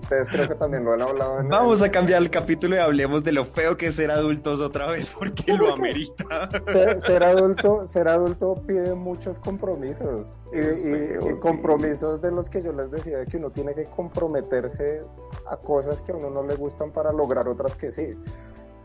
Ustedes 0.00 0.28
creo 0.30 0.48
que 0.48 0.54
también 0.54 0.84
lo 0.84 0.92
han 0.92 1.02
hablado. 1.02 1.40
En 1.40 1.48
Vamos 1.48 1.80
el... 1.82 1.88
a 1.88 1.92
cambiar 1.92 2.22
el 2.22 2.30
capítulo 2.30 2.76
y 2.76 2.78
hablemos 2.78 3.24
de 3.24 3.32
lo 3.32 3.44
feo 3.44 3.76
que 3.76 3.88
es 3.88 3.96
ser 3.96 4.10
adultos 4.10 4.60
otra 4.60 4.86
vez, 4.86 5.12
porque 5.18 5.52
lo 5.52 5.72
amerita. 5.72 6.48
Ser, 6.98 7.22
adulto, 7.22 7.84
ser 7.86 8.08
adulto 8.08 8.62
pide 8.66 8.94
muchos 8.94 9.38
compromisos. 9.38 10.36
Y, 10.52 10.58
feo, 10.58 11.28
y, 11.28 11.32
y 11.32 11.40
compromisos 11.40 12.16
sí. 12.16 12.22
de 12.22 12.32
los 12.32 12.48
que 12.48 12.62
yo 12.62 12.72
les 12.72 12.90
decía, 12.90 13.24
que 13.26 13.36
uno 13.36 13.50
tiene 13.50 13.74
que 13.74 13.84
comprometerse 13.84 15.02
a 15.48 15.56
cosas 15.56 16.02
que 16.02 16.12
a 16.12 16.16
uno 16.16 16.30
no 16.30 16.42
le 16.42 16.54
gustan 16.54 16.90
para 16.90 17.12
lograr 17.12 17.48
otras 17.48 17.76
que 17.76 17.90
sí. 17.90 18.16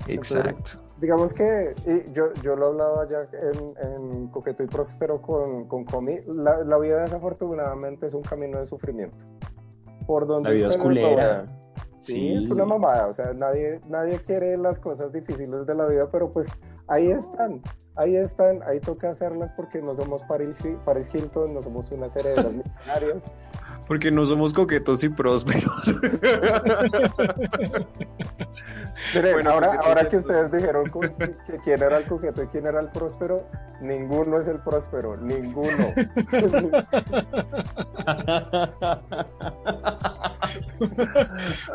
Exacto. 0.08 0.50
Entonces, 0.50 0.80
digamos 1.00 1.34
que 1.34 1.76
y 1.86 2.12
yo, 2.14 2.34
yo 2.43 2.56
lo 2.56 2.68
hablaba 2.68 3.08
ya 3.08 3.28
en, 3.34 3.74
en 3.78 4.28
Coqueto 4.28 4.64
y 4.64 4.68
Próspero 4.68 5.22
con, 5.22 5.68
con 5.68 5.86
Comi, 5.86 6.20
la, 6.28 6.64
la, 6.64 6.78
vida 6.78 7.04
desafortunadamente 7.04 8.06
es 8.06 8.14
un 8.14 8.22
camino 8.22 8.60
de 8.60 8.66
sufrimiento. 8.66 9.26
Por 10.06 10.28
donde 10.28 10.50
la 10.50 10.56
vida 10.56 10.68
es 10.68 10.78
culera. 10.78 11.45
Sí, 12.00 12.14
sí, 12.14 12.43
es 12.43 12.50
una 12.50 12.66
mamada, 12.66 13.08
o 13.08 13.14
sea, 13.14 13.34
nadie, 13.34 13.82
nadie 13.88 14.20
quiere 14.20 14.58
las 14.58 14.80
cosas 14.80 15.12
difíciles 15.12 15.66
de 15.66 15.76
la 15.76 15.86
vida, 15.86 16.08
pero 16.10 16.32
pues 16.32 16.47
ahí 16.88 17.12
están, 17.12 17.62
ahí 17.95 18.16
están, 18.16 18.64
ahí 18.64 18.80
toca 18.80 19.10
hacerlas 19.10 19.52
porque 19.52 19.82
no 19.82 19.93
somos 19.95 20.22
Paris, 20.24 20.58
Paris 20.86 21.14
Hilton, 21.14 21.54
no 21.54 21.62
somos 21.62 21.91
unas 21.91 22.16
herederas 22.16 22.54
millonarias. 22.54 23.24
Porque 23.90 24.12
no 24.12 24.24
somos 24.24 24.54
coquetos 24.54 25.04
y 25.04 25.10
prósperos. 25.10 25.88
Miren, 29.16 29.34
bueno, 29.34 29.50
ahora, 29.50 29.80
ahora 29.84 30.08
que 30.08 30.18
ustedes 30.18 30.52
dijeron 30.52 30.92
que 31.48 31.58
quién 31.64 31.82
era 31.82 31.98
el 31.98 32.06
coqueto 32.06 32.44
y 32.44 32.48
quién 32.48 32.68
era 32.68 32.82
el 32.82 32.90
próspero, 32.90 33.48
ninguno 33.82 34.40
es 34.40 34.48
el 34.48 34.60
próspero, 34.60 35.18
ninguno. 35.18 35.88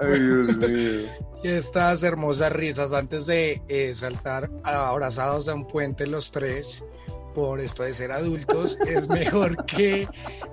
Ay, 0.01 0.21
Dios 0.21 0.57
mío. 0.57 1.09
Y 1.43 1.49
estas 1.49 2.05
hermosas 2.05 2.53
risas 2.53 2.93
antes 2.93 3.27
de 3.27 3.61
eh, 3.67 3.93
saltar 3.93 4.49
abrazados 4.62 5.49
a 5.49 5.55
un 5.55 5.67
puente 5.67 6.07
los 6.07 6.31
tres 6.31 6.85
por 7.35 7.61
esto 7.61 7.82
de 7.82 7.93
ser 7.93 8.12
adultos, 8.12 8.78
es 8.87 9.09
mejor 9.09 9.64
que 9.66 10.09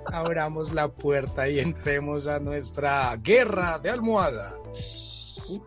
abramos 0.06 0.72
la 0.72 0.88
puerta 0.88 1.48
y 1.48 1.60
entremos 1.60 2.26
a 2.26 2.40
nuestra 2.40 3.16
guerra 3.16 3.78
de 3.78 3.90
almohadas. 3.90 5.60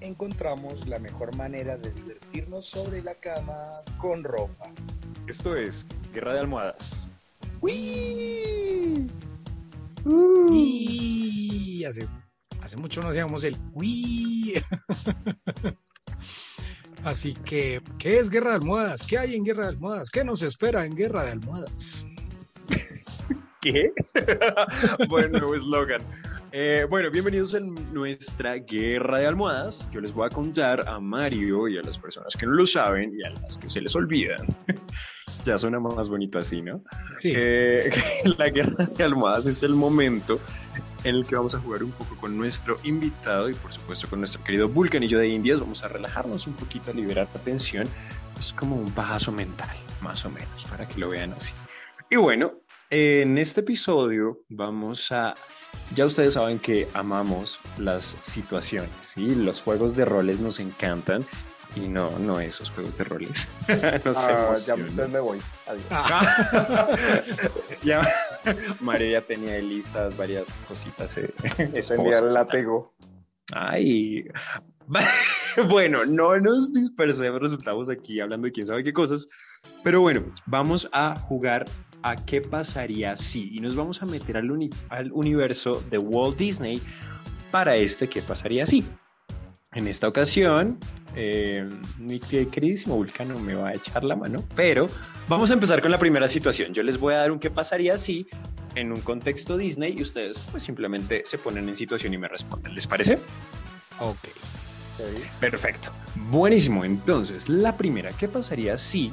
Encontramos 0.00 0.86
la 0.86 0.98
mejor 0.98 1.34
manera 1.34 1.76
de 1.76 1.90
divertirnos 1.90 2.66
sobre 2.66 3.02
la 3.02 3.14
cama 3.14 3.82
con 3.98 4.22
ropa. 4.22 4.70
Esto 5.26 5.56
es 5.56 5.84
Guerra 6.12 6.34
de 6.34 6.40
Almohadas. 6.40 7.08
¡Uy! 7.60 9.10
¡Uy! 10.04 11.84
Hace, 11.84 12.06
hace 12.60 12.76
mucho 12.76 13.02
no 13.02 13.08
hacíamos 13.08 13.42
el 13.42 13.56
¡Uy! 13.74 14.62
Así 17.04 17.34
que, 17.34 17.80
¿qué 17.98 18.18
es 18.18 18.30
Guerra 18.30 18.50
de 18.50 18.56
Almohadas? 18.56 19.06
¿Qué 19.06 19.18
hay 19.18 19.34
en 19.34 19.44
Guerra 19.44 19.64
de 19.64 19.68
Almohadas? 19.70 20.10
¿Qué 20.10 20.24
nos 20.24 20.42
espera 20.42 20.84
en 20.84 20.96
Guerra 20.96 21.24
de 21.24 21.32
Almohadas? 21.32 22.06
¿Qué? 23.60 23.92
bueno, 25.08 25.38
nuevo 25.38 25.54
eslogan. 25.54 26.02
Eh, 26.52 26.86
bueno, 26.88 27.10
bienvenidos 27.10 27.54
a 27.54 27.60
nuestra 27.60 28.54
guerra 28.54 29.18
de 29.18 29.26
almohadas. 29.26 29.86
Yo 29.90 30.00
les 30.00 30.12
voy 30.12 30.26
a 30.26 30.30
contar 30.30 30.88
a 30.88 30.98
Mario 30.98 31.68
y 31.68 31.76
a 31.76 31.82
las 31.82 31.98
personas 31.98 32.34
que 32.34 32.46
no 32.46 32.52
lo 32.52 32.64
saben 32.64 33.12
y 33.14 33.22
a 33.24 33.30
las 33.30 33.58
que 33.58 33.68
se 33.68 33.80
les 33.80 33.94
olvidan. 33.94 34.46
ya 35.44 35.58
suena 35.58 35.80
más 35.80 36.08
bonito 36.08 36.38
así, 36.38 36.62
¿no? 36.62 36.82
Sí. 37.18 37.32
Eh, 37.34 37.90
la 38.38 38.48
guerra 38.50 38.86
de 38.86 39.04
almohadas 39.04 39.46
es 39.46 39.62
el 39.62 39.74
momento 39.74 40.40
en 41.04 41.14
el 41.14 41.26
que 41.26 41.36
vamos 41.36 41.54
a 41.54 41.60
jugar 41.60 41.84
un 41.84 41.92
poco 41.92 42.16
con 42.16 42.36
nuestro 42.36 42.76
invitado 42.82 43.48
y 43.48 43.54
por 43.54 43.72
supuesto 43.72 44.08
con 44.08 44.18
nuestro 44.18 44.42
querido 44.42 44.68
vulcanillo 44.68 45.18
de 45.18 45.28
Indias. 45.28 45.60
Vamos 45.60 45.84
a 45.84 45.88
relajarnos 45.88 46.46
un 46.46 46.54
poquito, 46.54 46.90
a 46.90 46.94
liberar 46.94 47.28
la 47.32 47.40
tensión. 47.40 47.88
Es 48.38 48.52
como 48.52 48.76
un 48.76 48.90
pajazo 48.92 49.32
mental, 49.32 49.76
más 50.00 50.24
o 50.24 50.30
menos, 50.30 50.64
para 50.64 50.88
que 50.88 50.98
lo 50.98 51.08
vean 51.08 51.32
así. 51.32 51.52
Y 52.10 52.16
bueno, 52.16 52.54
en 52.90 53.38
este 53.38 53.60
episodio 53.60 54.42
vamos 54.48 55.10
a, 55.10 55.34
ya 55.94 56.06
ustedes 56.06 56.34
saben 56.34 56.58
que 56.58 56.88
amamos 56.94 57.58
las 57.78 58.16
situaciones, 58.20 58.90
¿sí? 59.02 59.34
Los 59.34 59.60
juegos 59.60 59.96
de 59.96 60.04
roles 60.04 60.38
nos 60.38 60.60
encantan 60.60 61.24
y 61.76 61.88
no, 61.88 62.18
no 62.18 62.40
esos 62.40 62.70
juegos 62.70 62.96
de 62.98 63.04
roles. 63.04 63.48
no 64.04 64.14
se 64.14 64.32
Ah, 64.32 64.54
ya 64.66 64.76
me 64.76 65.20
voy. 65.20 65.38
Adiós. 65.66 65.84
Ah, 65.90 66.86
ya, 67.84 68.08
María 68.80 69.20
ya 69.20 69.26
tenía 69.26 69.58
listas 69.58 70.16
varias 70.16 70.52
cositas. 70.66 71.16
eh, 71.18 71.32
Tenía 71.86 72.18
el 72.18 72.28
látigo. 72.34 72.94
Ay, 73.52 74.24
bueno, 75.68 76.04
no 76.04 76.38
nos 76.40 76.72
dispersemos, 76.72 77.40
resultamos 77.40 77.88
aquí 77.90 78.20
hablando 78.20 78.46
de 78.46 78.52
quién 78.52 78.66
sabe 78.66 78.82
qué 78.84 78.92
cosas, 78.92 79.28
pero 79.84 80.00
bueno, 80.00 80.24
vamos 80.46 80.88
a 80.92 81.14
jugar 81.16 81.66
a 82.02 82.16
qué 82.16 82.40
pasaría 82.40 83.16
si 83.16 83.54
y 83.56 83.60
nos 83.60 83.76
vamos 83.76 84.02
a 84.02 84.06
meter 84.06 84.36
al, 84.36 84.50
uni- 84.50 84.70
al 84.88 85.12
universo 85.12 85.82
de 85.90 85.98
Walt 85.98 86.36
Disney 86.38 86.80
para 87.50 87.76
este 87.76 88.08
qué 88.08 88.20
pasaría 88.22 88.66
si. 88.66 88.84
En 89.72 89.88
esta 89.88 90.08
ocasión, 90.08 90.78
eh, 91.14 91.68
mi 91.98 92.18
queridísimo 92.20 92.96
Vulcano 92.96 93.38
me 93.38 93.54
va 93.54 93.68
a 93.68 93.74
echar 93.74 94.04
la 94.04 94.16
mano, 94.16 94.42
pero 94.54 94.88
vamos 95.28 95.50
a 95.50 95.54
empezar 95.54 95.82
con 95.82 95.90
la 95.90 95.98
primera 95.98 96.28
situación. 96.28 96.72
Yo 96.72 96.82
les 96.82 96.98
voy 96.98 97.14
a 97.14 97.18
dar 97.18 97.30
un 97.30 97.38
qué 97.38 97.50
pasaría 97.50 97.98
si 97.98 98.26
en 98.74 98.92
un 98.92 99.00
contexto 99.00 99.56
Disney 99.56 99.94
y 99.98 100.02
ustedes 100.02 100.40
pues 100.50 100.62
simplemente 100.62 101.22
se 101.26 101.38
ponen 101.38 101.68
en 101.68 101.76
situación 101.76 102.14
y 102.14 102.18
me 102.18 102.28
responden. 102.28 102.74
¿Les 102.74 102.86
parece? 102.86 103.18
ok. 104.00 104.28
Perfecto. 105.40 105.90
Buenísimo. 106.30 106.84
Entonces, 106.84 107.48
la 107.48 107.76
primera, 107.76 108.10
¿qué 108.12 108.28
pasaría 108.28 108.78
si 108.78 109.10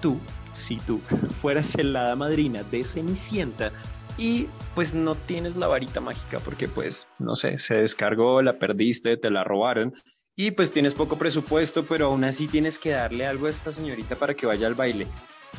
tú, 0.00 0.18
si 0.52 0.76
tú 0.76 1.00
fueras 1.40 1.74
el 1.76 1.94
hada 1.96 2.14
madrina 2.16 2.62
de 2.62 2.84
Cenicienta 2.84 3.72
y 4.20 4.48
pues 4.74 4.92
no 4.92 5.14
tienes 5.14 5.56
la 5.56 5.66
varita 5.66 6.00
mágica 6.00 6.40
porque 6.40 6.68
pues, 6.68 7.08
no 7.18 7.34
sé, 7.34 7.58
se 7.58 7.76
descargó, 7.76 8.42
la 8.42 8.58
perdiste, 8.58 9.16
te 9.16 9.30
la 9.30 9.44
robaron 9.44 9.94
y 10.36 10.50
pues 10.50 10.70
tienes 10.70 10.92
poco 10.92 11.16
presupuesto, 11.16 11.86
pero 11.86 12.06
aún 12.06 12.24
así 12.24 12.46
tienes 12.46 12.78
que 12.78 12.90
darle 12.90 13.26
algo 13.26 13.46
a 13.46 13.50
esta 13.50 13.72
señorita 13.72 14.16
para 14.16 14.34
que 14.34 14.44
vaya 14.44 14.66
al 14.66 14.74
baile? 14.74 15.06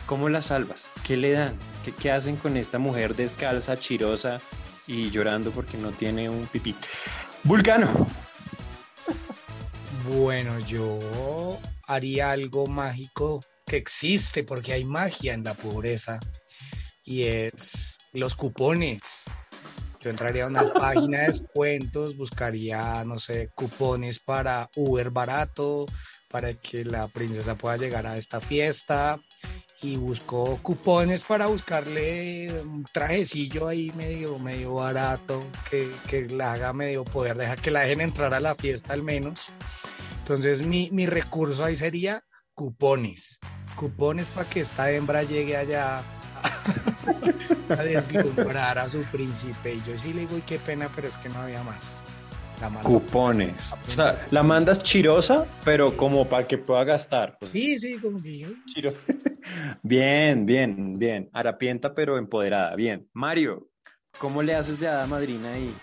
¿Cómo 0.06 0.30
la 0.30 0.44
salvas? 0.44 0.90
¿Qué 1.04 1.18
le 1.18 1.32
dan? 1.32 1.58
¿Qué, 1.84 1.92
qué 1.92 2.12
hacen 2.12 2.36
con 2.36 2.56
esta 2.56 2.78
mujer 2.78 3.16
descalza, 3.16 3.80
chirosa 3.80 4.40
y 4.86 5.10
llorando 5.10 5.50
porque 5.50 5.78
no 5.78 5.90
tiene 5.90 6.30
un 6.30 6.46
pipí? 6.46 6.76
Vulcano. 7.44 7.90
Bueno, 10.08 10.60
yo 10.60 11.60
haría 11.88 12.32
algo 12.32 12.68
mágico 12.68 13.44
que 13.66 13.78
existe 13.78 14.44
porque 14.44 14.74
hay 14.74 14.86
magia 14.86 15.34
en 15.34 15.44
la 15.44 15.56
pobreza 15.56 16.20
y 17.12 17.24
es 17.24 18.00
los 18.14 18.36
cupones. 18.36 19.26
Yo 20.00 20.10
entraría 20.10 20.46
a 20.46 20.48
una 20.48 20.74
página 20.74 21.20
de 21.20 21.28
descuentos, 21.28 22.16
buscaría, 22.16 23.04
no 23.04 23.20
sé, 23.20 23.50
cupones 23.54 24.20
para 24.20 24.70
Uber 24.78 25.12
barato, 25.12 25.86
para 26.30 26.54
que 26.54 26.86
la 26.86 27.10
princesa 27.10 27.58
pueda 27.58 27.76
llegar 27.76 28.08
a 28.08 28.16
esta 28.16 28.40
fiesta 28.40 29.20
y 29.82 29.98
busco 29.98 30.58
cupones 30.62 31.24
para 31.24 31.48
buscarle 31.48 32.62
un 32.62 32.86
trajecillo 32.86 33.68
ahí 33.68 33.92
medio, 33.92 34.40
medio 34.40 34.76
barato 34.76 35.46
que, 35.70 35.92
que 36.08 36.30
la 36.30 36.54
haga 36.54 36.72
medio 36.72 37.04
poder 37.04 37.36
dejar 37.36 37.60
que 37.60 37.72
la 37.72 37.82
dejen 37.82 38.00
entrar 38.00 38.34
a 38.34 38.40
la 38.40 38.56
fiesta 38.56 38.94
al 38.94 39.04
menos. 39.04 39.50
Entonces 40.20 40.62
mi, 40.62 40.90
mi 40.92 41.08
recurso 41.08 41.66
ahí 41.66 41.76
sería 41.76 42.24
cupones. 42.54 43.40
Cupones 43.76 44.28
para 44.30 44.50
que 44.50 44.62
esta 44.62 44.92
hembra 44.92 45.24
llegue 45.24 45.58
allá 45.58 46.06
a 47.70 47.84
deslumbrar 47.84 48.80
a 48.80 48.90
su 48.90 49.02
príncipe. 49.04 49.76
Y 49.76 49.82
yo 49.84 49.98
sí 49.98 50.14
le 50.14 50.22
digo, 50.22 50.38
y 50.38 50.42
qué 50.42 50.60
pena, 50.60 50.90
pero 50.96 51.08
es 51.08 51.18
que 51.18 51.30
no 51.30 51.40
había 51.40 51.64
más. 51.64 52.04
La 52.60 52.70
mando. 52.70 52.90
Cupones. 52.90 53.72
O 53.72 53.90
sea, 53.90 54.28
la 54.30 54.44
mandas 54.44 54.84
chirosa, 54.84 55.46
pero 55.64 55.98
como 55.98 56.28
para 56.28 56.48
que 56.48 56.58
pueda 56.60 56.84
gastar. 56.84 57.38
Pues, 57.40 57.52
Sí, 57.52 57.80
sí, 57.80 58.00
como 58.00 58.22
que 58.22 58.38
yo. 58.38 58.48
chiro- 58.66 58.94
Bien, 59.82 60.46
bien, 60.46 60.94
bien. 60.94 61.30
Harapienta, 61.34 61.94
pero 61.96 62.18
empoderada. 62.18 62.76
Bien. 62.76 63.08
Mario, 63.14 63.68
¿cómo 64.20 64.44
le 64.44 64.54
haces 64.56 64.80
de 64.80 64.88
hada 64.88 65.08
madrina 65.08 65.52
ahí? 65.54 65.74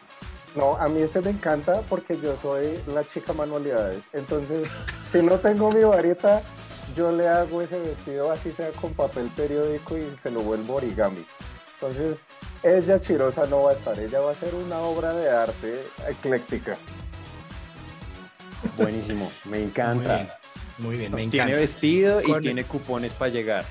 No, 0.54 0.76
a 0.76 0.88
mí 0.88 1.00
este 1.02 1.20
me 1.20 1.30
encanta 1.30 1.82
porque 1.88 2.16
yo 2.22 2.36
soy 2.40 2.78
la 2.86 3.02
chica 3.04 3.32
manualidades. 3.32 4.04
Entonces, 4.12 4.68
si 5.10 5.20
no 5.20 5.38
tengo 5.38 5.70
mi 5.72 5.82
varita, 5.82 6.42
yo 6.98 7.12
le 7.12 7.28
hago 7.28 7.62
ese 7.62 7.78
vestido 7.78 8.32
así 8.32 8.50
sea 8.50 8.70
con 8.72 8.92
papel 8.92 9.28
periódico 9.36 9.96
y 9.96 10.04
se 10.20 10.32
lo 10.32 10.40
vuelvo 10.40 10.74
origami. 10.74 11.24
Entonces, 11.74 12.24
ella 12.64 13.00
chirosa 13.00 13.46
no 13.46 13.62
va 13.62 13.70
a 13.70 13.74
estar, 13.74 13.96
ella 14.00 14.18
va 14.18 14.32
a 14.32 14.34
ser 14.34 14.52
una 14.56 14.78
obra 14.80 15.12
de 15.12 15.30
arte 15.30 15.80
ecléctica. 16.08 16.76
Buenísimo, 18.76 19.30
me 19.44 19.62
encanta. 19.62 20.38
Muy 20.78 20.96
bien, 20.96 21.12
me 21.12 21.26
Tiene 21.28 21.44
encanta. 21.44 21.60
vestido 21.60 22.20
y 22.20 22.24
Con- 22.24 22.42
tiene 22.42 22.64
cupones 22.64 23.12
para 23.14 23.30
llegar. 23.30 23.64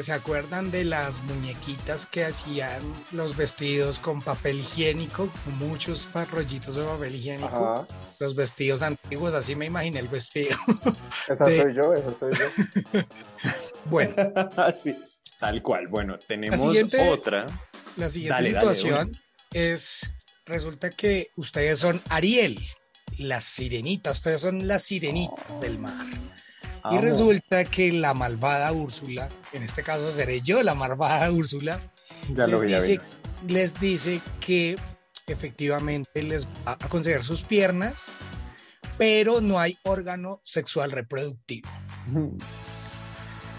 ¿Se 0.00 0.12
acuerdan 0.12 0.72
de 0.72 0.84
las 0.84 1.22
muñequitas 1.22 2.06
que 2.06 2.24
hacían 2.24 2.82
los 3.12 3.36
vestidos 3.36 4.00
con 4.00 4.20
papel 4.20 4.58
higiénico? 4.58 5.28
Muchos 5.58 6.08
rollitos 6.32 6.74
de 6.74 6.84
papel 6.84 7.14
higiénico. 7.14 7.46
Ajá. 7.46 7.86
Los 8.18 8.34
vestidos 8.34 8.82
antiguos, 8.82 9.34
así 9.34 9.54
me 9.54 9.66
imaginé 9.66 10.00
el 10.00 10.08
vestido. 10.08 10.56
Esa 11.28 11.44
De- 11.44 11.62
soy 11.62 11.74
yo, 11.74 11.94
esa 11.94 12.12
soy 12.12 12.32
yo. 12.34 13.00
Bueno, 13.84 14.14
Sí, 14.76 14.96
tal 15.38 15.62
cual. 15.62 15.86
Bueno, 15.86 16.18
tenemos 16.18 16.60
otra. 17.10 17.46
la 17.96 18.08
siguiente 18.08 18.34
Dale, 18.34 18.52
dale, 18.52 18.68
de 18.68 18.74
situación 18.74 19.12
es, 19.52 20.12
resulta 20.44 20.90
que 20.90 21.30
ustedes 21.36 21.78
son 21.78 22.02
Ariel, 22.08 22.58
las 23.18 23.44
sirenitas, 23.44 24.18
ustedes 24.18 24.42
son 24.42 24.66
las 24.66 24.82
sirenitas 24.82 25.60
del 25.60 25.78
mar. 25.78 26.06
Y 26.84 26.88
Amo. 26.96 27.00
resulta 27.00 27.64
que 27.64 27.92
la 27.92 28.12
malvada 28.14 28.72
Úrsula, 28.72 29.28
en 29.52 29.62
este 29.62 29.82
caso 29.82 30.10
seré 30.12 30.40
yo 30.40 30.62
la 30.62 30.74
malvada 30.74 31.30
Úrsula, 31.30 31.80
Ya 32.34 32.46
lo 32.46 32.60
les, 32.60 32.62
vi, 32.62 32.74
dice, 32.74 33.00
les 33.46 33.80
dice 33.80 34.20
que 34.40 34.76
efectivamente 35.28 36.22
les 36.22 36.46
va 36.66 36.72
a 36.80 36.88
conceder 36.88 37.22
sus 37.22 37.42
piernas, 37.42 38.18
pero 38.98 39.40
no 39.40 39.58
hay 39.60 39.78
órgano 39.84 40.40
sexual 40.44 40.90
reproductivo. 40.90 41.68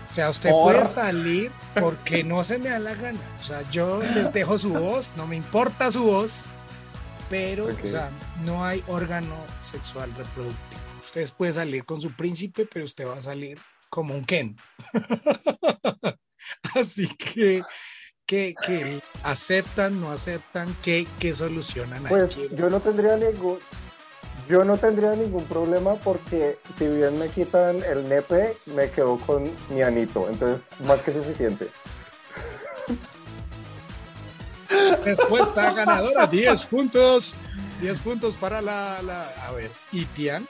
O 0.09 0.13
sea, 0.13 0.29
usted 0.29 0.49
Por- 0.51 0.73
puede 0.73 0.85
salir 0.85 1.51
porque 1.79 2.23
no 2.23 2.43
se 2.43 2.57
me 2.59 2.69
da 2.69 2.79
la 2.79 2.93
gana. 2.93 3.19
O 3.39 3.43
sea, 3.43 3.67
yo 3.71 4.01
les 4.03 4.31
dejo 4.33 4.57
su 4.57 4.69
voz, 4.73 5.13
no 5.17 5.25
me 5.25 5.35
importa 5.37 5.91
su 5.91 6.03
voz, 6.03 6.45
pero 7.29 7.67
o 7.67 7.87
sea, 7.87 8.11
no 8.45 8.63
hay 8.63 8.83
órgano 8.87 9.35
sexual 9.61 10.13
reproductivo. 10.15 10.72
Ustedes 11.13 11.31
pueden 11.31 11.53
salir 11.53 11.85
con 11.85 12.01
su 12.01 12.11
príncipe, 12.11 12.65
pero 12.65 12.85
usted 12.85 13.05
va 13.05 13.19
a 13.19 13.21
salir 13.21 13.59
como 13.87 14.15
un 14.15 14.25
Ken. 14.25 14.57
Así 16.75 17.07
que, 17.17 17.61
que, 18.25 18.55
que 18.65 18.99
aceptan, 19.21 20.01
no 20.01 20.11
aceptan, 20.11 20.75
que, 20.81 21.05
que 21.19 21.35
solucionan? 21.35 22.01
Pues 22.05 22.35
yo 22.55 22.67
no 22.71 22.79
tendría 22.79 23.15
ningún, 23.15 23.59
yo 24.49 24.63
no 24.63 24.75
tendría 24.77 25.13
ningún 25.13 25.45
problema 25.45 25.97
porque 25.97 26.57
si 26.75 26.87
bien 26.87 27.19
me 27.19 27.29
quitan 27.29 27.83
el 27.83 28.09
nepe, 28.09 28.57
me 28.65 28.89
quedo 28.89 29.19
con 29.19 29.51
mi 29.69 29.83
anito, 29.83 30.27
entonces 30.27 30.67
más 30.87 31.03
que 31.03 31.11
suficiente. 31.11 31.67
Respuesta 35.05 35.73
ganadora, 35.73 36.25
10 36.25 36.65
puntos. 36.65 37.35
10 37.81 37.99
puntos 37.99 38.35
para 38.35 38.63
la, 38.63 38.99
la... 39.03 39.21
A 39.45 39.51
ver, 39.51 39.69
¿y 39.91 40.05
Tian? 40.05 40.47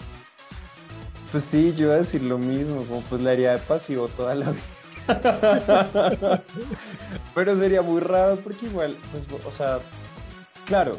Pues 1.33 1.45
sí, 1.45 1.73
yo 1.73 1.87
iba 1.87 1.95
a 1.95 1.97
decir 1.97 2.21
lo 2.21 2.37
mismo, 2.37 2.85
como 2.85 3.01
pues 3.01 3.19
la 3.19 3.31
haría 3.31 3.53
de 3.53 3.57
pasivo 3.57 4.07
toda 4.07 4.35
la 4.35 4.51
vida. 4.51 4.61
Pero 7.33 7.55
sería 7.55 7.81
muy 7.81 8.01
raro 8.01 8.35
porque 8.35 8.67
igual, 8.67 8.95
pues, 9.11 9.27
o 9.43 9.51
sea, 9.51 9.79
claro, 10.67 10.91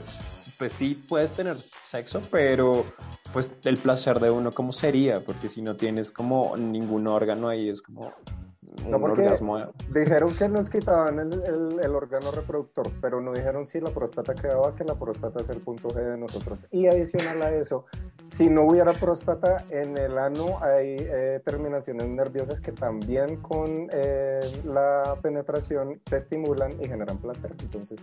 pues 0.59 0.73
sí 0.73 1.01
puedes 1.09 1.35
tener 1.35 1.59
sexo, 1.81 2.21
pero 2.33 2.85
pues 3.33 3.49
el 3.63 3.77
placer 3.77 4.19
de 4.19 4.33
uno, 4.33 4.51
¿cómo 4.51 4.73
sería? 4.73 5.23
Porque 5.25 5.49
si 5.49 5.63
no 5.63 5.77
tienes 5.77 6.11
como 6.11 6.57
ningún 6.57 7.07
órgano 7.07 7.49
ahí, 7.49 7.69
es 7.69 7.81
como 7.81 8.13
No, 8.87 9.01
porque- 9.01 9.23
orgasmo. 9.23 9.59
Dijeron 9.93 10.35
que 10.37 10.49
nos 10.49 10.69
quitaban 10.69 11.19
el, 11.21 11.33
el- 11.45 11.81
el 11.83 11.95
órgano 11.95 12.31
reproductor, 12.33 12.91
pero 13.01 13.21
no 13.21 13.33
dijeron 13.33 13.67
si 13.67 13.81
la 13.81 13.91
próstata 13.91 14.35
quedaba, 14.35 14.75
que 14.75 14.85
la 14.85 14.95
próstata 14.99 15.41
es 15.41 15.49
el 15.49 15.61
punto 15.61 15.89
G 15.91 15.95
de 16.03 16.17
nosotros. 16.19 16.61
Y 16.71 16.87
adicional 16.89 17.41
a 17.43 17.51
eso, 17.51 17.87
si 18.27 18.51
no 18.51 18.63
hubiera 18.63 18.93
próstata, 18.93 19.65
en 19.71 19.97
el 19.97 20.19
ano 20.19 20.59
hay 20.63 20.97
eh, 20.99 21.41
terminaciones 21.45 22.09
nerviosas 22.09 22.61
que 22.61 22.73
también 22.73 23.37
con 23.37 23.89
eh, 23.93 24.41
la 24.65 25.17
penetración 25.23 26.01
se 26.07 26.17
estimulan 26.17 26.73
y 26.83 26.89
generan 26.89 27.19
placer. 27.19 27.55
Entonces, 27.61 28.01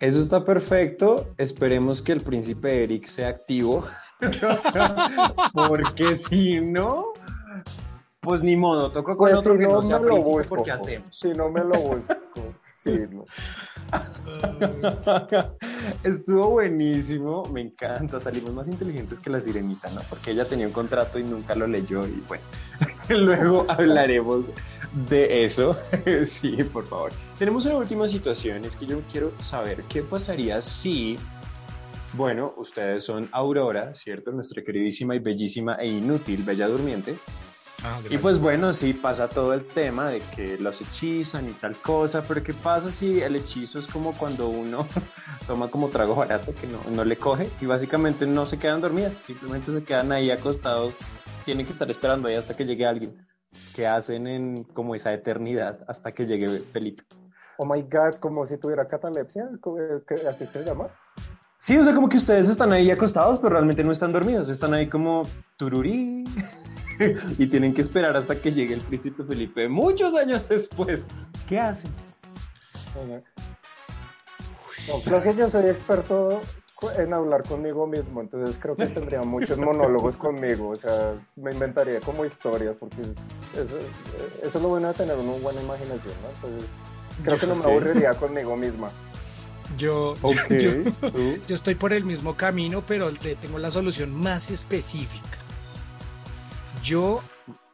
Eso 0.00 0.18
está 0.18 0.44
perfecto. 0.44 1.26
Esperemos 1.38 2.02
que 2.02 2.12
el 2.12 2.20
príncipe 2.20 2.82
Eric 2.84 3.06
sea 3.06 3.28
activo. 3.28 3.84
porque 5.68 6.16
si 6.16 6.60
no, 6.60 7.12
pues 8.28 8.42
ni 8.42 8.56
modo, 8.56 8.92
toco 8.92 9.16
con 9.16 9.30
pues 9.30 9.40
otro 9.40 9.54
si 9.54 9.58
que 9.58 9.64
no, 9.64 9.72
no 9.72 9.82
sea 9.82 9.98
me 9.98 10.06
lo 10.06 10.12
príncipe 10.12 10.36
busco. 10.36 10.54
porque 10.54 10.70
hacemos. 10.70 11.18
Si 11.18 11.28
no 11.28 11.48
me 11.48 11.64
lo 11.64 11.80
busco. 11.80 12.14
Sí, 12.66 13.06
no. 13.10 13.24
Estuvo 16.04 16.50
buenísimo, 16.50 17.44
me 17.46 17.62
encanta. 17.62 18.20
Salimos 18.20 18.52
más 18.52 18.68
inteligentes 18.68 19.18
que 19.18 19.30
la 19.30 19.40
sirenita, 19.40 19.88
¿no? 19.90 20.02
Porque 20.10 20.32
ella 20.32 20.44
tenía 20.44 20.66
un 20.66 20.74
contrato 20.74 21.18
y 21.18 21.24
nunca 21.24 21.54
lo 21.54 21.66
leyó. 21.66 22.06
Y 22.06 22.22
bueno, 22.28 22.44
luego 23.08 23.64
hablaremos 23.66 24.48
de 25.08 25.46
eso. 25.46 25.74
sí, 26.22 26.62
por 26.64 26.86
favor. 26.86 27.12
Tenemos 27.38 27.64
una 27.64 27.76
última 27.76 28.08
situación. 28.08 28.66
Es 28.66 28.76
que 28.76 28.84
yo 28.84 29.00
quiero 29.10 29.32
saber 29.40 29.84
qué 29.84 30.02
pasaría 30.02 30.60
si. 30.60 31.16
Bueno, 32.12 32.52
ustedes 32.58 33.04
son 33.04 33.26
Aurora, 33.32 33.94
¿cierto? 33.94 34.32
Nuestra 34.32 34.62
queridísima 34.62 35.14
y 35.14 35.18
bellísima 35.18 35.76
e 35.76 35.86
inútil 35.86 36.42
Bella 36.42 36.68
Durmiente. 36.68 37.16
Ah, 37.84 38.00
Y 38.10 38.18
pues 38.18 38.40
bueno, 38.40 38.72
sí 38.72 38.92
pasa 38.92 39.28
todo 39.28 39.54
el 39.54 39.64
tema 39.64 40.10
de 40.10 40.20
que 40.34 40.58
los 40.58 40.80
hechizan 40.80 41.48
y 41.48 41.52
tal 41.52 41.76
cosa, 41.76 42.24
pero 42.26 42.42
¿qué 42.42 42.52
pasa 42.52 42.90
si 42.90 43.20
el 43.20 43.36
hechizo 43.36 43.78
es 43.78 43.86
como 43.86 44.14
cuando 44.14 44.48
uno 44.48 44.86
toma 45.46 45.68
como 45.68 45.88
trago 45.88 46.16
barato 46.16 46.52
que 46.54 46.66
no, 46.66 46.80
no 46.90 47.04
le 47.04 47.16
coge 47.16 47.48
y 47.60 47.66
básicamente 47.66 48.26
no 48.26 48.46
se 48.46 48.58
quedan 48.58 48.80
dormidas, 48.80 49.12
simplemente 49.24 49.72
se 49.72 49.84
quedan 49.84 50.10
ahí 50.10 50.30
acostados, 50.30 50.94
tienen 51.44 51.66
que 51.66 51.72
estar 51.72 51.88
esperando 51.88 52.28
ahí 52.28 52.34
hasta 52.34 52.54
que 52.54 52.64
llegue 52.64 52.84
alguien, 52.84 53.26
que 53.76 53.86
hacen 53.86 54.26
en 54.26 54.64
como 54.64 54.96
esa 54.96 55.12
eternidad 55.12 55.78
hasta 55.86 56.10
que 56.10 56.26
llegue 56.26 56.60
Felipe. 56.60 57.04
Oh 57.58 57.66
my 57.66 57.82
god, 57.82 58.14
como 58.20 58.44
si 58.44 58.56
tuviera 58.56 58.88
catalepsia, 58.88 59.50
así 60.28 60.44
es 60.44 60.50
que 60.50 60.58
se 60.60 60.64
llama. 60.64 60.88
Sí, 61.60 61.76
o 61.76 61.82
sea, 61.82 61.92
como 61.92 62.08
que 62.08 62.16
ustedes 62.16 62.48
están 62.48 62.72
ahí 62.72 62.90
acostados, 62.90 63.38
pero 63.38 63.50
realmente 63.50 63.82
no 63.82 63.90
están 63.90 64.12
dormidos, 64.12 64.48
están 64.48 64.74
ahí 64.74 64.88
como 64.88 65.28
tururí 65.56 66.24
y 67.38 67.46
tienen 67.46 67.74
que 67.74 67.80
esperar 67.82 68.16
hasta 68.16 68.40
que 68.40 68.52
llegue 68.52 68.74
el 68.74 68.80
príncipe 68.80 69.24
Felipe 69.24 69.68
muchos 69.68 70.14
años 70.14 70.48
después. 70.48 71.06
¿Qué 71.48 71.58
hacen? 71.58 71.90
Bueno. 72.94 73.22
Creo 75.04 75.22
que 75.22 75.34
yo 75.34 75.48
soy 75.50 75.66
experto 75.66 76.40
en 76.96 77.12
hablar 77.12 77.42
conmigo 77.42 77.86
mismo, 77.86 78.20
entonces 78.20 78.56
creo 78.60 78.76
que 78.76 78.86
tendría 78.86 79.22
muchos 79.22 79.58
monólogos 79.58 80.16
conmigo, 80.16 80.68
o 80.70 80.76
sea, 80.76 81.14
me 81.36 81.52
inventaría 81.52 82.00
como 82.00 82.24
historias, 82.24 82.76
porque 82.76 83.02
eso, 83.02 83.76
eso 84.42 84.58
es 84.58 84.62
lo 84.62 84.68
bueno 84.68 84.88
de 84.88 84.94
tener 84.94 85.16
una 85.16 85.32
buena 85.42 85.60
imaginación, 85.60 86.14
¿no? 86.22 86.28
Entonces, 86.34 86.70
creo 87.24 87.36
que 87.38 87.46
no 87.48 87.54
me 87.56 87.64
aburriría 87.64 88.14
conmigo 88.14 88.56
misma. 88.56 88.90
Yo, 89.76 90.14
Ok, 90.22 90.36
yo, 91.48 91.54
estoy 91.54 91.74
por 91.74 91.92
el 91.92 92.04
mismo 92.04 92.36
camino, 92.36 92.82
pero 92.86 93.10
te- 93.12 93.34
tengo 93.34 93.58
la 93.58 93.70
solución 93.72 94.14
más 94.14 94.48
específica. 94.50 95.38
Yo 96.82 97.22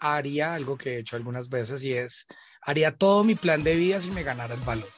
haría 0.01 0.55
algo 0.55 0.77
que 0.77 0.95
he 0.95 0.99
hecho 0.99 1.17
algunas 1.17 1.49
veces 1.49 1.83
y 1.85 1.93
es, 1.93 2.27
haría 2.63 2.97
todo 2.97 3.25
mi 3.25 3.35
plan 3.35 3.63
de 3.63 3.77
vida 3.77 4.01
si 4.01 4.11
me 4.11 4.23
ganara 4.23 4.55
el 4.55 4.61
baloto. 4.61 4.93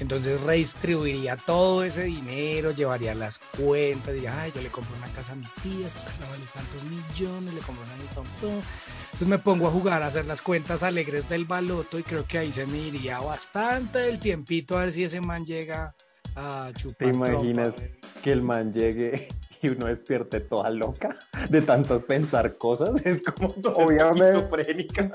Entonces 0.00 0.40
redistribuiría 0.42 1.36
todo 1.36 1.82
ese 1.82 2.04
dinero, 2.04 2.70
llevaría 2.70 3.16
las 3.16 3.40
cuentas, 3.40 4.14
diría, 4.14 4.40
ay, 4.40 4.52
yo 4.54 4.62
le 4.62 4.68
compro 4.68 4.96
una 4.96 5.08
casa 5.08 5.32
a 5.32 5.36
mi 5.36 5.46
tía, 5.60 5.88
esa 5.88 6.04
casa 6.04 6.24
vale 6.30 6.44
tantos 6.54 6.84
millones, 6.84 7.52
le 7.52 7.60
compro 7.60 7.84
una 7.84 7.96
a. 7.96 8.62
Entonces 9.06 9.26
me 9.26 9.38
pongo 9.38 9.66
a 9.66 9.70
jugar, 9.70 10.02
a 10.04 10.06
hacer 10.06 10.24
las 10.26 10.40
cuentas 10.40 10.84
alegres 10.84 11.28
del 11.28 11.46
baloto 11.46 11.98
y 11.98 12.04
creo 12.04 12.24
que 12.26 12.38
ahí 12.38 12.52
se 12.52 12.66
me 12.66 12.78
iría 12.78 13.18
bastante 13.18 14.08
el 14.08 14.20
tiempito 14.20 14.78
a 14.78 14.82
ver 14.82 14.92
si 14.92 15.02
ese 15.02 15.20
man 15.20 15.44
llega 15.44 15.96
a 16.36 16.70
chupar. 16.76 17.10
¿Te 17.10 17.16
imaginas 17.16 17.74
trompa. 17.74 18.20
que 18.22 18.30
el 18.30 18.42
man 18.42 18.72
llegue 18.72 19.28
y 19.62 19.68
uno 19.68 19.86
despierte 19.86 20.40
toda 20.40 20.70
loca 20.70 21.16
de 21.48 21.62
tantos 21.62 22.02
pensar 22.04 22.58
cosas? 22.58 23.00
Es 23.06 23.22
como 23.22 23.50
todo 23.50 23.76
Obviamente. 23.76 24.30
esquizofrénica. 24.30 25.10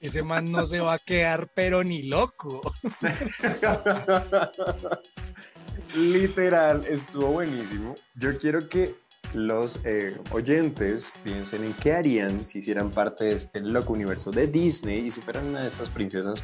Ese 0.00 0.22
man 0.22 0.52
no 0.52 0.64
se 0.64 0.80
va 0.80 0.94
a 0.94 0.98
quedar 0.98 1.48
pero 1.54 1.82
ni 1.82 2.04
loco. 2.04 2.60
Literal, 5.96 6.84
estuvo 6.86 7.32
buenísimo. 7.32 7.94
Yo 8.14 8.38
quiero 8.38 8.68
que 8.68 8.94
los 9.32 9.80
eh, 9.84 10.16
oyentes 10.30 11.10
piensen 11.24 11.64
en 11.64 11.72
qué 11.74 11.94
harían 11.94 12.44
si 12.44 12.58
hicieran 12.58 12.90
parte 12.90 13.24
de 13.24 13.34
este 13.34 13.60
loco 13.60 13.92
universo 13.92 14.30
de 14.30 14.46
Disney 14.46 15.06
y 15.06 15.10
si 15.10 15.20
fueran 15.20 15.46
una 15.46 15.62
de 15.62 15.68
estas 15.68 15.88
princesas. 15.88 16.42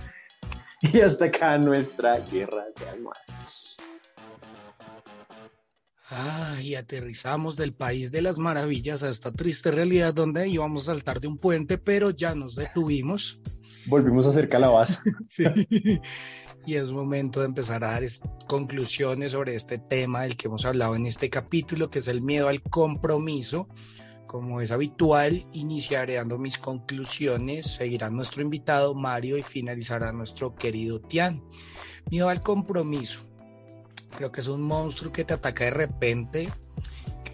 Y 0.82 1.00
hasta 1.00 1.26
acá 1.26 1.58
nuestra 1.58 2.20
guerra 2.20 2.64
de 2.76 2.88
almohadas. 2.88 3.76
Ay, 6.12 6.74
aterrizamos 6.74 7.56
del 7.56 7.72
país 7.72 8.10
de 8.10 8.20
las 8.20 8.38
maravillas 8.38 9.02
a 9.04 9.10
esta 9.10 9.30
triste 9.32 9.70
realidad 9.70 10.12
donde 10.12 10.48
íbamos 10.48 10.82
a 10.82 10.92
saltar 10.92 11.20
de 11.20 11.28
un 11.28 11.38
puente, 11.38 11.78
pero 11.78 12.10
ya 12.10 12.34
nos 12.34 12.56
detuvimos. 12.56 13.40
Volvimos 13.86 14.26
a 14.26 14.30
hacer 14.30 14.48
calabaza. 14.48 15.02
Sí. 15.24 15.44
Y 16.66 16.74
es 16.74 16.92
momento 16.92 17.40
de 17.40 17.46
empezar 17.46 17.82
a 17.84 17.92
dar 17.92 18.02
es- 18.02 18.20
conclusiones 18.46 19.32
sobre 19.32 19.54
este 19.54 19.78
tema 19.78 20.22
del 20.22 20.36
que 20.36 20.48
hemos 20.48 20.64
hablado 20.66 20.94
en 20.96 21.06
este 21.06 21.30
capítulo, 21.30 21.90
que 21.90 22.00
es 22.00 22.08
el 22.08 22.20
miedo 22.22 22.48
al 22.48 22.60
compromiso. 22.62 23.68
Como 24.26 24.60
es 24.60 24.70
habitual, 24.70 25.46
iniciaré 25.52 26.16
dando 26.16 26.38
mis 26.38 26.58
conclusiones, 26.58 27.66
seguirá 27.66 28.10
nuestro 28.10 28.42
invitado 28.42 28.94
Mario 28.94 29.38
y 29.38 29.42
finalizará 29.42 30.12
nuestro 30.12 30.54
querido 30.54 31.00
Tian. 31.00 31.42
Miedo 32.10 32.28
al 32.28 32.42
compromiso. 32.42 33.29
Creo 34.16 34.32
que 34.32 34.40
es 34.40 34.48
un 34.48 34.62
monstruo 34.62 35.12
que 35.12 35.24
te 35.24 35.34
ataca 35.34 35.64
de 35.64 35.70
repente. 35.70 36.48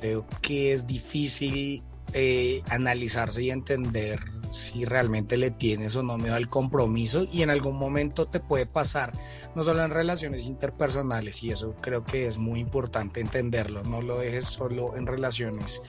Creo 0.01 0.27
que 0.43 0.73
es 0.73 0.87
difícil 0.87 1.83
eh, 2.13 2.63
analizarse 2.71 3.43
y 3.43 3.51
entender 3.51 4.21
si 4.51 4.85
realmente 4.85 5.37
le 5.37 5.51
tienes 5.51 5.97
o 5.97 6.03
no 6.03 6.17
miedo 6.19 6.35
al 6.35 6.49
compromiso 6.49 7.25
y 7.31 7.43
en 7.43 7.51
algún 7.51 7.77
momento 7.77 8.27
te 8.27 8.41
puede 8.41 8.67
pasar, 8.67 9.13
no 9.55 9.63
solo 9.65 9.85
en 9.85 9.91
relaciones 9.91 10.47
interpersonales 10.47 11.43
y 11.43 11.51
eso 11.51 11.75
creo 11.81 12.05
que 12.05 12.27
es 12.27 12.39
muy 12.39 12.61
importante 12.61 13.21
entenderlo, 13.21 13.83
no 13.83 14.03
lo 14.03 14.19
dejes 14.19 14.45
solo 14.45 14.97
en 14.97 15.07
relaciones 15.07 15.83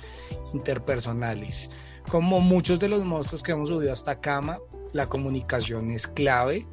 interpersonales. 0.53 1.69
Como 2.09 2.39
muchos 2.39 2.79
de 2.79 2.89
los 2.89 3.05
monstruos 3.05 3.43
que 3.43 3.51
hemos 3.51 3.69
subido 3.69 3.91
hasta 3.91 4.19
cama, 4.19 4.59
la 4.93 5.07
comunicación 5.07 5.89
es 5.91 6.07
clave 6.07 6.65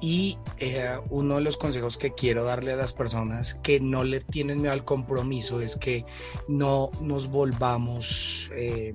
y 0.00 0.38
eh, 0.58 0.96
uno 1.10 1.36
de 1.36 1.40
los 1.40 1.56
consejos 1.56 1.96
que 1.96 2.12
quiero 2.14 2.44
darle 2.44 2.72
a 2.72 2.76
las 2.76 2.92
personas 2.92 3.54
que 3.62 3.80
no 3.80 4.04
le 4.04 4.20
tienen 4.20 4.58
miedo 4.60 4.72
al 4.72 4.84
compromiso 4.84 5.60
es 5.60 5.76
que 5.76 6.04
no 6.46 6.90
nos 7.00 7.28
volvamos, 7.28 8.50
eh, 8.54 8.94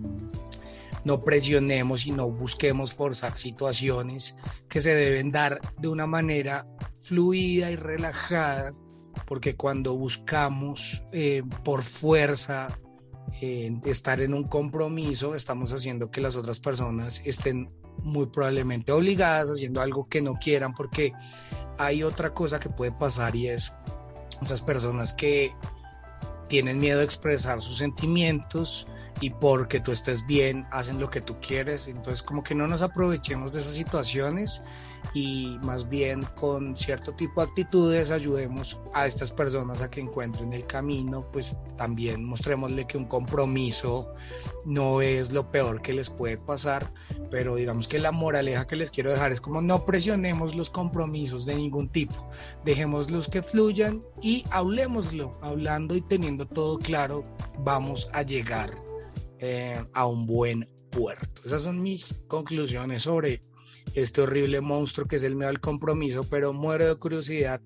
no 1.04 1.22
presionemos 1.22 2.06
y 2.06 2.12
no 2.12 2.30
busquemos 2.30 2.94
forzar 2.94 3.38
situaciones 3.38 4.38
que 4.70 4.80
se 4.80 4.96
deben 4.96 5.30
dar 5.30 5.60
de 5.80 5.90
una 5.90 6.08
manera 6.08 6.66
fluida 7.00 7.70
y 7.70 7.76
relajada, 7.76 8.72
porque 9.28 9.56
cuando 9.56 9.96
buscamos 9.96 11.04
eh, 11.12 11.44
por 11.66 11.84
fuerza 11.84 12.68
estar 13.42 14.22
en 14.22 14.34
un 14.34 14.44
compromiso, 14.44 15.36
estamos 15.36 15.74
haciendo 15.74 16.12
que 16.12 16.22
las 16.22 16.36
otras 16.36 16.60
personas 16.60 17.22
estén 17.26 17.70
muy 18.02 18.28
probablemente 18.28 18.92
obligadas 18.92 19.50
haciendo 19.50 19.82
algo 19.82 20.08
que 20.08 20.22
no 20.22 20.36
quieran 20.36 20.74
porque 20.74 21.14
hay 21.78 22.04
otra 22.04 22.34
cosa 22.34 22.60
que 22.60 22.70
puede 22.70 22.92
pasar 22.92 23.36
y 23.36 23.48
es 23.48 23.74
esas 24.42 24.62
personas 24.62 25.14
que 25.14 25.54
tienen 26.48 26.80
miedo 26.80 27.00
de 27.00 27.06
expresar 27.06 27.62
sus 27.62 27.78
sentimientos 27.78 28.88
y 29.24 29.30
porque 29.30 29.80
tú 29.80 29.94
estés 29.94 30.28
bien 30.28 30.68
hacen 30.70 31.00
lo 31.00 31.10
que 31.10 31.22
tú 31.22 31.38
quieres. 31.40 31.88
Entonces 31.88 32.22
como 32.22 32.44
que 32.44 32.54
no 32.54 32.68
nos 32.68 32.82
aprovechemos 32.82 33.54
de 33.54 33.60
esas 33.60 33.74
situaciones 33.74 34.62
y 35.14 35.58
más 35.64 35.88
bien 35.88 36.24
con 36.36 36.76
cierto 36.76 37.14
tipo 37.14 37.40
de 37.40 37.48
actitudes 37.48 38.12
ayudemos 38.12 38.78
a 38.94 39.08
estas 39.08 39.32
personas 39.32 39.82
a 39.82 39.90
que 39.90 40.02
encuentren 40.02 40.52
el 40.54 40.66
camino 40.66 41.26
pues 41.32 41.56
también 41.78 42.24
mostrémosle 42.24 42.86
que 42.86 42.98
un 42.98 43.06
compromiso 43.06 44.14
no 44.66 45.02
es 45.02 45.34
lo 45.34 45.52
peor 45.52 45.82
que 45.82 45.92
les 45.92 46.10
puede 46.10 46.38
pasar 46.38 46.90
pero 47.30 47.56
digamos 47.56 47.88
que 47.88 48.00
la 48.00 48.14
moraleja 48.14 48.66
que 48.66 48.78
les 48.78 48.92
quiero 48.92 49.12
dejar 49.12 49.34
es 49.34 49.42
como 49.42 49.62
no 49.62 49.86
presionemos 49.86 50.56
los 50.56 50.70
compromisos 50.70 51.46
de 51.46 51.56
ningún 51.56 51.90
tipo, 51.90 52.30
dejémoslos 52.64 53.28
que 53.28 53.44
fluyan 53.44 54.02
y 54.22 54.46
hablemoslo, 54.52 55.38
hablando 55.42 55.96
y 55.96 56.02
teniendo 56.02 56.48
todo 56.48 56.80
claro, 56.80 57.26
vamos 57.60 58.08
a 58.14 58.22
llegar 58.22 58.72
eh, 59.44 59.84
a 59.94 60.08
un 60.08 60.26
buen 60.26 60.70
puerto. 60.90 61.42
Esas 61.46 61.64
son 61.64 61.82
mis 61.82 62.24
conclusiones 62.28 63.02
sobre 63.02 63.44
este 63.94 64.22
horrible 64.22 64.62
monstruo 64.62 65.06
que 65.06 65.18
es 65.18 65.24
el 65.24 65.36
miedo 65.36 65.52
compromiso, 65.60 66.24
pero 66.30 66.54
muero 66.54 66.88
de 66.88 66.96
curiosidad, 66.96 67.62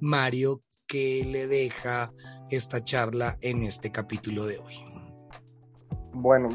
Mario, 0.00 0.62
que 0.86 1.24
le 1.24 1.46
deja 1.46 2.12
esta 2.50 2.84
charla 2.84 3.38
en 3.40 3.62
este 3.62 3.90
capítulo 3.90 4.46
de 4.46 4.58
hoy. 4.58 4.74
Bueno, 6.12 6.50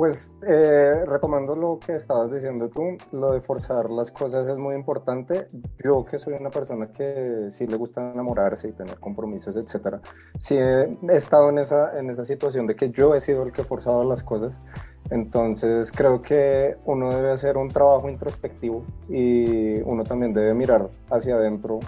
pues 0.00 0.34
eh, 0.48 1.04
retomando 1.04 1.54
lo 1.54 1.78
que 1.78 1.94
estabas 1.94 2.32
diciendo 2.32 2.70
tú, 2.70 2.96
lo 3.12 3.34
de 3.34 3.42
forzar 3.42 3.90
las 3.90 4.10
cosas 4.10 4.48
es 4.48 4.56
muy 4.56 4.74
importante. 4.74 5.48
Yo 5.84 6.06
que 6.06 6.16
soy 6.16 6.32
una 6.32 6.48
persona 6.48 6.90
que 6.90 7.48
sí 7.50 7.66
le 7.66 7.76
gusta 7.76 8.10
enamorarse 8.10 8.68
y 8.68 8.72
tener 8.72 8.98
compromisos, 8.98 9.56
etcétera, 9.56 10.00
sí 10.38 10.56
he 10.56 10.96
estado 11.10 11.50
en 11.50 11.58
esa, 11.58 11.98
en 11.98 12.08
esa 12.08 12.24
situación 12.24 12.66
de 12.66 12.76
que 12.76 12.88
yo 12.88 13.14
he 13.14 13.20
sido 13.20 13.42
el 13.42 13.52
que 13.52 13.60
ha 13.60 13.64
forzado 13.66 14.02
las 14.04 14.22
cosas. 14.22 14.62
Entonces 15.10 15.92
creo 15.92 16.22
que 16.22 16.78
uno 16.86 17.14
debe 17.14 17.32
hacer 17.32 17.58
un 17.58 17.68
trabajo 17.68 18.08
introspectivo 18.08 18.82
y 19.10 19.82
uno 19.82 20.02
también 20.04 20.32
debe 20.32 20.54
mirar 20.54 20.88
hacia 21.10 21.34
adentro 21.34 21.78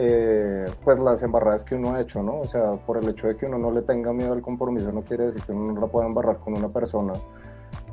eh, 0.00 0.64
pues 0.84 0.98
las 1.00 1.22
embarradas 1.22 1.64
que 1.64 1.74
uno 1.74 1.94
ha 1.94 2.00
hecho, 2.00 2.22
¿no? 2.22 2.38
O 2.38 2.44
sea, 2.44 2.70
por 2.72 2.96
el 2.98 3.08
hecho 3.08 3.26
de 3.26 3.36
que 3.36 3.46
uno 3.46 3.58
no 3.58 3.72
le 3.72 3.82
tenga 3.82 4.12
miedo 4.12 4.32
al 4.32 4.40
compromiso 4.40 4.92
no 4.92 5.02
quiere 5.02 5.26
decir 5.26 5.42
que 5.42 5.52
uno 5.52 5.72
no 5.72 5.80
la 5.80 5.88
pueda 5.88 6.06
embarrar 6.06 6.38
con 6.38 6.56
una 6.56 6.68
persona 6.68 7.12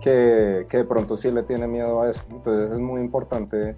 que, 0.02 0.66
de 0.70 0.84
pronto 0.84 1.16
sí 1.16 1.32
le 1.32 1.44
tiene 1.44 1.68
miedo 1.68 2.02
a 2.02 2.10
eso. 2.10 2.22
Entonces 2.30 2.72
es 2.72 2.80
muy 2.80 3.02
importante 3.02 3.76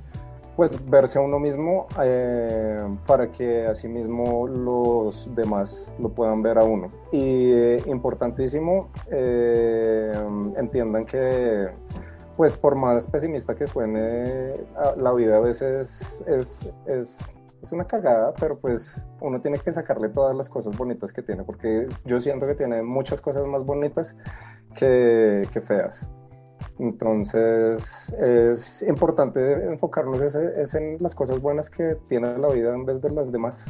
pues 0.56 0.72
verse 0.89 1.20
a 1.20 1.22
uno 1.22 1.39
mismo 1.39 1.86
eh, 2.02 2.84
para 3.06 3.32
que 3.32 3.68
asimismo 3.68 4.48
los 4.48 5.34
demás 5.36 5.93
lo 6.00 6.10
puedan 6.10 6.41
ver 6.41 6.58
a 6.58 6.64
uno. 6.64 6.91
Y 7.12 7.52
eh, 7.52 7.84
importantísimo, 7.86 8.89
eh, 9.12 10.12
entiendan 10.58 11.06
que 11.06 11.68
pues 12.36 12.56
por 12.56 12.76
más 12.76 13.08
pesimista 13.08 13.56
que 13.56 13.66
suene, 13.66 14.54
la 14.98 15.12
vida 15.14 15.38
a 15.38 15.39
veces 15.39 16.22
es, 16.28 16.28
es, 16.28 16.74
es, 16.86 17.20
una 17.72 17.86
cagada, 17.86 18.34
pero 18.39 18.60
pues 18.60 19.08
uno 19.22 19.41
tiene 19.41 19.60
que 19.60 19.72
sacarle 19.72 20.10
todas 20.10 20.36
las 20.36 20.49
cosas 20.49 20.78
bonitas 20.78 21.12
que 21.12 21.22
tiene, 21.22 21.43
porque 21.43 21.88
yo 22.05 22.20
siento 22.20 22.47
que 22.47 22.55
tiene 22.55 22.82
muchas 22.84 23.22
cosas 23.22 23.45
más 23.47 23.64
bonitas 23.66 24.16
que, 24.76 25.47
que 25.51 25.62
feas. 25.62 26.10
Entonces 26.80 28.14
es 28.14 28.82
importante 28.84 29.66
enfocarnos 29.66 30.22
en 30.76 30.97
las 30.99 31.16
cosas 31.16 31.39
buenas 31.39 31.70
que 31.70 31.97
tiene 32.08 32.38
la 32.38 32.49
vida 32.49 32.74
en 32.74 32.86
vez 32.86 33.01
de 33.01 33.12
las 33.12 33.32
demás. 33.32 33.68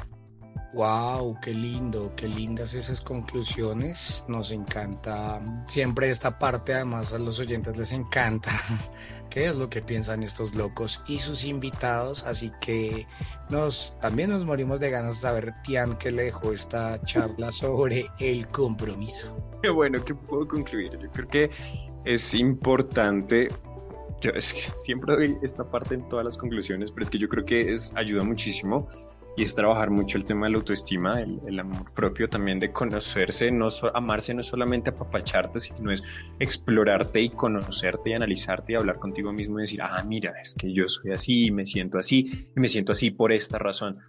Wow, 0.74 1.40
qué 1.42 1.54
lindo, 1.54 2.14
qué 2.16 2.28
lindas 2.28 2.74
esas 2.74 3.02
conclusiones. 3.02 4.26
Nos 4.28 4.52
encanta 4.52 5.42
siempre 5.66 6.10
esta 6.10 6.38
parte, 6.38 6.74
además 6.74 7.14
a 7.14 7.20
los 7.20 7.40
oyentes 7.40 7.78
les 7.78 7.94
encanta 7.94 8.52
qué 9.30 9.46
es 9.46 9.56
lo 9.56 9.70
que 9.70 9.82
piensan 9.82 10.24
estos 10.24 10.56
locos 10.56 11.02
y 11.08 11.20
sus 11.20 11.46
invitados. 11.46 12.26
Así 12.26 12.52
que 12.60 13.08
nos 13.50 13.96
también 14.02 14.30
nos 14.30 14.44
morimos 14.44 14.82
de 14.82 14.90
ganas 14.90 15.16
de 15.16 15.22
saber, 15.22 15.54
Tian, 15.64 15.98
qué 15.98 16.12
le 16.12 16.24
dejó 16.24 16.52
esta 16.52 17.02
charla 17.04 17.52
sobre 17.54 18.08
el 18.20 18.48
compromiso. 18.50 19.38
Qué 19.64 19.70
bueno, 19.70 20.04
¿qué 20.04 20.16
puedo 20.16 20.48
concluir? 20.48 20.92
Yo 21.00 21.10
creo 21.12 21.28
que 21.30 21.52
es 22.04 22.34
importante 22.34 23.48
yo 24.20 24.32
siempre 24.42 25.16
doy 25.16 25.38
esta 25.44 25.70
parte 25.70 25.94
en 25.94 26.10
todas 26.10 26.26
las 26.26 26.38
conclusiones, 26.38 26.92
pero 26.92 27.04
es 27.04 27.10
que 27.12 27.20
yo 27.20 27.30
creo 27.30 27.46
que 27.46 27.72
es, 27.72 27.94
ayuda 27.96 28.24
muchísimo 28.24 28.88
y 29.38 29.44
es 29.44 29.54
trabajar 29.54 29.92
mucho 29.92 30.18
el 30.18 30.26
tema 30.26 30.48
de 30.48 30.54
la 30.54 30.58
autoestima, 30.58 31.22
el, 31.22 31.60
amor 31.60 31.94
propio 31.94 32.28
también 32.28 32.60
de 32.60 32.72
conocerse, 32.72 33.52
no 33.52 33.68
amarse 33.94 34.34
no 34.34 34.42
solamente 34.42 34.90
apapacharte, 34.90 35.60
sino 35.60 35.92
es 35.92 36.02
explorarte 36.40 37.22
y 37.22 37.30
conocerte 37.30 38.10
y 38.10 38.14
analizarte 38.14 38.74
y 38.74 38.76
hablar 38.78 38.98
contigo 38.98 39.32
mismo 39.32 39.60
y 39.60 39.62
decir, 39.62 39.84
ah, 39.84 40.04
mira, 40.08 40.34
es 40.42 40.56
que 40.56 40.74
yo 40.74 40.90
soy 40.90 41.12
así, 41.12 41.52
me 41.52 41.68
siento 41.68 42.00
así 42.00 42.48
y 42.56 42.60
me 42.60 42.68
siento 42.68 42.94
así 42.94 43.12
por 43.12 43.32
esta 43.32 43.60
razón. 43.60 44.00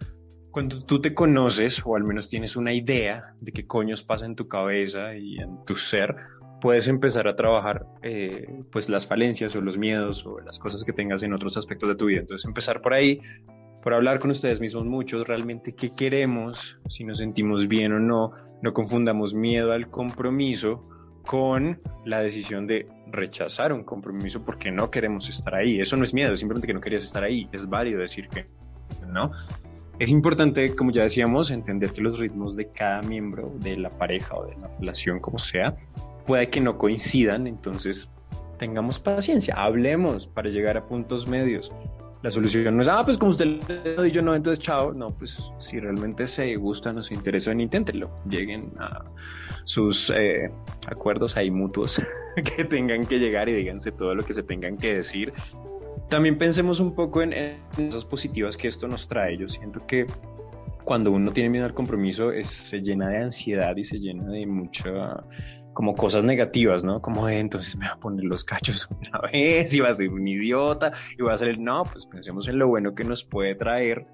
Cuando 0.49 0.83
tú 0.83 0.99
te 0.99 1.13
conoces 1.13 1.79
o 1.85 1.95
al 1.95 2.03
menos 2.03 2.27
tienes 2.27 2.55
una 2.55 2.73
idea 2.73 3.35
de 3.39 3.51
qué 3.51 3.67
coños 3.67 4.01
pasa 4.01 4.25
en 4.25 4.35
tu 4.35 4.47
cabeza 4.47 5.15
y 5.15 5.37
en 5.37 5.63
tu 5.63 5.75
ser, 5.75 6.15
puedes 6.59 6.87
empezar 6.87 7.27
a 7.27 7.35
trabajar 7.35 7.85
eh, 8.01 8.47
pues 8.71 8.89
las 8.89 9.05
falencias 9.05 9.55
o 9.55 9.61
los 9.61 9.77
miedos 9.77 10.25
o 10.25 10.39
las 10.39 10.57
cosas 10.57 10.83
que 10.83 10.91
tengas 10.91 11.21
en 11.21 11.33
otros 11.33 11.55
aspectos 11.55 11.89
de 11.89 11.95
tu 11.95 12.05
vida. 12.05 12.21
Entonces 12.21 12.45
empezar 12.45 12.81
por 12.81 12.95
ahí, 12.95 13.21
por 13.89 13.95
hablar 13.95 14.19
con 14.19 14.29
ustedes 14.29 14.61
mismos 14.61 14.85
muchos, 14.85 15.27
realmente 15.27 15.73
qué 15.73 15.89
queremos, 15.89 16.77
si 16.87 17.03
nos 17.03 17.17
sentimos 17.17 17.67
bien 17.67 17.91
o 17.91 17.99
no, 17.99 18.33
no 18.61 18.71
confundamos 18.71 19.33
miedo 19.33 19.71
al 19.71 19.89
compromiso 19.89 20.87
con 21.25 21.81
la 22.05 22.21
decisión 22.21 22.67
de 22.67 22.87
rechazar 23.07 23.73
un 23.73 23.83
compromiso 23.83 24.45
porque 24.45 24.69
no 24.69 24.91
queremos 24.91 25.27
estar 25.27 25.55
ahí. 25.55 25.79
Eso 25.79 25.97
no 25.97 26.03
es 26.03 26.13
miedo, 26.13 26.37
simplemente 26.37 26.67
que 26.67 26.75
no 26.75 26.81
querías 26.81 27.03
estar 27.03 27.23
ahí. 27.23 27.49
Es 27.51 27.67
válido 27.67 27.99
decir 27.99 28.29
que 28.29 28.45
no. 29.07 29.31
Es 29.97 30.11
importante, 30.11 30.75
como 30.75 30.91
ya 30.91 31.01
decíamos, 31.01 31.49
entender 31.49 31.91
que 31.91 32.01
los 32.01 32.19
ritmos 32.19 32.55
de 32.55 32.69
cada 32.69 33.01
miembro 33.01 33.55
de 33.59 33.75
la 33.75 33.89
pareja 33.89 34.35
o 34.35 34.45
de 34.45 34.55
la 34.55 34.67
relación, 34.79 35.19
como 35.19 35.39
sea, 35.39 35.75
puede 36.27 36.51
que 36.51 36.61
no 36.61 36.77
coincidan, 36.77 37.47
entonces 37.47 38.07
tengamos 38.59 38.99
paciencia, 38.99 39.55
hablemos 39.55 40.27
para 40.27 40.51
llegar 40.51 40.77
a 40.77 40.85
puntos 40.85 41.27
medios. 41.27 41.71
La 42.21 42.29
solución 42.29 42.75
no 42.75 42.81
es, 42.81 42.87
ah, 42.89 43.01
pues 43.05 43.17
como 43.17 43.31
usted 43.31 43.45
le 43.69 43.95
doy 43.95 44.11
yo 44.11 44.21
no, 44.21 44.35
entonces 44.35 44.63
chao. 44.63 44.93
No, 44.93 45.11
pues 45.11 45.51
si 45.59 45.79
realmente 45.79 46.27
se 46.27 46.55
gustan 46.57 46.97
o 46.97 47.03
se 47.03 47.13
interesan, 47.13 47.61
inténtenlo. 47.61 48.11
Lleguen 48.29 48.73
a 48.77 49.05
sus 49.63 50.09
eh, 50.09 50.51
acuerdos 50.87 51.37
ahí 51.37 51.49
mutuos 51.49 52.01
que 52.57 52.65
tengan 52.65 53.05
que 53.05 53.19
llegar 53.19 53.47
y 53.47 53.53
díganse 53.53 53.91
todo 53.91 54.15
lo 54.15 54.23
que 54.23 54.33
se 54.33 54.43
tengan 54.43 54.75
que 54.75 54.95
decir. 54.95 55.33
También 56.09 56.37
pensemos 56.37 56.81
un 56.81 56.93
poco 56.93 57.21
en, 57.21 57.31
en 57.33 57.59
cosas 57.85 58.03
positivas 58.03 58.57
que 58.57 58.67
esto 58.67 58.87
nos 58.87 59.07
trae. 59.07 59.37
Yo 59.37 59.47
siento 59.47 59.85
que 59.87 60.05
cuando 60.89 61.11
uno 61.11 61.31
tiene 61.31 61.49
miedo 61.49 61.65
al 61.65 61.73
compromiso 61.73 62.31
se 62.43 62.81
llena 62.81 63.09
de 63.09 63.17
ansiedad 63.17 63.77
y 63.77 63.83
se 63.83 63.99
llena 63.99 64.25
de 64.25 64.47
mucha 64.47 65.23
como 65.79 65.95
cosas 65.95 66.25
negativas, 66.25 66.83
¿no? 66.83 67.01
Como 67.01 67.29
entonces 67.29 67.77
me 67.77 67.85
va 67.85 67.93
a 67.93 67.99
poner 68.01 68.25
los 68.25 68.43
cachos 68.43 68.89
una 68.99 69.21
vez 69.31 69.73
y 69.73 69.79
va 69.79 69.87
a 69.87 69.93
ser 69.93 70.09
un 70.09 70.27
idiota 70.27 70.91
y 71.17 71.21
va 71.21 71.31
a 71.31 71.37
ser 71.37 71.57
no, 71.57 71.85
pues 71.85 72.05
pensemos 72.05 72.49
en 72.49 72.59
lo 72.59 72.67
bueno 72.67 72.93
que 72.93 73.05
nos 73.05 73.23
puede 73.23 73.55
traer 73.55 74.05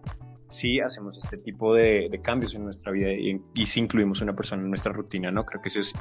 si 0.47 0.79
hacemos 0.79 1.17
este 1.17 1.37
tipo 1.37 1.73
de, 1.73 2.21
cambios 2.23 2.53
en 2.53 2.65
nuestra 2.65 2.91
vida 2.91 3.11
y, 3.11 3.65
si 3.65 3.79
incluimos 3.79 4.21
una 4.21 4.35
persona 4.35 4.61
en 4.61 4.69
nuestra 4.69 4.93
rutina, 4.93 5.31
¿no? 5.31 5.43
Creo 5.43 5.59
que 5.59 5.69
eso 5.69 5.79
es 5.79 5.95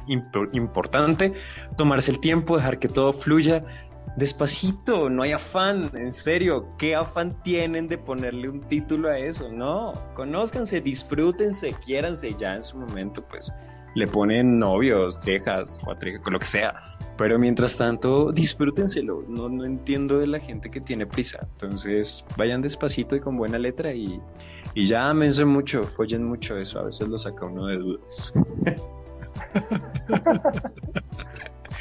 importante, 0.53 1.33
tomarse 1.75 2.11
el 2.11 2.19
tiempo, 2.19 2.57
dejar 2.57 2.77
que 2.77 2.87
todo 2.87 3.11
fluya 3.11 3.65
despacito, 4.17 5.09
no 5.09 5.23
hay 5.23 5.31
afán, 5.31 5.89
en 5.95 6.11
serio, 6.11 6.69
¿qué 6.77 6.93
afán 6.93 7.41
tienen 7.41 7.87
de 7.87 7.97
ponerle 7.97 8.49
un 8.49 8.61
título 8.61 9.09
a 9.09 9.17
eso? 9.17 9.51
No, 9.51 9.93
conózcanse, 10.13 10.79
disfrútense, 10.79 11.73
quiéranse 11.83 12.33
ya 12.33 12.53
en 12.53 12.61
su 12.61 12.77
momento, 12.77 13.27
pues 13.27 13.51
le 13.95 14.07
ponen 14.07 14.59
novios, 14.59 15.19
trejas, 15.19 15.81
con 16.23 16.33
lo 16.33 16.39
que 16.39 16.45
sea. 16.45 16.81
Pero 17.17 17.39
mientras 17.39 17.77
tanto, 17.77 18.31
disfrútenselo. 18.31 19.23
No, 19.27 19.49
no 19.49 19.65
entiendo 19.65 20.19
de 20.19 20.27
la 20.27 20.39
gente 20.39 20.69
que 20.69 20.81
tiene 20.81 21.07
prisa. 21.07 21.47
Entonces, 21.53 22.25
vayan 22.37 22.61
despacito 22.61 23.15
y 23.15 23.21
con 23.21 23.37
buena 23.37 23.57
letra 23.57 23.93
y, 23.93 24.19
y 24.73 24.83
ya 24.83 25.09
amense 25.09 25.45
mucho, 25.45 25.83
follen 25.83 26.25
mucho 26.25 26.57
eso. 26.57 26.79
A 26.79 26.83
veces 26.83 27.07
lo 27.07 27.17
saca 27.17 27.45
uno 27.45 27.67
de 27.67 27.77
dudas. 27.77 28.33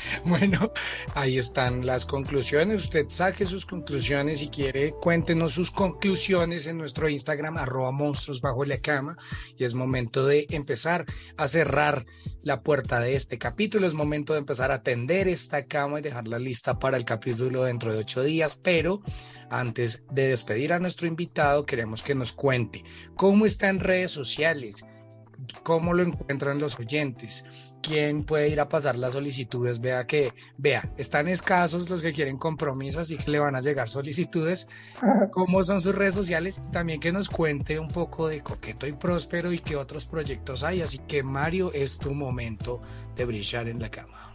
Bueno, 0.24 0.72
ahí 1.14 1.38
están 1.38 1.86
las 1.86 2.05
conclusiones. 2.05 2.84
Usted 2.84 3.07
saque 3.09 3.46
sus 3.46 3.66
conclusiones 3.66 4.40
si 4.40 4.48
quiere, 4.48 4.92
cuéntenos 4.92 5.52
sus 5.52 5.70
conclusiones 5.70 6.66
en 6.66 6.78
nuestro 6.78 7.09
Instagram, 7.09 7.57
arroba 7.57 7.92
monstruos 7.92 8.40
bajo 8.40 8.64
la 8.64 8.78
cama. 8.78 9.16
Y 9.57 9.64
es 9.64 9.74
momento 9.74 10.26
de 10.26 10.46
empezar 10.50 11.05
a 11.36 11.46
cerrar 11.46 12.05
la 12.42 12.62
puerta 12.62 13.00
de 13.00 13.14
este 13.14 13.38
capítulo. 13.38 13.86
Es 13.86 13.94
momento 13.94 14.32
de 14.32 14.40
empezar 14.40 14.70
a 14.70 14.76
atender 14.76 15.28
esta 15.28 15.66
cama 15.66 15.98
y 15.98 16.02
dejarla 16.02 16.38
lista 16.38 16.78
para 16.78 16.96
el 16.96 17.05
capítulo 17.05 17.64
dentro 17.64 17.92
de 17.92 17.98
ocho 17.98 18.22
días. 18.22 18.57
Pero 18.57 19.02
antes 19.50 20.05
de 20.11 20.28
despedir 20.28 20.72
a 20.72 20.80
nuestro 20.80 21.07
invitado, 21.07 21.66
queremos 21.66 22.02
que 22.02 22.14
nos 22.14 22.32
cuente 22.32 22.82
cómo 23.16 23.46
está 23.46 23.68
en 23.68 23.80
redes 23.80 24.11
sociales, 24.11 24.84
cómo 25.62 25.92
lo 25.92 26.02
encuentran 26.02 26.59
los 26.59 26.78
oyentes 26.78 27.44
quién 27.87 28.24
puede 28.24 28.49
ir 28.49 28.61
a 28.61 28.68
pasar 28.68 28.97
las 28.97 29.12
solicitudes, 29.12 29.80
vea 29.80 30.07
que, 30.07 30.32
vea, 30.57 30.91
están 30.97 31.28
escasos 31.28 31.89
los 31.91 32.03
que 32.03 32.12
quieren 32.12 32.37
compromiso, 32.37 33.01
así 33.01 33.16
que 33.16 33.30
le 33.30 33.39
van 33.39 33.57
a 33.57 33.61
llegar 33.61 33.89
solicitudes, 33.89 34.68
cómo 35.30 35.62
son 35.64 35.80
sus 35.80 35.95
redes 35.95 36.14
sociales, 36.14 36.61
también 36.72 37.01
que 37.01 37.12
nos 37.12 37.28
cuente 37.28 37.78
un 37.78 37.89
poco 37.89 38.28
de 38.28 38.43
Coqueto 38.43 38.87
y 38.87 38.93
Próspero 38.93 39.53
y 39.53 39.59
qué 39.59 39.76
otros 39.76 40.07
proyectos 40.07 40.64
hay, 40.64 40.82
así 40.82 40.99
que 40.99 41.22
Mario, 41.22 41.72
es 41.72 41.99
tu 41.99 42.14
momento 42.14 42.80
de 43.16 43.24
brillar 43.24 43.68
en 43.68 43.80
la 43.80 43.91
cama. 43.91 44.32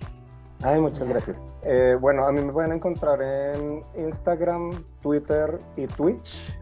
Ay, 0.62 0.82
muchas 0.82 1.08
gracias. 1.08 1.46
Eh, 1.64 1.96
bueno, 2.00 2.26
a 2.26 2.32
mí 2.34 2.42
me 2.42 2.52
pueden 2.52 2.74
encontrar 2.74 3.22
en 3.22 3.82
Instagram, 3.98 4.84
Twitter 5.02 5.58
y 5.78 5.88
Twitch 5.88 6.54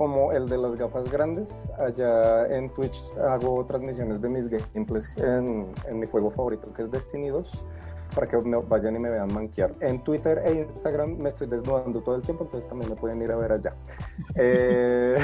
como 0.00 0.32
el 0.32 0.48
de 0.48 0.56
las 0.56 0.76
gafas 0.76 1.12
grandes. 1.12 1.68
Allá 1.78 2.46
en 2.46 2.70
Twitch 2.70 3.10
hago 3.18 3.66
transmisiones 3.66 4.22
de 4.22 4.30
mis 4.30 4.48
gameplays 4.48 5.10
en, 5.18 5.70
en 5.86 5.98
mi 5.98 6.06
juego 6.06 6.30
favorito 6.30 6.72
que 6.72 6.84
es 6.84 6.90
Destiny 6.90 7.28
2 7.28 7.66
para 8.14 8.26
que 8.26 8.38
me 8.38 8.56
vayan 8.56 8.96
y 8.96 8.98
me 8.98 9.10
vean 9.10 9.30
manquear. 9.34 9.74
En 9.80 10.02
Twitter 10.02 10.40
e 10.46 10.54
Instagram 10.54 11.18
me 11.18 11.28
estoy 11.28 11.48
desnudando 11.48 12.00
todo 12.00 12.14
el 12.14 12.22
tiempo, 12.22 12.44
entonces 12.44 12.66
también 12.66 12.88
me 12.88 12.96
pueden 12.96 13.20
ir 13.20 13.30
a 13.30 13.36
ver 13.36 13.52
allá. 13.52 13.74
Eh, 14.36 15.16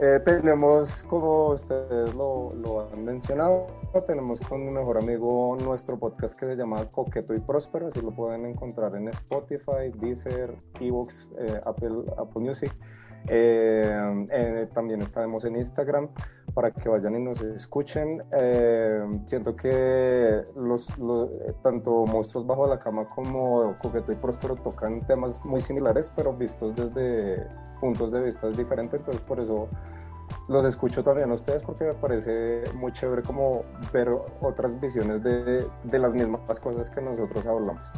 eh, 0.00 0.20
tenemos, 0.24 1.02
como 1.04 1.48
ustedes 1.48 2.14
lo, 2.14 2.54
lo, 2.54 2.88
han 2.88 3.04
mencionado, 3.04 3.66
tenemos 4.06 4.40
con 4.40 4.64
mi 4.64 4.70
mejor 4.70 4.96
amigo 4.96 5.58
nuestro 5.62 5.98
podcast 5.98 6.38
que 6.38 6.46
se 6.46 6.56
llama 6.56 6.86
Coqueto 6.90 7.34
y 7.34 7.40
Próspero, 7.40 7.88
así 7.88 8.00
lo 8.00 8.12
pueden 8.12 8.46
encontrar 8.46 8.94
en 8.96 9.08
Spotify, 9.08 9.90
Deezer, 9.94 10.54
Evox, 10.80 11.28
eh, 11.38 11.60
Apple, 11.66 12.04
Apple 12.16 12.42
Music. 12.42 12.72
Eh, 13.28 14.26
eh, 14.30 14.68
también 14.72 15.02
estaremos 15.02 15.44
en 15.44 15.56
Instagram 15.56 16.08
para 16.54 16.70
que 16.70 16.88
vayan 16.88 17.16
y 17.16 17.20
nos 17.20 17.40
escuchen. 17.42 18.22
Eh, 18.32 19.04
siento 19.26 19.54
que 19.54 20.42
los, 20.56 20.88
tanto 21.62 22.06
Monstruos 22.06 22.46
Bajo 22.46 22.66
la 22.66 22.78
Cama 22.78 23.08
como 23.10 23.76
Coqueto 23.78 24.12
y 24.12 24.16
Próspero 24.16 24.56
tocan 24.56 25.06
temas 25.06 25.44
muy 25.44 25.60
similares, 25.60 26.12
pero 26.16 26.32
vistos 26.32 26.74
desde 26.74 27.46
puntos 27.80 28.10
de 28.10 28.22
vista 28.22 28.48
diferentes. 28.48 29.00
Entonces, 29.00 29.22
por 29.22 29.40
eso 29.40 29.68
los 30.48 30.64
escucho 30.64 31.04
también 31.04 31.30
a 31.30 31.34
ustedes 31.34 31.62
porque 31.62 31.84
me 31.84 31.94
parece 31.94 32.64
muy 32.74 32.92
chévere 32.92 33.22
como 33.22 33.64
ver 33.92 34.08
otras 34.40 34.80
visiones 34.80 35.22
de, 35.22 35.64
de 35.84 35.98
las 35.98 36.14
mismas 36.14 36.60
cosas 36.60 36.90
que 36.90 37.00
nosotros 37.00 37.46
hablamos. 37.46 37.92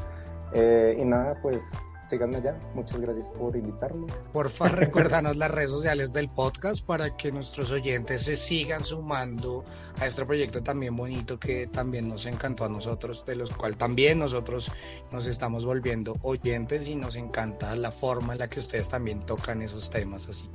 Eh, 0.52 0.96
y 0.98 1.04
nada, 1.04 1.38
pues 1.42 1.72
síganme 2.08 2.38
allá. 2.38 2.58
Muchas 2.74 3.00
gracias 3.00 3.30
por 3.30 3.56
invitarme. 3.56 4.06
Porfa, 4.32 4.68
recuérdanos 4.68 5.36
las 5.36 5.50
redes 5.50 5.70
sociales 5.70 6.12
del 6.12 6.28
podcast 6.28 6.84
para 6.84 7.16
que 7.16 7.30
nuestros 7.30 7.70
oyentes 7.70 8.22
se 8.22 8.36
sigan 8.36 8.82
sumando 8.82 9.64
a 10.00 10.06
este 10.06 10.24
proyecto 10.24 10.62
también 10.62 10.96
bonito 10.96 11.38
que 11.38 11.66
también 11.66 12.08
nos 12.08 12.26
encantó 12.26 12.64
a 12.64 12.68
nosotros, 12.68 13.24
de 13.26 13.36
los 13.36 13.50
cual 13.50 13.76
también 13.76 14.18
nosotros 14.18 14.70
nos 15.12 15.26
estamos 15.26 15.64
volviendo 15.64 16.16
oyentes 16.22 16.88
y 16.88 16.96
nos 16.96 17.16
encanta 17.16 17.76
la 17.76 17.92
forma 17.92 18.32
en 18.32 18.40
la 18.40 18.48
que 18.48 18.60
ustedes 18.60 18.88
también 18.88 19.20
tocan 19.20 19.62
esos 19.62 19.90
temas 19.90 20.28
así. 20.28 20.50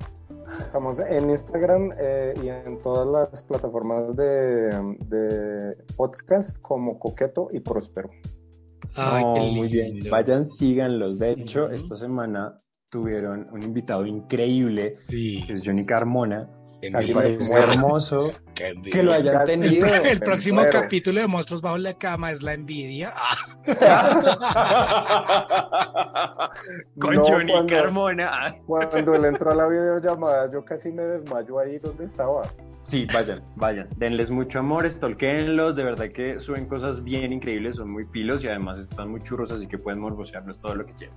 Estamos 0.59 0.99
en 0.99 1.29
Instagram 1.29 1.93
eh, 1.97 2.33
y 2.43 2.49
en 2.49 2.79
todas 2.81 3.07
las 3.07 3.43
plataformas 3.43 4.15
de, 4.15 4.69
de 5.05 5.75
podcast 5.95 6.59
como 6.59 6.99
Coqueto 6.99 7.49
y 7.51 7.59
Próspero. 7.59 8.09
Ay, 8.95 9.23
No, 9.23 9.33
qué 9.33 9.41
muy 9.51 9.67
bien. 9.67 9.99
Vayan, 10.09 10.45
síganlos. 10.45 11.17
De 11.19 11.31
hecho, 11.31 11.69
esta 11.69 11.95
semana 11.95 12.59
tuvieron 12.89 13.47
un 13.51 13.63
invitado 13.63 14.05
increíble, 14.05 14.95
Sí, 15.07 15.43
que 15.47 15.53
es 15.53 15.63
Johnny 15.65 15.85
Carmona. 15.85 16.47
muero. 16.91 17.37
hermoso 17.55 18.33
que 18.91 19.03
lo 19.03 19.13
hayan 19.13 19.35
Ya 19.35 19.43
tenido. 19.45 19.87
El 19.87 20.19
próximo 20.19 20.61
capítulo 20.71 21.21
de 21.21 21.27
Monstruos 21.27 21.61
Bajo 21.61 21.77
la 21.77 21.93
Cama 21.93 22.29
es 22.31 22.41
la 22.43 22.53
envidia. 22.53 23.13
Ah, 23.15 23.35
Con 26.99 27.15
No, 27.15 27.23
Johnny 27.25 27.51
cuando- 27.53 27.73
Carmona. 27.73 28.55
Cuando 28.67 29.15
él 29.15 29.25
entró 29.25 29.51
a 29.51 29.55
la 29.55 29.67
videollamada, 29.69 30.51
yo 30.51 30.63
casi 30.63 30.91
me 30.91 31.03
desmayo 31.03 31.57
ahí 31.59 31.79
donde 31.79 32.05
estaba. 32.05 32.41
Sí, 32.83 33.07
vayan, 33.13 33.41
vayan. 33.55 33.87
Denles 33.97 34.29
mucho 34.29 34.59
amor, 34.59 34.89
stalkeenlos. 34.89 35.75
De 35.75 35.83
verdad 35.83 36.09
que 36.11 36.39
suben 36.39 36.67
cosas 36.67 37.03
bien 37.03 37.31
increíbles, 37.31 37.77
son 37.77 37.89
muy 37.89 38.05
pilos 38.05 38.43
y 38.43 38.47
además 38.47 38.79
están 38.79 39.09
muy 39.09 39.21
churros, 39.21 39.51
así 39.51 39.67
que 39.67 39.77
pueden 39.77 39.99
morbosearnos 39.99 40.59
todo 40.59 40.75
lo 40.75 40.85
que 40.85 40.93
quieran. 40.93 41.15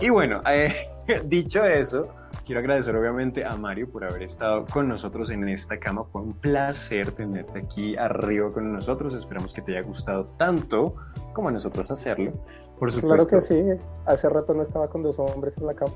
Y 0.00 0.08
bueno, 0.08 0.42
eh, 0.48 0.74
dicho 1.24 1.64
eso, 1.64 2.14
quiero 2.46 2.60
agradecer 2.60 2.94
obviamente 2.96 3.44
a 3.44 3.56
Mario 3.56 3.90
por 3.90 4.04
haber 4.04 4.22
estado 4.22 4.64
con 4.66 4.88
nosotros 4.88 5.30
en 5.30 5.48
esta 5.48 5.78
cama. 5.78 6.04
Fue 6.04 6.22
un 6.22 6.32
placer 6.32 7.10
tenerte 7.10 7.58
aquí 7.58 7.96
arriba 7.96 8.52
con 8.52 8.72
nosotros. 8.72 9.12
Esperamos 9.14 9.52
que 9.52 9.60
te 9.62 9.72
haya 9.72 9.86
gustado 9.86 10.26
tanto 10.36 10.94
como 11.32 11.48
a 11.48 11.52
nosotros 11.52 11.90
hacerlo. 11.90 12.32
Por 12.78 12.92
supuesto, 12.92 13.26
Claro 13.26 13.26
que 13.26 13.40
sí. 13.40 13.62
Hace 14.06 14.28
rato 14.28 14.54
no 14.54 14.62
estaba 14.62 14.88
con 14.88 15.02
dos 15.02 15.18
hombres 15.18 15.56
en 15.58 15.66
la 15.66 15.74
cama. 15.74 15.92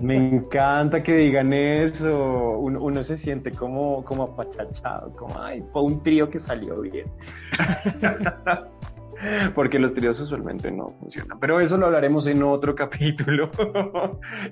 Me 0.00 0.16
encanta 0.16 1.02
que 1.02 1.16
digan 1.16 1.52
eso. 1.52 2.58
Uno, 2.58 2.80
uno 2.80 3.02
se 3.02 3.16
siente 3.16 3.50
como, 3.50 4.04
como 4.04 4.22
apachachado, 4.24 5.10
como, 5.16 5.42
ay, 5.42 5.64
fue 5.72 5.82
un 5.82 6.02
trío 6.02 6.30
que 6.30 6.38
salió 6.38 6.80
bien. 6.82 7.10
Porque 9.54 9.78
los 9.78 9.94
tríos 9.94 10.20
usualmente 10.20 10.70
no 10.70 10.88
funcionan. 10.88 11.38
Pero 11.38 11.60
eso 11.60 11.76
lo 11.76 11.86
hablaremos 11.86 12.26
en 12.26 12.42
otro 12.42 12.74
capítulo. 12.76 13.50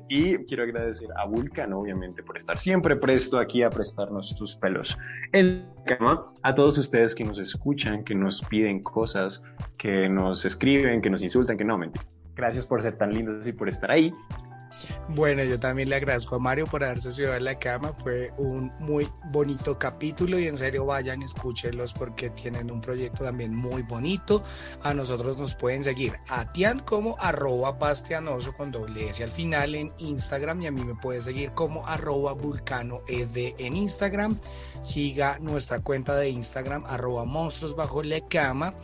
y 0.09 0.39
quiero 0.47 0.65
agradecer 0.65 1.09
a 1.17 1.27
Vulcan, 1.27 1.73
obviamente, 1.73 2.23
por 2.23 2.37
estar 2.37 2.59
siempre 2.59 2.97
presto 2.97 3.39
aquí 3.39 3.63
a 3.63 3.71
prestarnos 3.71 4.31
sus 4.31 4.57
pelos 4.57 4.99
en 5.33 5.67
cama. 5.87 6.33
A 6.43 6.55
todos 6.55 6.79
ustedes 6.79 7.15
que 7.15 7.25
nos 7.25 7.39
escuchan, 7.39 8.05
que 8.05 8.15
nos 8.15 8.43
piden 8.43 8.83
cosas, 8.83 9.43
que 9.77 10.09
nos 10.09 10.45
escriben, 10.45 11.03
que 11.03 11.11
nos 11.11 11.23
insultan, 11.23 11.57
que 11.57 11.65
no, 11.65 11.79
mentira. 11.79 12.05
Gracias 12.35 12.65
por 12.65 12.83
ser 12.83 12.97
tan 12.97 13.13
lindos 13.13 13.47
y 13.47 13.53
por 13.53 13.69
estar 13.69 13.91
ahí. 13.91 14.13
Bueno, 15.09 15.43
yo 15.45 15.59
también 15.59 15.89
le 15.89 15.97
agradezco 15.97 16.37
a 16.37 16.39
Mario 16.39 16.67
por 16.67 16.85
haberse 16.85 17.11
subido 17.11 17.33
a 17.33 17.41
la 17.41 17.55
cama. 17.55 17.93
Fue 18.03 18.33
un 18.39 18.73
muy 18.79 19.09
bonito 19.27 19.79
capítulo 19.79 20.39
y 20.39 20.47
en 20.47 20.57
serio 20.57 20.87
vayan, 20.87 21.23
escúchenlos 21.23 21.93
porque 21.93 22.31
tienen 22.31 22.71
un 22.71 22.81
proyecto 22.81 23.25
también 23.25 23.55
muy 23.55 23.83
bonito. 23.83 24.43
A 24.83 24.95
nosotros 24.95 25.39
nos 25.39 25.55
pueden 25.55 25.83
seguir 25.83 26.15
a 26.29 26.51
Tian 26.53 26.81
como 26.81 27.17
arroba 27.19 27.73
bastianoso 27.73 28.53
con 28.55 28.71
doble 28.71 29.09
S 29.09 29.23
al 29.23 29.31
final 29.31 29.75
en 29.75 29.93
Instagram 29.99 30.63
y 30.63 30.67
a 30.67 30.73
mí 30.73 30.85
me 30.85 30.95
puede 30.95 31.21
seguir 31.21 31.53
como 31.53 31.87
arroba 31.87 32.33
vulcano 32.33 33.03
ed 33.09 33.55
en 33.59 33.77
Instagram. 33.77 34.39
Siga 34.83 35.39
nuestra 35.41 35.81
cuenta 35.81 36.17
de 36.17 36.31
Instagram 36.31 36.85
arroba 36.87 37.25
monstruos 37.25 37.77
bajo 37.77 38.03
la 38.03 38.21
cama 38.29 38.75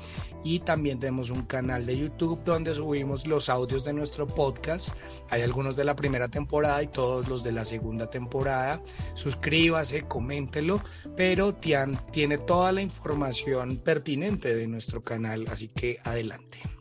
y 0.45 0.61
también 0.61 1.01
tenemos 1.01 1.31
un 1.31 1.43
canal 1.43 1.85
de 1.87 1.99
YouTube 1.99 2.43
donde 2.45 2.75
subimos 2.75 3.27
los 3.27 3.49
audios 3.49 3.85
de 3.85 3.93
nuestro 3.93 4.27
podcast. 4.27 4.91
Hay 5.31 5.43
algunos 5.43 5.75
de 5.75 5.85
la 5.87 5.97
primera 5.97 6.29
temporada 6.29 6.83
y 6.83 6.89
todos 6.89 7.29
los 7.29 7.43
de 7.43 7.53
la 7.53 7.65
segunda 7.65 8.11
temporada. 8.11 8.83
Suscríbase, 9.15 10.03
coméntelo, 10.03 10.83
pero 11.17 11.55
Tian 11.55 11.99
tiene 12.13 12.39
toda 12.39 12.73
la 12.73 12.83
información 12.83 13.79
pertinente 13.79 14.55
de 14.55 14.67
nuestro 14.67 15.03
canal, 15.03 15.47
así 15.51 15.69
que 15.69 15.99
adelante. 16.05 16.76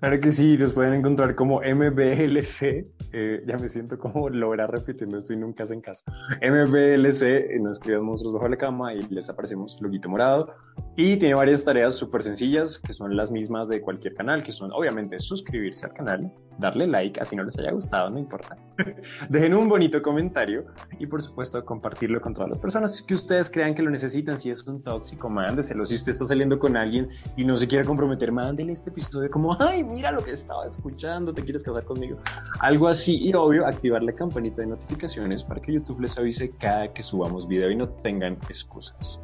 Claro 0.00 0.18
que 0.18 0.30
sí, 0.30 0.56
los 0.56 0.72
pueden 0.72 0.94
encontrar 0.94 1.34
como 1.34 1.60
MBLC. 1.60 2.86
eh, 3.12 3.44
ya 3.46 3.58
me 3.58 3.68
siento 3.68 3.98
como 3.98 4.30
Lora 4.30 4.66
repitiendo 4.66 5.18
esto 5.18 5.34
y 5.34 5.36
nunca 5.36 5.64
hacen 5.64 5.82
caso. 5.82 6.04
MBLC, 6.40 7.22
eh, 7.22 7.58
nos 7.60 7.76
escriben 7.76 8.04
monstruos 8.04 8.32
bajo 8.32 8.48
la 8.48 8.56
cama 8.56 8.94
y 8.94 9.02
les 9.10 9.28
aparecemos 9.28 9.76
loguito 9.82 10.08
morado. 10.08 10.54
Y 10.96 11.18
tiene 11.18 11.34
varias 11.34 11.64
tareas 11.64 11.94
súper 11.94 12.22
sencillas 12.22 12.78
que 12.78 12.94
son 12.94 13.14
las 13.14 13.30
mismas 13.30 13.68
de 13.68 13.82
cualquier 13.82 14.14
canal, 14.14 14.42
que 14.42 14.52
son 14.52 14.72
obviamente 14.72 15.20
suscribirse 15.20 15.84
al 15.84 15.92
canal, 15.92 16.32
darle 16.58 16.86
like, 16.86 17.20
así 17.20 17.36
no 17.36 17.44
les 17.44 17.58
haya 17.58 17.70
gustado, 17.70 18.08
no 18.08 18.18
importa. 18.18 18.56
Dejen 19.28 19.52
un 19.52 19.68
bonito 19.68 20.00
comentario 20.00 20.64
y 20.98 21.06
por 21.06 21.20
supuesto 21.20 21.62
compartirlo 21.64 22.22
con 22.22 22.32
todas 22.32 22.48
las 22.48 22.58
personas 22.58 23.02
que 23.02 23.12
ustedes 23.12 23.50
crean 23.50 23.74
que 23.74 23.82
lo 23.82 23.90
necesitan. 23.90 24.38
Si 24.38 24.48
es 24.48 24.66
un 24.66 24.82
tóxico, 24.82 25.28
mándeselo. 25.28 25.84
Si 25.84 25.94
usted 25.94 26.12
está 26.12 26.24
saliendo 26.24 26.58
con 26.58 26.76
alguien 26.76 27.08
y 27.36 27.44
no 27.44 27.54
se 27.56 27.68
quiere 27.68 27.84
comprometer, 27.84 28.32
mándele 28.32 28.72
este 28.72 28.88
episodio 28.88 29.30
como, 29.30 29.56
ay, 29.60 29.89
mira 29.90 30.12
lo 30.12 30.22
que 30.22 30.32
estaba 30.32 30.66
escuchando, 30.66 31.32
¿te 31.34 31.42
quieres 31.42 31.62
casar 31.62 31.84
conmigo? 31.84 32.18
Algo 32.60 32.88
así 32.88 33.28
y 33.28 33.34
obvio, 33.34 33.66
activar 33.66 34.02
la 34.02 34.12
campanita 34.12 34.62
de 34.62 34.68
notificaciones 34.68 35.44
para 35.44 35.60
que 35.60 35.72
YouTube 35.72 36.00
les 36.00 36.16
avise 36.18 36.50
cada 36.52 36.92
que 36.92 37.02
subamos 37.02 37.46
video 37.48 37.70
y 37.70 37.76
no 37.76 37.88
tengan 37.88 38.34
excusas. 38.48 39.20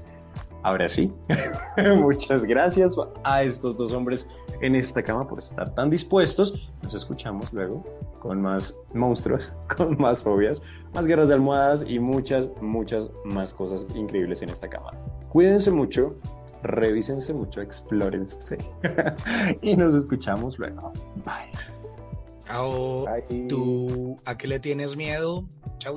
Ahora 0.62 0.88
sí, 0.88 1.12
muchas 1.96 2.44
gracias 2.44 2.96
a 3.22 3.42
estos 3.42 3.78
dos 3.78 3.92
hombres 3.92 4.28
en 4.60 4.74
esta 4.74 5.02
cama 5.02 5.28
por 5.28 5.38
estar 5.38 5.72
tan 5.74 5.90
dispuestos. 5.90 6.70
Nos 6.82 6.92
escuchamos 6.92 7.52
luego 7.52 7.84
con 8.18 8.42
más 8.42 8.76
monstruos, 8.92 9.52
con 9.76 9.96
más 9.98 10.24
fobias, 10.24 10.62
más 10.92 11.06
guerras 11.06 11.28
de 11.28 11.34
almohadas 11.34 11.84
y 11.86 12.00
muchas, 12.00 12.50
muchas 12.60 13.10
más 13.24 13.54
cosas 13.54 13.86
increíbles 13.94 14.42
en 14.42 14.48
esta 14.48 14.68
cama. 14.68 14.90
Cuídense 15.28 15.70
mucho, 15.70 16.16
revísense 16.62 17.32
mucho, 17.32 17.60
explórense. 17.60 18.58
y 19.62 19.76
nos 19.76 19.94
escuchamos 19.94 20.58
luego. 20.58 20.92
Bye. 21.24 21.50
Chao. 22.46 23.04
¿Tú 23.48 24.20
a 24.24 24.36
qué 24.36 24.46
le 24.46 24.60
tienes 24.60 24.96
miedo? 24.96 25.48
Chao. 25.78 25.96